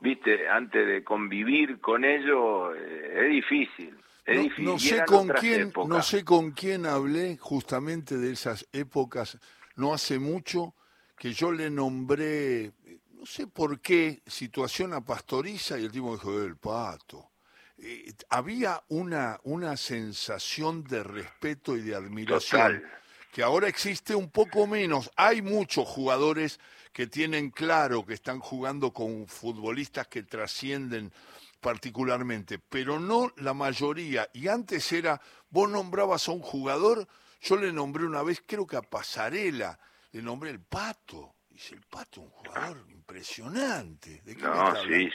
viste, 0.00 0.48
antes 0.48 0.86
de 0.86 1.02
convivir 1.02 1.80
con 1.80 2.04
ellos, 2.04 2.74
eh, 2.76 3.22
es 3.22 3.30
difícil. 3.30 3.96
Es 4.26 4.42
difícil. 4.42 4.64
No, 4.64 4.78
sé 4.78 5.04
con 5.06 5.28
quién, 5.28 5.72
no 5.88 6.02
sé 6.02 6.24
con 6.24 6.50
quién 6.52 6.86
hablé 6.86 7.38
justamente 7.38 8.16
de 8.16 8.32
esas 8.32 8.68
épocas, 8.72 9.38
no 9.76 9.94
hace 9.94 10.18
mucho, 10.18 10.74
que 11.16 11.32
yo 11.32 11.50
le 11.50 11.70
nombré 11.70 12.72
no 13.20 13.26
sé 13.26 13.46
por 13.46 13.80
qué, 13.80 14.22
situación 14.26 14.94
a 14.94 15.04
Pastoriza 15.04 15.78
y 15.78 15.84
el 15.84 15.92
tipo 15.92 16.14
dijo, 16.14 16.40
el 16.40 16.56
pato. 16.56 17.32
Eh, 17.76 18.14
había 18.30 18.82
una, 18.88 19.38
una 19.42 19.76
sensación 19.76 20.82
de 20.84 21.02
respeto 21.02 21.76
y 21.76 21.82
de 21.82 21.94
admiración 21.94 22.82
que 23.30 23.42
ahora 23.42 23.68
existe 23.68 24.14
un 24.14 24.30
poco 24.30 24.66
menos. 24.66 25.10
Hay 25.16 25.42
muchos 25.42 25.86
jugadores 25.86 26.58
que 26.94 27.06
tienen 27.08 27.50
claro 27.50 28.06
que 28.06 28.14
están 28.14 28.40
jugando 28.40 28.90
con 28.90 29.26
futbolistas 29.26 30.08
que 30.08 30.22
trascienden 30.22 31.12
particularmente, 31.60 32.58
pero 32.58 32.98
no 32.98 33.34
la 33.36 33.52
mayoría. 33.52 34.30
Y 34.32 34.48
antes 34.48 34.90
era, 34.92 35.20
vos 35.50 35.68
nombrabas 35.68 36.26
a 36.26 36.32
un 36.32 36.40
jugador, 36.40 37.06
yo 37.42 37.56
le 37.56 37.70
nombré 37.70 38.06
una 38.06 38.22
vez, 38.22 38.42
creo 38.46 38.66
que 38.66 38.78
a 38.78 38.82
Pasarela, 38.82 39.78
le 40.12 40.22
nombré 40.22 40.48
el 40.48 40.60
pato. 40.60 41.34
Dice, 41.50 41.74
el 41.74 41.82
pato, 41.82 42.22
un 42.22 42.30
jugador 42.30 42.86
impresionante. 43.10 44.22
no, 44.42 44.76
sí, 44.76 45.10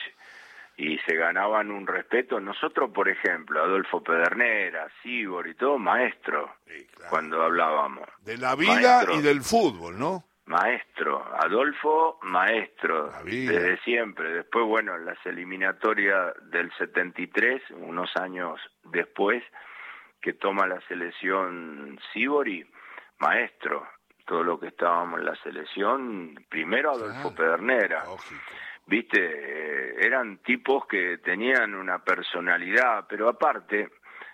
y 0.77 0.97
se 0.99 1.15
ganaban 1.15 1.71
un 1.71 1.87
respeto. 1.87 2.39
Nosotros, 2.39 2.91
por 2.91 3.07
ejemplo, 3.07 3.63
Adolfo 3.63 4.03
Pedernera, 4.03 4.87
Sibor 5.01 5.47
y 5.47 5.55
todo, 5.55 5.77
maestro, 5.77 6.55
cuando 7.09 7.41
hablábamos. 7.41 8.07
De 8.21 8.37
la 8.37 8.55
vida 8.55 9.05
y 9.13 9.21
del 9.21 9.41
fútbol, 9.41 9.97
¿no? 9.97 10.25
Maestro, 10.47 11.25
Adolfo, 11.41 12.19
maestro, 12.21 13.11
desde 13.23 13.81
siempre. 13.81 14.31
Después, 14.31 14.65
bueno, 14.65 14.95
en 14.95 15.05
las 15.05 15.17
eliminatorias 15.25 16.33
del 16.51 16.71
73, 16.77 17.63
unos 17.71 18.15
años 18.15 18.59
después, 18.83 19.43
que 20.21 20.33
toma 20.33 20.67
la 20.67 20.79
selección 20.87 21.99
Sibori, 22.13 22.63
maestro, 23.17 23.87
todo 24.25 24.43
lo 24.43 24.59
que 24.59 24.67
estábamos 24.67 25.19
en 25.19 25.25
la 25.25 25.35
selección, 25.35 26.35
primero 26.49 26.91
Adolfo 26.91 27.33
Pedernera. 27.33 28.03
Viste, 28.87 29.19
eh, 29.19 29.95
eran 29.99 30.37
tipos 30.39 30.85
que 30.87 31.17
tenían 31.19 31.73
una 31.73 31.99
personalidad, 31.99 33.05
pero 33.07 33.29
aparte, 33.29 33.89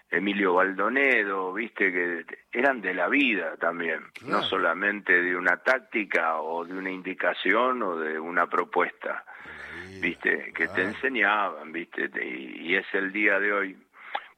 Emilio 0.09 0.55
Baldonedo, 0.55 1.53
viste, 1.53 1.91
que 1.91 2.25
eran 2.51 2.81
de 2.81 2.93
la 2.93 3.07
vida 3.07 3.55
también, 3.57 4.01
no 4.25 4.41
solamente 4.41 5.21
de 5.21 5.35
una 5.35 5.57
táctica 5.57 6.41
o 6.41 6.65
de 6.65 6.73
una 6.73 6.91
indicación 6.91 7.81
o 7.81 7.97
de 7.97 8.19
una 8.19 8.47
propuesta, 8.47 9.23
viste, 10.01 10.51
que 10.53 10.67
te 10.67 10.83
enseñaban, 10.83 11.71
viste, 11.71 12.09
y 12.21 12.75
es 12.75 12.85
el 12.93 13.13
día 13.13 13.39
de 13.39 13.53
hoy 13.53 13.77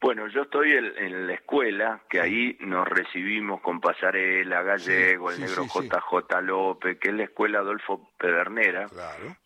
bueno, 0.03 0.27
yo 0.27 0.41
estoy 0.41 0.73
en, 0.73 1.27
la 1.27 1.33
escuela, 1.33 2.01
que 2.09 2.19
ahí 2.19 2.57
nos 2.59 2.85
recibimos 2.85 3.61
con 3.61 3.79
Pasarela, 3.79 4.61
Gallego, 4.61 5.31
el 5.31 5.39
negro 5.39 5.63
JJ 5.63 6.41
López, 6.41 6.99
que 6.99 7.07
es 7.07 7.15
la 7.15 7.23
escuela 7.23 7.59
Adolfo 7.59 8.11
Pedernera 8.17 8.87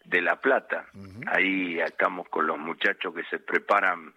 de 0.03 0.19
La 0.19 0.41
Plata. 0.41 0.87
Ahí 1.27 1.79
estamos 1.79 2.27
con 2.29 2.47
los 2.47 2.57
muchachos 2.57 3.13
que 3.13 3.23
se 3.25 3.37
preparan 3.37 4.15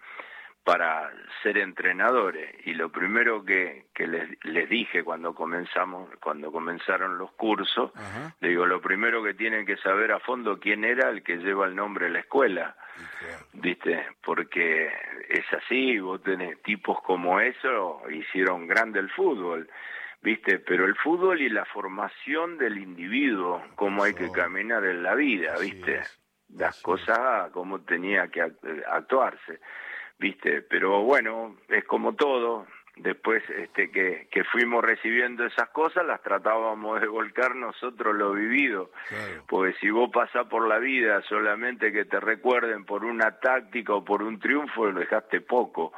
para 0.63 1.11
ser 1.41 1.57
entrenadores. 1.57 2.55
Y 2.65 2.73
lo 2.73 2.89
primero 2.91 3.43
que, 3.43 3.87
que 3.93 4.07
les, 4.07 4.45
les, 4.45 4.69
dije 4.69 5.03
cuando 5.03 5.33
comenzamos 5.33 6.09
cuando 6.21 6.51
comenzaron 6.51 7.17
los 7.17 7.31
cursos 7.31 7.91
le 8.39 8.49
digo 8.49 8.65
lo 8.65 8.79
primero 8.79 9.23
que 9.23 9.33
tienen 9.33 9.65
que 9.65 9.77
saber 9.77 10.11
a 10.11 10.19
fondo 10.19 10.59
quién 10.59 10.85
era 10.85 11.09
el 11.09 11.23
que 11.23 11.37
lleva 11.37 11.65
el 11.65 11.75
nombre 11.75 12.05
de 12.05 12.11
la 12.11 12.19
escuela. 12.19 12.75
Viste 13.53 14.05
porque 14.23 14.91
es 15.29 15.45
así 15.53 15.97
vos 15.99 16.21
tenés 16.21 16.61
tipos 16.61 17.01
como 17.01 17.39
eso 17.39 18.03
hicieron 18.11 18.67
grande 18.67 18.99
el 18.99 19.09
fútbol 19.09 19.67
viste 20.21 20.59
pero 20.59 20.85
el 20.85 20.95
fútbol 20.95 21.41
y 21.41 21.49
la 21.49 21.65
formación 21.65 22.59
del 22.59 22.77
individuo 22.77 23.63
cómo 23.75 24.03
hay 24.03 24.13
que 24.13 24.31
caminar 24.31 24.85
en 24.85 25.01
la 25.01 25.15
vida 25.15 25.55
viste 25.59 26.01
las 26.49 26.79
cosas 26.81 27.49
como 27.51 27.81
tenía 27.81 28.27
que 28.27 28.41
actuarse 28.87 29.59
viste, 30.21 30.61
pero 30.61 31.01
bueno, 31.01 31.57
es 31.67 31.83
como 31.85 32.13
todo, 32.13 32.67
después 32.95 33.41
este 33.49 33.89
que, 33.89 34.27
que 34.31 34.43
fuimos 34.43 34.83
recibiendo 34.83 35.45
esas 35.45 35.69
cosas 35.69 36.05
las 36.05 36.21
tratábamos 36.21 37.01
de 37.01 37.07
volcar 37.07 37.55
nosotros 37.55 38.15
lo 38.15 38.33
vivido. 38.33 38.91
Porque 39.47 39.73
si 39.79 39.89
vos 39.89 40.09
pasás 40.13 40.47
por 40.47 40.67
la 40.67 40.77
vida 40.77 41.21
solamente 41.27 41.91
que 41.91 42.05
te 42.05 42.19
recuerden 42.19 42.85
por 42.85 43.03
una 43.03 43.39
táctica 43.39 43.95
o 43.95 44.05
por 44.05 44.21
un 44.21 44.39
triunfo 44.39 44.85
lo 44.85 44.99
dejaste 44.99 45.41
poco. 45.41 45.91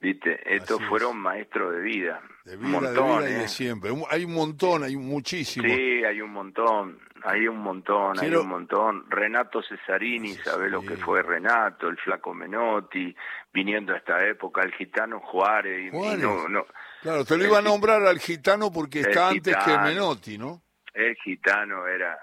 Viste 0.00 0.38
estos 0.54 0.82
fueron 0.84 1.16
maestros 1.16 1.74
de 1.74 1.80
vida. 1.80 2.20
De 2.44 2.58
vida, 2.58 2.68
montón, 2.68 3.24
de, 3.24 3.30
vida 3.30 3.48
siempre. 3.48 3.90
Hay 4.10 4.24
un 4.24 4.34
montón 4.34 4.84
hay 4.84 4.96
muchísimo 4.96 5.66
sí 5.66 6.04
hay 6.04 6.20
un 6.20 6.30
montón 6.30 6.98
hay 7.24 7.48
un 7.48 7.58
montón, 7.58 8.18
hay 8.20 8.34
un 8.34 8.48
montón. 8.48 9.06
Renato 9.08 9.62
Cesarini, 9.62 10.34
sabe 10.34 10.68
lo 10.68 10.82
que 10.82 10.96
fue 10.96 11.22
Renato, 11.22 11.88
el 11.88 11.96
flaco 11.96 12.34
Menotti, 12.34 13.16
viniendo 13.50 13.94
a 13.94 13.96
esta 13.96 14.26
época, 14.26 14.62
el 14.62 14.72
gitano 14.74 15.20
Juárez. 15.20 15.92
Y, 15.92 15.96
no, 16.18 16.48
no. 16.48 16.66
Claro, 17.00 17.24
te 17.24 17.38
lo 17.38 17.44
iba 17.46 17.58
a 17.58 17.62
nombrar 17.62 18.02
al 18.02 18.18
gitano 18.18 18.70
porque 18.70 19.00
está 19.00 19.30
antes 19.30 19.56
que 19.64 19.78
Menotti, 19.78 20.36
¿no? 20.36 20.62
El 20.92 21.14
gitano 21.16 21.86
era... 21.86 22.18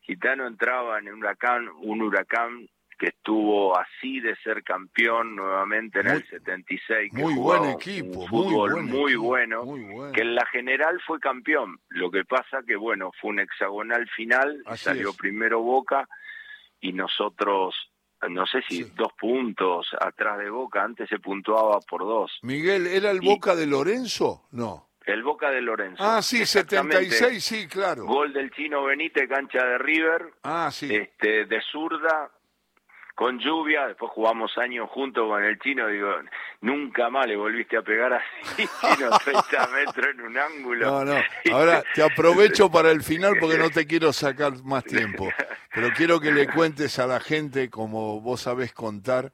Gitano 0.00 0.46
entraba 0.46 0.98
en 0.98 1.08
un 1.08 1.20
huracán, 1.20 1.68
un 1.82 2.02
huracán 2.02 2.66
que 3.00 3.06
estuvo 3.06 3.78
así 3.78 4.20
de 4.20 4.36
ser 4.44 4.62
campeón 4.62 5.34
nuevamente 5.34 6.00
en 6.00 6.08
el 6.08 6.28
76. 6.28 7.14
muy 7.14 7.34
buen 7.34 7.64
equipo, 7.70 8.26
fútbol 8.26 8.82
muy, 8.82 9.14
bueno, 9.14 9.64
que 10.12 10.20
en 10.20 10.34
la 10.34 10.44
general 10.44 11.00
fue 11.06 11.18
campeón. 11.18 11.80
Lo 11.88 12.10
que 12.10 12.26
pasa 12.26 12.58
que, 12.66 12.76
bueno, 12.76 13.10
fue 13.18 13.30
un 13.30 13.40
hexagonal 13.40 14.06
final, 14.14 14.62
salió 14.76 15.14
primero 15.14 15.62
Boca 15.62 16.06
y 16.78 16.92
nosotros, 16.92 17.74
no 18.28 18.44
sé 18.46 18.60
si 18.68 18.84
dos 18.84 19.14
puntos 19.18 19.88
atrás 19.98 20.36
de 20.38 20.50
Boca, 20.50 20.84
antes 20.84 21.08
se 21.08 21.18
puntuaba 21.18 21.80
por 21.80 22.02
dos. 22.02 22.38
Miguel, 22.42 22.86
¿era 22.86 23.10
el 23.10 23.20
Boca 23.20 23.56
de 23.56 23.66
Lorenzo? 23.66 24.46
No. 24.50 24.90
El 25.06 25.22
Boca 25.22 25.50
de 25.50 25.62
Lorenzo. 25.62 26.04
Ah, 26.04 26.20
sí, 26.20 26.44
76, 26.44 27.42
sí, 27.42 27.66
claro. 27.66 28.04
Gol 28.04 28.34
del 28.34 28.50
chino 28.50 28.84
Benítez, 28.84 29.26
cancha 29.26 29.64
de 29.64 29.78
River. 29.78 30.34
Ah, 30.42 30.68
sí. 30.70 30.94
Este, 30.94 31.46
de 31.46 31.62
zurda, 31.72 32.30
con 33.14 33.38
lluvia, 33.38 33.86
después 33.86 34.10
jugamos 34.12 34.56
años 34.58 34.88
juntos 34.90 35.28
con 35.28 35.42
el 35.42 35.58
chino, 35.58 35.86
digo, 35.88 36.10
nunca 36.60 37.10
más 37.10 37.26
le 37.26 37.36
volviste 37.36 37.76
a 37.76 37.82
pegar 37.82 38.14
así, 38.14 38.66
chino, 38.80 39.10
30 39.24 39.66
metros 39.72 40.06
en 40.14 40.20
un 40.22 40.38
ángulo. 40.38 40.86
No, 40.86 41.04
no, 41.04 41.20
ahora 41.52 41.82
te 41.94 42.02
aprovecho 42.02 42.70
para 42.70 42.90
el 42.90 43.02
final 43.02 43.36
porque 43.38 43.58
no 43.58 43.70
te 43.70 43.86
quiero 43.86 44.12
sacar 44.12 44.62
más 44.64 44.84
tiempo, 44.84 45.28
pero 45.74 45.90
quiero 45.96 46.20
que 46.20 46.32
le 46.32 46.48
cuentes 46.48 46.98
a 46.98 47.06
la 47.06 47.20
gente 47.20 47.70
como 47.70 48.20
vos 48.20 48.42
sabés 48.42 48.72
contar, 48.72 49.32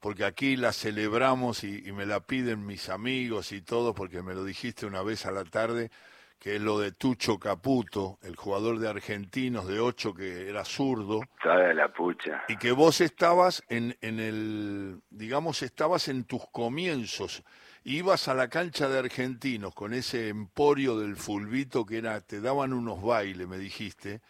porque 0.00 0.24
aquí 0.24 0.56
la 0.56 0.72
celebramos 0.72 1.64
y, 1.64 1.88
y 1.88 1.92
me 1.92 2.06
la 2.06 2.20
piden 2.20 2.66
mis 2.66 2.88
amigos 2.88 3.52
y 3.52 3.62
todos, 3.62 3.94
porque 3.94 4.22
me 4.22 4.34
lo 4.34 4.44
dijiste 4.44 4.86
una 4.86 5.02
vez 5.02 5.26
a 5.26 5.32
la 5.32 5.44
tarde, 5.44 5.90
que 6.38 6.56
es 6.56 6.60
lo 6.60 6.78
de 6.78 6.92
Tucho 6.92 7.38
Caputo, 7.38 8.18
el 8.22 8.36
jugador 8.36 8.78
de 8.78 8.88
Argentinos 8.88 9.66
de 9.66 9.80
ocho 9.80 10.14
que 10.14 10.48
era 10.48 10.64
zurdo. 10.64 11.20
Toda 11.42 11.74
la 11.74 11.92
pucha. 11.92 12.44
Y 12.48 12.56
que 12.56 12.72
vos 12.72 13.00
estabas 13.00 13.62
en, 13.68 13.96
en 14.00 14.20
el, 14.20 15.00
digamos, 15.10 15.62
estabas 15.62 16.08
en 16.08 16.24
tus 16.24 16.46
comienzos. 16.50 17.42
Ibas 17.84 18.28
a 18.28 18.34
la 18.34 18.48
cancha 18.48 18.88
de 18.88 18.98
Argentinos 18.98 19.74
con 19.74 19.94
ese 19.94 20.28
emporio 20.28 20.98
del 20.98 21.16
fulbito 21.16 21.84
que 21.86 21.98
era, 21.98 22.20
te 22.20 22.40
daban 22.40 22.72
unos 22.72 23.02
bailes, 23.02 23.48
me 23.48 23.58
dijiste. 23.58 24.20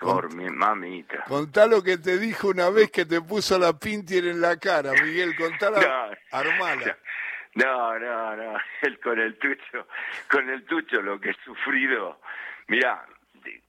Por 0.00 0.32
mi 0.34 0.48
mamita. 0.48 1.24
Contá 1.26 1.66
lo 1.66 1.82
que 1.82 1.98
te 1.98 2.18
dijo 2.18 2.48
una 2.48 2.70
vez 2.70 2.90
que 2.90 3.04
te 3.04 3.20
puso 3.20 3.58
la 3.58 3.76
pintier 3.76 4.26
en 4.28 4.40
la 4.40 4.56
cara, 4.56 4.92
Miguel. 4.92 5.34
Contala, 5.36 5.80
No, 6.32 6.38
armala. 6.38 6.96
No, 7.54 7.98
no, 7.98 8.36
no, 8.36 8.56
el, 8.82 9.00
con 9.00 9.18
el 9.20 9.36
tucho, 9.38 9.86
con 10.30 10.48
el 10.48 10.64
tucho 10.64 11.00
lo 11.02 11.20
que 11.20 11.30
he 11.30 11.34
sufrido. 11.44 12.20
Mirá, 12.68 13.04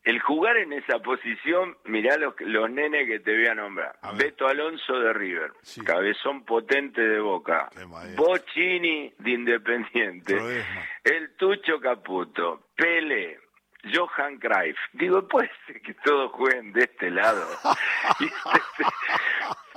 el 0.04 0.20
jugar 0.20 0.58
en 0.58 0.74
esa 0.74 1.00
posición, 1.00 1.78
mirá 1.86 2.18
los, 2.18 2.34
los 2.42 2.70
nenes 2.70 3.08
que 3.08 3.20
te 3.20 3.34
voy 3.38 3.48
a 3.48 3.56
nombrar. 3.56 3.96
A. 4.02 4.12
Beto 4.14 4.48
Alonso 4.48 5.00
de 5.00 5.14
River, 5.14 5.52
Sí. 5.62 5.82
cabezón 5.84 6.44
potente 6.44 7.02
de 7.02 7.20
Boca. 7.20 7.70
Bocini 8.16 9.14
de 9.20 9.32
Independiente, 9.32 10.38
el 11.04 11.36
Tucho 11.38 11.80
Caputo, 11.80 12.68
Pele, 12.76 13.40
Johan 13.94 14.38
Cruyff. 14.40 14.78
Digo, 14.94 15.28
puede 15.28 15.52
ser 15.66 15.82
que 15.82 15.94
todos 15.96 16.32
jueguen 16.34 16.74
de 16.74 16.82
este 16.82 17.10
lado. 17.12 17.46
Este- 18.20 18.86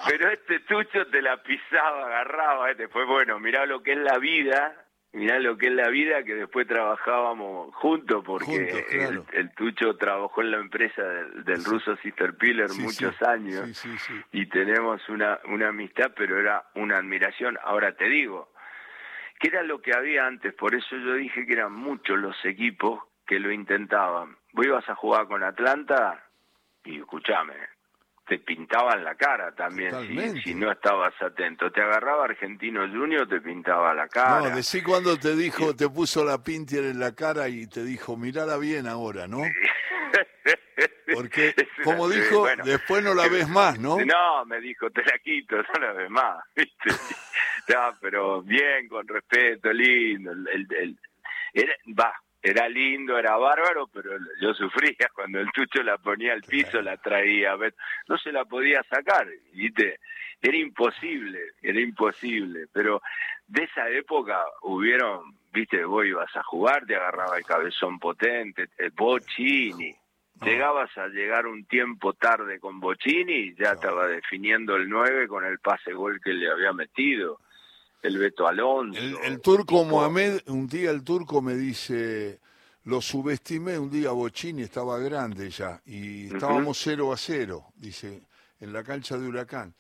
pero 0.09 0.31
este 0.31 0.59
Tucho 0.61 1.07
te 1.07 1.23
la 1.23 1.41
pisaba, 1.43 2.07
agarraba. 2.07 2.71
Este 2.73 2.89
fue 2.89 3.05
bueno, 3.05 3.39
mirá 3.39 3.67
lo 3.67 3.83
que 3.83 3.93
es 3.93 3.99
la 3.99 4.19
vida. 4.19 4.77
Mirá 5.15 5.39
lo 5.39 5.59
que 5.59 5.67
es 5.67 5.73
la 5.75 5.89
vida, 5.91 6.23
que 6.25 6.35
después 6.35 6.67
trabajábamos 6.67 7.75
juntos, 7.75 8.25
porque 8.25 8.47
Juntos, 8.47 8.81
claro. 8.91 9.27
el, 9.33 9.41
el 9.41 9.55
Tucho 9.55 9.95
trabajó 9.99 10.41
en 10.41 10.51
la 10.53 10.57
empresa 10.57 11.03
del, 11.03 11.45
del 11.45 11.63
ruso 11.65 11.95
Sister 11.99 12.35
Piller 12.35 12.71
Sí, 12.71 12.81
muchos 12.81 13.15
sí. 13.17 13.25
años 13.27 13.87
y 14.33 14.47
tenemos 14.47 15.07
una, 15.11 15.39
una 15.45 15.69
amistad, 15.69 16.13
pero 16.17 16.41
era 16.41 16.65
una 16.77 16.97
admiración. 16.97 17.59
Ahora 17.63 17.95
te 17.95 18.07
digo, 18.07 18.55
que 19.39 19.49
era 19.49 19.63
lo 19.63 19.83
que 19.83 19.95
había 19.95 20.27
antes, 20.27 20.55
por 20.55 20.75
eso 20.75 20.97
yo 20.97 21.13
dije 21.13 21.45
que 21.47 21.53
eran 21.53 21.73
muchos 21.75 22.19
los 22.19 22.43
equipos 22.47 23.03
que 23.33 23.39
lo 23.41 23.51
intentaban. 23.51 24.37
Vos 24.53 24.67
ibas 24.67 24.87
a 24.91 24.95
jugar 24.95 25.27
con 25.27 25.43
Atlanta 25.43 26.23
y 26.85 26.99
escuchame, 26.99 27.55
te 28.27 28.39
pintaban 28.41 29.03
la 29.03 29.15
cara 29.15 29.55
también 29.55 30.37
si, 30.45 30.55
no 30.55 30.71
estabas 30.71 31.15
atento. 31.23 31.71
Te 31.73 31.81
agarraba 31.81 32.25
Argentino 32.27 32.87
Junior, 32.89 33.27
te 33.27 33.41
pintaba 33.41 33.95
la 33.95 34.07
cara. 34.09 34.51
No, 34.51 34.55
decí 34.55 34.83
cuando 34.83 35.17
te 35.17 35.35
dijo, 35.35 35.75
te 35.75 35.89
puso 35.89 36.27
la 36.27 36.43
pintier 36.43 36.85
en 36.85 37.01
la 37.01 37.15
cara 37.15 37.49
y 37.49 37.67
te 37.67 37.83
dijo, 37.83 38.19
mirala 38.19 38.59
bien 38.59 38.87
ahora, 38.87 39.27
¿no? 39.27 39.39
Porque, 41.15 41.55
como 41.85 42.11
dijo, 42.11 42.41
bueno. 42.41 42.65
después 42.67 43.03
no 43.03 43.15
la 43.15 43.29
ves 43.29 43.49
más, 43.49 43.79
¿no? 43.79 43.97
No, 43.99 44.45
me 44.45 44.61
dijo, 44.61 44.91
te 44.91 45.03
la 45.05 45.19
quito, 45.25 45.57
no 45.57 45.81
la 45.81 45.93
ves 45.95 46.11
más, 46.11 46.45
¿viste? 46.55 46.91
No, 47.69 47.97
pero 47.99 48.43
bien, 48.43 48.89
con 48.91 49.09
respeto, 49.09 49.73
lindo. 49.73 50.33
El, 50.33 50.49
el- 50.49 50.75
el- 50.79 50.99
era, 51.55 51.75
va, 51.99 52.15
era 52.43 52.69
lindo, 52.69 53.17
era 53.17 53.37
bárbaro, 53.37 53.87
pero 53.87 54.11
yo 54.41 54.53
sufría 54.55 55.09
cuando 55.15 55.39
el 55.39 55.51
tucho 55.53 55.83
la 55.83 55.97
ponía 55.99 56.33
al 56.33 56.43
piso, 56.43 56.83
la 56.83 56.97
traía, 56.97 57.57
no 58.09 58.19
se 58.19 58.33
la 58.33 58.45
podía 58.45 58.83
sacar, 58.83 59.29
¿viste? 59.53 60.01
Era 60.41 60.57
imposible, 60.57 61.39
era 61.63 61.81
imposible, 61.81 62.67
pero 62.73 63.01
de 63.47 63.63
esa 63.63 63.89
época 63.91 64.43
hubieron, 64.63 65.37
¿viste? 65.53 65.85
Vos 65.85 66.05
ibas 66.05 66.35
a 66.37 66.43
jugar, 66.43 66.85
te 66.85 66.97
agarraba 66.97 67.39
el 67.39 67.45
cabezón 67.45 68.01
potente, 68.01 68.69
el 68.77 68.91
Bocini. 68.91 69.95
No. 70.41 70.47
Llegabas 70.47 70.97
a 70.99 71.07
llegar 71.07 71.47
un 71.47 71.65
tiempo 71.67 72.15
tarde 72.15 72.59
con 72.59 72.81
Bocini 72.81 73.35
y 73.35 73.55
ya 73.55 73.73
estaba 73.73 74.09
definiendo 74.09 74.75
el 74.75 74.89
9 74.89 75.29
con 75.29 75.45
el 75.45 75.61
pase 75.61 75.93
gol 75.93 76.21
que 76.21 76.33
le 76.33 76.51
había 76.51 76.73
metido. 76.73 77.39
El 78.03 78.19
Beto 78.19 78.47
Alonso. 78.49 78.99
El, 78.99 79.17
el 79.25 79.41
turco 79.41 79.85
Mohamed, 79.85 80.41
un 80.49 80.67
día 80.67 80.91
el 80.91 81.05
turco 81.05 81.41
me 81.41 81.55
dice, 81.55 82.41
lo 82.85 83.01
subestimé, 83.01 83.79
un 83.79 83.91
día 83.91 84.11
Bochini 84.11 84.63
estaba 84.63 84.99
grande 84.99 85.51
ya 85.51 85.81
y 85.87 86.27
estábamos 86.35 86.81
0 86.83 87.13
a 87.13 87.17
0, 87.17 87.65
dice, 87.77 88.23
en 88.61 88.73
la 88.73 88.83
cancha 88.83 89.17
de 89.17 89.27
Huracán. 89.29 89.75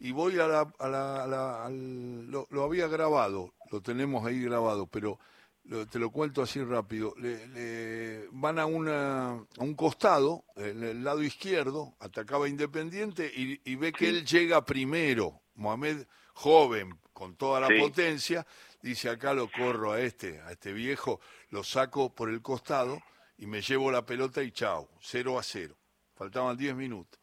Y 0.00 0.10
voy 0.12 0.38
a 0.38 0.46
la, 0.46 0.72
a 0.78 0.88
la, 0.88 1.24
a 1.24 1.26
la- 1.26 1.64
al- 1.66 2.30
lo, 2.30 2.46
lo 2.50 2.64
había 2.64 2.86
grabado, 2.88 3.52
lo 3.70 3.80
tenemos 3.80 4.24
ahí 4.26 4.40
grabado, 4.42 4.86
pero 4.86 5.18
lo- 5.64 5.86
te 5.86 5.98
lo 5.98 6.10
cuento 6.10 6.42
así 6.42 6.62
rápido. 6.62 7.14
Le, 7.18 7.46
le- 7.48 8.28
van 8.32 8.58
a, 8.58 8.66
una, 8.66 9.30
a 9.30 9.44
un 9.58 9.74
costado, 9.74 10.44
en 10.56 10.82
el 10.84 11.04
lado 11.04 11.22
izquierdo, 11.22 11.94
atacaba 12.00 12.48
Independiente 12.48 13.30
y, 13.34 13.60
y 13.64 13.74
ve 13.76 13.92
que 13.92 14.08
él 14.08 14.24
llega 14.24 14.64
primero. 14.64 15.40
Mohamed, 15.56 16.06
joven, 16.34 16.96
con 17.18 17.34
toda 17.34 17.58
la 17.58 17.66
Sí. 17.66 17.80
potencia, 17.80 18.46
dice 18.80 19.10
acá 19.10 19.34
lo 19.34 19.50
corro 19.50 19.90
a 19.92 20.00
este, 20.00 20.40
a 20.42 20.52
este 20.52 20.72
viejo, 20.72 21.20
lo 21.50 21.64
saco 21.64 22.14
por 22.14 22.30
el 22.30 22.40
costado 22.42 23.02
y 23.38 23.46
me 23.46 23.60
llevo 23.60 23.90
la 23.90 24.06
pelota 24.06 24.40
y 24.40 24.52
chao, 24.52 24.88
0 25.00 25.36
a 25.36 25.42
0. 25.42 25.74
Faltaban 26.14 26.56
10 26.56 26.76
minutos. 26.76 27.18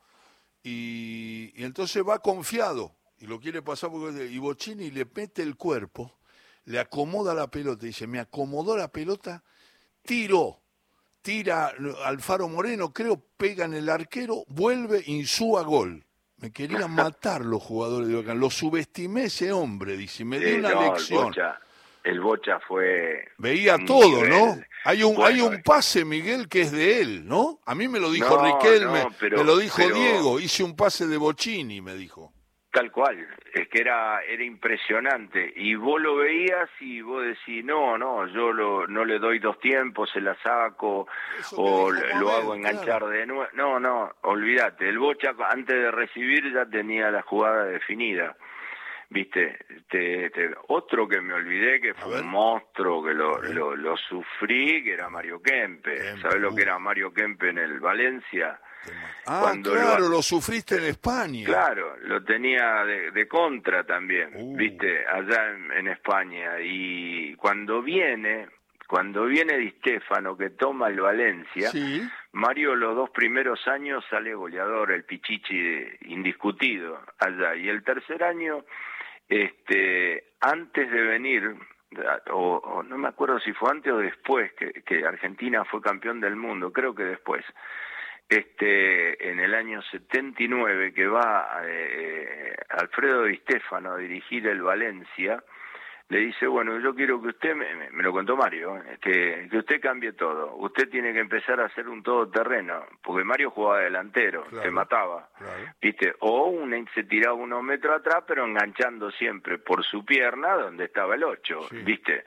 Y, 0.63 1.53
y 1.55 1.63
entonces 1.63 2.03
va 2.05 2.19
confiado 2.19 2.93
y 3.19 3.25
lo 3.27 3.39
quiere 3.39 3.61
pasar 3.61 3.89
porque 3.89 4.25
y 4.25 4.37
Bocini 4.37 4.91
le 4.91 5.05
mete 5.15 5.43
el 5.43 5.55
cuerpo, 5.55 6.11
le 6.65 6.77
acomoda 6.79 7.33
la 7.33 7.47
pelota, 7.49 7.85
dice, 7.85 8.05
me 8.05 8.19
acomodó 8.19 8.75
la 8.75 8.89
pelota, 8.89 9.45
tiró, 10.03 10.59
tira 11.21 11.71
Alfaro 12.03 12.49
Moreno, 12.49 12.91
creo, 12.91 13.17
pega 13.37 13.63
en 13.63 13.75
el 13.75 13.87
arquero, 13.87 14.43
vuelve, 14.47 15.03
insúa 15.05 15.63
gol. 15.63 16.05
Me 16.37 16.51
querían 16.51 16.91
matar 16.91 17.41
los 17.45 17.61
jugadores 17.63 18.07
de 18.09 18.15
Huracán. 18.15 18.39
Lo 18.39 18.49
subestimé 18.49 19.25
ese 19.25 19.51
hombre, 19.51 19.95
dice, 19.97 20.25
me 20.25 20.37
dio 20.39 20.49
Sí, 20.49 20.53
una 20.55 20.71
no, 20.71 20.81
lección. 20.83 21.19
El 21.19 21.25
Bocha, 21.25 21.59
el 22.03 22.19
Bocha 22.21 22.59
fue... 22.67 23.25
Veía 23.37 23.77
todo, 23.85 24.17
nivel. 24.23 24.29
¿no? 24.29 24.57
Hay 24.83 25.01
un, 25.03 25.21
hay 25.23 25.41
un 25.41 25.61
pase, 25.63 26.03
Miguel, 26.05 26.47
que 26.49 26.61
es 26.61 26.71
de 26.71 27.01
él, 27.01 27.25
¿no? 27.27 27.59
A 27.65 27.73
mí 27.73 27.87
me 27.87 27.99
lo 27.99 28.11
dijo 28.11 28.35
No, 28.37 28.43
Riquelme, 28.59 29.03
no, 29.05 29.09
pero- 29.19 29.37
me 29.37 29.43
lo 29.43 29.57
dijo 29.57 29.77
pero- 29.77 29.95
Diego, 29.95 30.39
hice 30.39 30.63
un 30.63 30.75
pase 30.75 31.07
de 31.07 31.17
Bocini, 31.17 31.81
me 31.81 31.95
dijo. 31.95 32.31
Tal 32.71 32.91
cual, 32.91 33.17
es 33.61 33.69
que 33.69 33.81
era 33.81 34.21
era 34.23 34.43
impresionante 34.43 35.53
y 35.55 35.75
vos 35.75 36.01
lo 36.01 36.17
veías 36.17 36.69
y 36.79 37.01
vos 37.01 37.23
decís, 37.23 37.63
no, 37.63 37.97
no, 37.97 38.27
yo 38.27 38.51
lo, 38.51 38.85
no 38.87 39.05
le 39.05 39.17
doy 39.17 39.39
dos 39.39 39.59
tiempos, 39.59 40.09
se 40.11 40.19
la 40.21 40.35
saco 40.41 41.07
Eso 41.39 41.55
o 41.57 41.91
lo 41.91 42.31
hago 42.31 42.53
enganchar 42.55 42.85
claro. 42.85 43.07
de 43.09 43.25
nuevo. 43.25 43.47
No, 43.53 43.79
no, 43.79 44.11
olvídate, 44.21 44.89
el 44.89 44.99
Bocha 44.99 45.33
antes 45.49 45.75
de 45.75 45.91
recibir 45.91 46.53
ya 46.53 46.65
tenía 46.65 47.09
la 47.11 47.21
jugada 47.21 47.65
definida. 47.65 48.35
Viste, 49.07 49.59
te- 49.89 50.29
te- 50.31 50.55
otro 50.67 51.07
que 51.07 51.21
me 51.21 51.33
olvidé 51.35 51.79
que 51.79 51.93
fue 51.93 52.19
un 52.21 52.27
monstruo 52.27 53.03
que 53.03 53.13
lo, 53.13 53.41
lo, 53.41 53.75
lo 53.75 53.95
sufrí, 53.97 54.83
que 54.83 54.93
era 54.93 55.09
Mario 55.09 55.41
Kempe. 55.41 55.95
Kempe, 55.95 56.21
¿Sabes 56.21 56.41
lo 56.41 56.49
uh. 56.51 56.55
que 56.55 56.63
era 56.63 56.79
Mario 56.79 57.13
Kempe 57.13 57.49
en 57.49 57.59
el 57.59 57.79
Valencia? 57.79 58.59
Ah, 59.27 59.39
Cuando 59.41 59.71
claro, 59.71 60.03
lo- 60.03 60.09
lo... 60.09 60.21
sufriste 60.21 60.75
en 60.77 60.83
España. 60.85 61.45
Claro, 61.45 61.97
lo 62.03 62.23
tenía 62.23 62.83
de, 62.85 63.11
de 63.11 63.27
contra 63.27 63.83
también, 63.83 64.29
Uh. 64.35 64.55
viste, 64.55 65.05
allá 65.07 65.51
en, 65.51 65.71
en 65.71 65.87
España. 65.87 66.59
Y 66.61 67.33
cuando 67.35 67.81
viene, 67.81 68.47
cuando 68.87 69.25
viene 69.25 69.57
Di 69.57 69.71
Stefano 69.79 70.37
que 70.37 70.51
toma 70.51 70.89
el 70.89 70.99
Valencia, 71.01 71.69
Sí, 71.71 72.07
Mario 72.33 72.75
los 72.75 72.95
dos 72.95 73.09
primeros 73.09 73.67
años 73.67 74.05
sale 74.09 74.33
goleador, 74.35 74.91
el 74.91 75.05
Pichichi 75.05 75.59
de- 75.59 75.97
indiscutido 76.01 77.01
allá. 77.19 77.55
Y 77.55 77.67
el 77.69 77.83
tercer 77.83 78.23
año, 78.23 78.63
este, 79.27 80.33
antes 80.41 80.91
de 80.91 81.01
venir, 81.01 81.55
o, 82.31 82.57
o 82.57 82.83
no 82.83 82.97
me 82.97 83.07
acuerdo 83.07 83.39
si 83.39 83.53
fue 83.53 83.71
antes 83.71 83.91
o 83.91 83.97
después 83.97 84.51
que, 84.53 84.71
que 84.85 85.05
Argentina 85.05 85.63
fue 85.65 85.81
campeón 85.81 86.19
del 86.19 86.35
mundo, 86.35 86.71
creo 86.71 86.93
que 86.93 87.03
después 87.03 87.43
este 88.27 89.29
en 89.29 89.39
el 89.39 89.53
año 89.53 89.81
79 89.91 90.93
que 90.93 91.07
va 91.07 91.61
eh, 91.63 92.55
Alfredo 92.69 93.23
Di 93.23 93.37
Stefano 93.37 93.93
a 93.93 93.97
dirigir 93.97 94.47
el 94.47 94.61
Valencia 94.61 95.43
le 96.07 96.19
dice, 96.19 96.45
bueno, 96.45 96.79
yo 96.79 96.93
quiero 96.93 97.19
que 97.19 97.29
usted, 97.29 97.55
me, 97.55 97.89
me 97.89 98.03
lo 98.03 98.11
contó 98.11 98.37
Mario, 98.37 98.77
eh, 98.77 99.47
que, 99.49 99.57
usted 99.57 99.81
cambie 99.81 100.13
todo. 100.13 100.55
Usted 100.57 100.87
tiene 100.89 101.11
que 101.13 101.19
empezar 101.19 101.59
a 101.59 101.65
hacer 101.65 101.89
un 101.89 102.03
todoterreno, 102.03 102.85
porque 103.01 103.23
Mario 103.23 103.49
jugaba 103.49 103.79
delantero, 103.79 104.45
se 104.61 104.69
mataba, 104.69 105.29
¿viste? 105.81 106.13
O 106.19 106.49
un, 106.49 106.87
se 106.93 107.03
tiraba 107.05 107.33
unos 107.33 107.63
metros 107.63 107.99
atrás, 107.99 108.23
pero 108.27 108.45
enganchando 108.45 109.09
siempre 109.11 109.57
por 109.57 109.83
su 109.83 110.05
pierna 110.05 110.53
donde 110.53 110.85
estaba 110.85 111.15
el 111.15 111.23
8, 111.23 111.69
¿viste? 111.83 112.25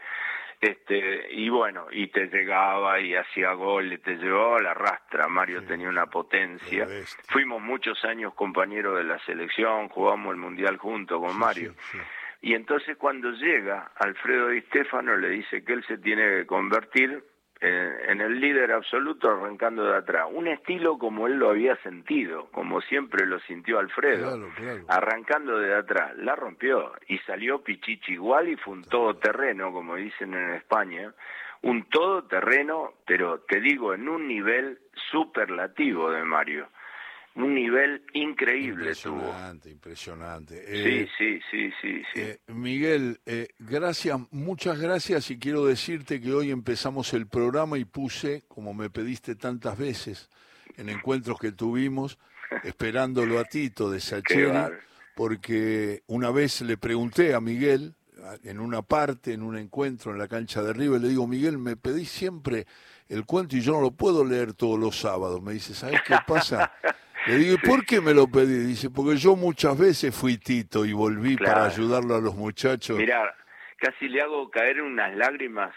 Este 0.60 1.32
y 1.32 1.48
bueno 1.48 1.86
y 1.90 2.08
te 2.08 2.26
llegaba 2.26 3.00
y 3.00 3.14
hacía 3.14 3.52
gol 3.52 3.92
y 3.92 3.98
te 3.98 4.16
llevaba 4.16 4.60
la 4.60 4.74
rastra. 4.74 5.28
Mario 5.28 5.64
tenía 5.64 5.88
una 5.88 6.06
potencia. 6.06 6.86
Fuimos 7.28 7.62
muchos 7.62 8.04
años 8.04 8.34
compañeros 8.34 8.96
de 8.96 9.04
la 9.04 9.18
selección 9.24 9.88
jugamos 9.88 10.32
el 10.32 10.40
mundial 10.40 10.76
junto 10.76 11.20
con 11.20 11.38
Mario. 11.38 11.74
y 12.40 12.54
entonces 12.54 12.96
cuando 12.96 13.30
llega 13.32 13.92
Alfredo 13.96 14.48
Di 14.48 14.60
Stefano 14.62 15.16
le 15.16 15.30
dice 15.30 15.64
que 15.64 15.72
él 15.72 15.84
se 15.86 15.98
tiene 15.98 16.22
que 16.22 16.46
convertir 16.46 17.22
en, 17.60 18.20
el 18.20 18.40
líder 18.40 18.72
absoluto 18.72 19.30
arrancando 19.30 19.84
de 19.84 19.96
atrás. 19.96 20.26
Un 20.30 20.48
estilo 20.48 20.98
como 20.98 21.26
él 21.26 21.34
lo 21.34 21.50
había 21.50 21.76
sentido, 21.82 22.48
como 22.52 22.80
siempre 22.82 23.26
lo 23.26 23.40
sintió 23.40 23.78
Alfredo, 23.78 24.48
arrancando 24.88 25.58
de 25.58 25.74
atrás. 25.74 26.16
La 26.18 26.36
rompió 26.36 26.92
y 27.08 27.18
salió 27.18 27.62
Pichichi 27.62 28.12
igual 28.12 28.48
y 28.48 28.56
fue 28.56 28.74
un 28.74 28.84
todoterreno, 28.84 29.72
como 29.72 29.96
dicen 29.96 30.34
en 30.34 30.54
España. 30.54 31.12
Un 31.62 31.88
todoterreno, 31.88 32.94
pero 33.04 33.40
te 33.40 33.60
digo, 33.60 33.92
en 33.92 34.08
un 34.08 34.28
nivel 34.28 34.78
superlativo 35.10 36.10
de 36.10 36.22
Mario 36.22 36.68
un 37.38 37.54
nivel 37.54 38.02
increíble 38.14 38.90
impresionante, 38.90 39.70
Impresionante, 39.70 40.64
sí, 40.66 41.08
sí, 41.16 41.40
sí, 41.50 41.70
sí, 41.80 42.02
sí. 42.12 42.20
Eh, 42.20 42.38
Miguel, 42.48 43.20
eh, 43.26 43.48
gracias, 43.58 44.18
muchas 44.30 44.78
gracias 44.78 45.30
y 45.30 45.38
quiero 45.38 45.64
decirte 45.64 46.20
que 46.20 46.32
hoy 46.32 46.50
empezamos 46.50 47.14
el 47.14 47.26
programa 47.26 47.78
y 47.78 47.84
puse, 47.84 48.42
como 48.48 48.74
me 48.74 48.90
pediste 48.90 49.36
tantas 49.36 49.78
veces, 49.78 50.28
en 50.76 50.88
encuentros 50.88 51.38
que 51.38 51.52
tuvimos, 51.52 52.18
esperándolo 52.64 53.38
a 53.38 53.44
Tito 53.44 53.90
de 53.90 54.00
Sacheri, 54.00 54.74
porque 55.14 56.02
una 56.06 56.30
vez 56.30 56.60
le 56.62 56.76
pregunté 56.76 57.34
a 57.34 57.40
Miguel, 57.40 57.94
en 58.42 58.58
una 58.58 58.82
parte, 58.82 59.32
en 59.32 59.42
un 59.42 59.56
encuentro 59.56 60.12
en 60.12 60.18
la 60.18 60.28
cancha 60.28 60.62
de 60.62 60.72
River, 60.72 61.00
le 61.00 61.08
digo, 61.08 61.26
Miguel, 61.26 61.58
me 61.58 61.76
pedís 61.76 62.10
siempre 62.10 62.66
el 63.08 63.24
cuento 63.24 63.56
y 63.56 63.60
yo 63.60 63.72
no 63.72 63.80
lo 63.80 63.92
puedo 63.92 64.24
leer 64.24 64.52
todos 64.54 64.78
los 64.78 64.98
sábados. 64.98 65.40
Me 65.40 65.52
dice, 65.52 65.74
¿sabes 65.74 66.00
qué 66.06 66.16
pasa? 66.26 66.72
Le 67.28 67.36
digo, 67.36 67.58
¿por 67.62 67.84
qué 67.84 68.00
me 68.00 68.14
lo 68.14 68.26
pedí? 68.26 68.68
Dice, 68.68 68.88
porque 68.88 69.16
yo 69.16 69.36
muchas 69.36 69.78
veces 69.78 70.16
fui 70.18 70.38
Tito 70.38 70.86
y 70.86 70.94
volví 70.94 71.36
para 71.36 71.66
ayudarlo 71.66 72.14
a 72.14 72.20
los 72.20 72.34
muchachos. 72.34 72.96
Mirá, 72.96 73.34
casi 73.76 74.08
le 74.08 74.22
hago 74.22 74.50
caer 74.50 74.80
unas 74.80 75.14
lágrimas 75.14 75.74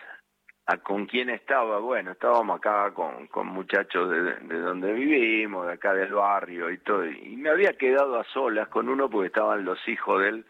a 0.67 0.77
con 0.77 1.07
quién 1.07 1.29
estaba. 1.29 1.79
Bueno, 1.79 2.11
estábamos 2.11 2.57
acá 2.57 2.93
con, 2.93 3.27
con 3.27 3.47
muchachos 3.47 4.09
de, 4.09 4.21
de, 4.47 4.59
donde 4.59 4.93
vivimos, 4.93 5.67
de 5.67 5.73
acá 5.73 5.93
del 5.93 6.13
barrio 6.13 6.71
y 6.71 6.77
todo. 6.77 7.05
Y 7.05 7.35
me 7.35 7.49
había 7.49 7.73
quedado 7.73 8.17
a 8.17 8.23
solas 8.23 8.69
con 8.69 8.87
uno 8.87 9.09
porque 9.09 9.27
estaban 9.27 9.65
los 9.65 9.85
hijos 9.89 10.21
de 10.21 10.29
él 10.29 10.45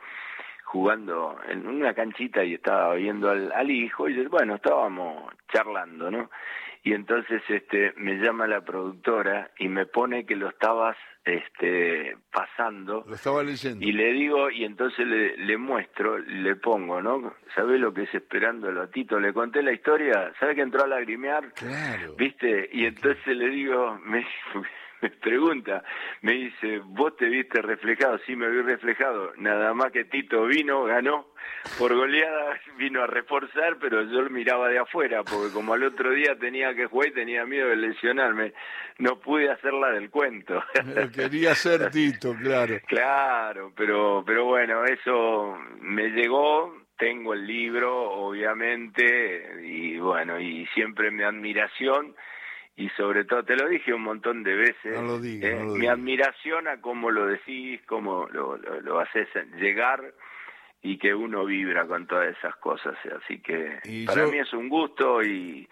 jugando 0.65 1.35
en 1.49 1.67
una 1.67 1.95
canchita 1.95 2.43
y 2.43 2.53
estaba 2.53 2.93
viendo 2.93 3.29
al, 3.29 3.51
al 3.51 3.71
hijo 3.71 4.07
y 4.07 4.25
bueno, 4.27 4.55
estábamos 4.55 5.33
charlando, 5.51 6.11
¿no? 6.11 6.29
Y 6.83 6.93
entonces 6.93 7.41
este 7.47 7.93
me 7.97 8.15
llama 8.15 8.47
la 8.47 8.61
productora 8.61 9.51
y 9.59 9.67
me 9.67 9.85
pone 9.85 10.25
que 10.25 10.35
lo 10.35 10.49
estabas 10.49 10.97
este 11.23 12.17
pasando 12.31 13.03
lo 13.07 13.13
estaba 13.13 13.43
leyendo. 13.43 13.85
y 13.85 13.91
le 13.91 14.11
digo 14.13 14.49
y 14.49 14.63
entonces 14.65 15.05
le, 15.05 15.37
le 15.37 15.57
muestro 15.57 16.17
le 16.17 16.55
pongo 16.55 17.01
no 17.01 17.33
¿sabes 17.55 17.79
lo 17.79 17.93
que 17.93 18.03
es 18.03 18.15
esperándolo 18.15 18.81
a 18.81 18.87
Tito 18.89 19.19
le 19.19 19.31
conté 19.31 19.61
la 19.61 19.73
historia 19.73 20.33
¿sabe 20.39 20.55
que 20.55 20.61
entró 20.61 20.83
a 20.83 20.87
lagrimear? 20.87 21.53
claro. 21.53 22.15
Viste 22.17 22.69
y 22.73 22.85
entonces 22.85 23.27
le 23.37 23.49
digo 23.49 23.99
me 24.03 24.25
me 25.01 25.09
pregunta, 25.09 25.83
me 26.21 26.33
dice, 26.33 26.79
¿vos 26.85 27.15
te 27.17 27.25
viste 27.25 27.61
reflejado? 27.61 28.19
Sí, 28.25 28.35
me 28.35 28.49
vi 28.49 28.61
reflejado. 28.61 29.33
Nada 29.37 29.73
más 29.73 29.91
que 29.91 30.05
Tito 30.05 30.45
vino, 30.45 30.83
ganó 30.83 31.27
por 31.77 31.95
goleada, 31.95 32.59
vino 32.77 33.01
a 33.01 33.07
reforzar, 33.07 33.77
pero 33.79 34.03
yo 34.03 34.21
lo 34.21 34.29
miraba 34.29 34.69
de 34.69 34.79
afuera, 34.79 35.23
porque 35.23 35.53
como 35.53 35.73
al 35.73 35.83
otro 35.83 36.11
día 36.11 36.37
tenía 36.39 36.73
que 36.75 36.85
jugar 36.85 37.09
y 37.09 37.13
tenía 37.13 37.45
miedo 37.45 37.69
de 37.69 37.77
lesionarme, 37.77 38.53
no 38.99 39.19
pude 39.19 39.49
hacerla 39.49 39.91
del 39.91 40.09
cuento. 40.09 40.63
Quería 41.15 41.55
ser 41.55 41.89
Tito, 41.91 42.35
claro. 42.35 42.75
Claro, 42.87 43.73
pero, 43.75 44.23
pero 44.25 44.45
bueno, 44.45 44.83
eso 44.85 45.57
me 45.79 46.09
llegó, 46.09 46.75
tengo 46.97 47.33
el 47.33 47.45
libro, 47.47 48.11
obviamente, 48.11 49.63
y 49.63 49.97
bueno, 49.97 50.39
y 50.39 50.67
siempre 50.67 51.09
mi 51.11 51.23
admiración 51.23 52.15
y 52.75 52.89
sobre 52.89 53.25
todo, 53.25 53.43
te 53.43 53.55
lo 53.55 53.67
dije 53.67 53.93
un 53.93 54.03
montón 54.03 54.43
de 54.43 54.55
veces, 54.55 54.97
eh, 55.23 55.63
mi 55.75 55.87
admiración 55.87 56.67
a 56.67 56.79
cómo 56.79 57.11
lo 57.11 57.27
decís, 57.27 57.81
cómo 57.85 58.27
lo, 58.31 58.57
lo, 58.57 58.99
haces 58.99 59.27
llegar 59.59 60.13
y 60.81 60.97
que 60.97 61.13
uno 61.13 61.45
vibra 61.45 61.85
con 61.85 62.07
todas 62.07 62.35
esas 62.37 62.55
cosas. 62.55 62.95
Así 63.21 63.39
que 63.39 63.79
para 64.05 64.25
mí 64.27 64.39
es 64.39 64.51
un 64.53 64.69
gusto 64.69 65.21
y 65.21 65.67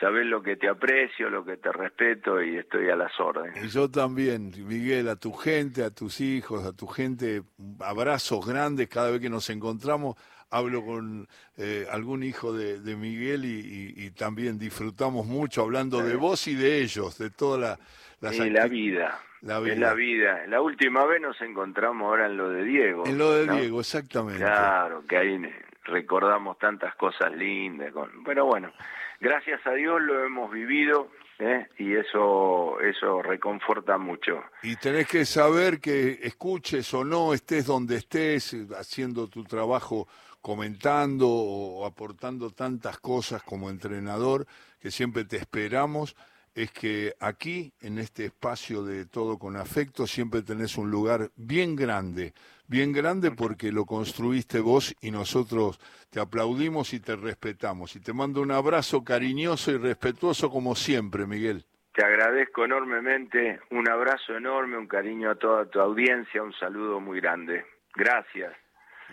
sabes 0.00 0.26
lo 0.26 0.42
que 0.42 0.56
te 0.56 0.68
aprecio, 0.68 1.30
lo 1.30 1.44
que 1.44 1.56
te 1.56 1.70
respeto 1.70 2.42
y 2.42 2.56
estoy 2.56 2.90
a 2.90 2.96
las 2.96 3.12
órdenes. 3.20 3.64
Y 3.64 3.68
yo 3.68 3.90
también, 3.90 4.52
Miguel, 4.66 5.08
a 5.08 5.16
tu 5.16 5.32
gente, 5.32 5.84
a 5.84 5.90
tus 5.90 6.20
hijos, 6.20 6.64
a 6.64 6.72
tu 6.72 6.86
gente, 6.86 7.42
abrazos 7.80 8.44
grandes 8.46 8.88
cada 8.88 9.10
vez 9.10 9.20
que 9.20 9.30
nos 9.30 9.48
encontramos 9.50 10.16
hablo 10.50 10.84
con 10.84 11.28
eh, 11.56 11.86
algún 11.90 12.22
hijo 12.22 12.52
de, 12.52 12.80
de 12.80 12.96
Miguel 12.96 13.44
y, 13.44 13.94
y, 13.96 14.10
también 14.10 14.58
disfrutamos 14.58 15.26
mucho 15.26 15.62
hablando 15.62 16.02
de 16.02 16.16
vos 16.16 16.46
y 16.48 16.54
de 16.54 16.78
ellos, 16.82 17.18
de 17.18 17.30
toda 17.30 17.58
la... 17.58 17.78
la, 18.20 18.32
la 18.46 18.66
vida. 18.66 19.20
La 19.42 19.58
vida. 19.58 19.72
Es 19.72 19.78
la 19.78 19.94
vida. 19.94 20.46
La 20.48 20.60
última 20.60 21.06
vez 21.06 21.20
nos 21.20 21.40
encontramos 21.40 22.06
ahora 22.06 22.26
en 22.26 22.36
lo 22.36 22.50
de 22.50 22.64
Diego. 22.64 23.06
En 23.06 23.16
lo 23.16 23.32
de 23.32 23.46
Diego, 23.46 23.80
exactamente. 23.80 24.40
Claro, 24.40 25.04
que 25.06 25.16
ahí 25.16 25.40
recordamos 25.84 26.58
tantas 26.58 26.94
cosas 26.96 27.32
lindas. 27.32 27.92
Con... 27.92 28.22
Pero 28.24 28.44
bueno, 28.44 28.70
gracias 29.18 29.66
a 29.66 29.72
Dios 29.72 30.00
lo 30.02 30.24
hemos 30.24 30.50
vivido. 30.50 31.08
¿eh? 31.40 31.66
y 31.78 31.94
eso 31.94 32.78
eso 32.80 33.22
reconforta 33.22 33.98
mucho. 33.98 34.42
Y 34.62 34.76
tenés 34.76 35.08
que 35.08 35.24
saber 35.24 35.80
que 35.80 36.18
escuches 36.22 36.92
o 36.94 37.04
no, 37.04 37.32
estés 37.32 37.66
donde 37.66 37.96
estés, 37.96 38.54
haciendo 38.78 39.28
tu 39.28 39.44
trabajo 39.44 40.06
comentando 40.40 41.28
o 41.28 41.86
aportando 41.86 42.50
tantas 42.50 42.98
cosas 42.98 43.42
como 43.42 43.70
entrenador 43.70 44.46
que 44.80 44.90
siempre 44.90 45.24
te 45.24 45.36
esperamos, 45.36 46.16
es 46.54 46.72
que 46.72 47.14
aquí, 47.20 47.72
en 47.80 47.98
este 47.98 48.26
espacio 48.26 48.82
de 48.82 49.06
todo 49.06 49.38
con 49.38 49.56
afecto, 49.56 50.06
siempre 50.06 50.42
tenés 50.42 50.76
un 50.76 50.90
lugar 50.90 51.30
bien 51.36 51.76
grande, 51.76 52.34
bien 52.66 52.92
grande 52.92 53.30
porque 53.30 53.70
lo 53.70 53.84
construiste 53.84 54.60
vos 54.60 54.94
y 55.00 55.10
nosotros 55.10 55.78
te 56.10 56.20
aplaudimos 56.20 56.92
y 56.92 57.00
te 57.00 57.14
respetamos. 57.16 57.94
Y 57.94 58.00
te 58.00 58.12
mando 58.12 58.42
un 58.42 58.50
abrazo 58.50 59.04
cariñoso 59.04 59.70
y 59.70 59.78
respetuoso 59.78 60.50
como 60.50 60.74
siempre, 60.74 61.26
Miguel. 61.26 61.64
Te 61.94 62.04
agradezco 62.04 62.64
enormemente, 62.64 63.60
un 63.70 63.88
abrazo 63.88 64.36
enorme, 64.36 64.78
un 64.78 64.86
cariño 64.86 65.30
a 65.30 65.34
toda 65.34 65.66
tu 65.66 65.80
audiencia, 65.80 66.42
un 66.42 66.52
saludo 66.54 67.00
muy 67.00 67.20
grande. 67.20 67.64
Gracias. 67.94 68.52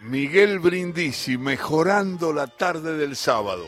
Miguel 0.01 0.59
Brindisi, 0.59 1.37
mejorando 1.37 2.31
la 2.33 2.47
tarde 2.47 2.97
del 2.97 3.15
sábado. 3.15 3.65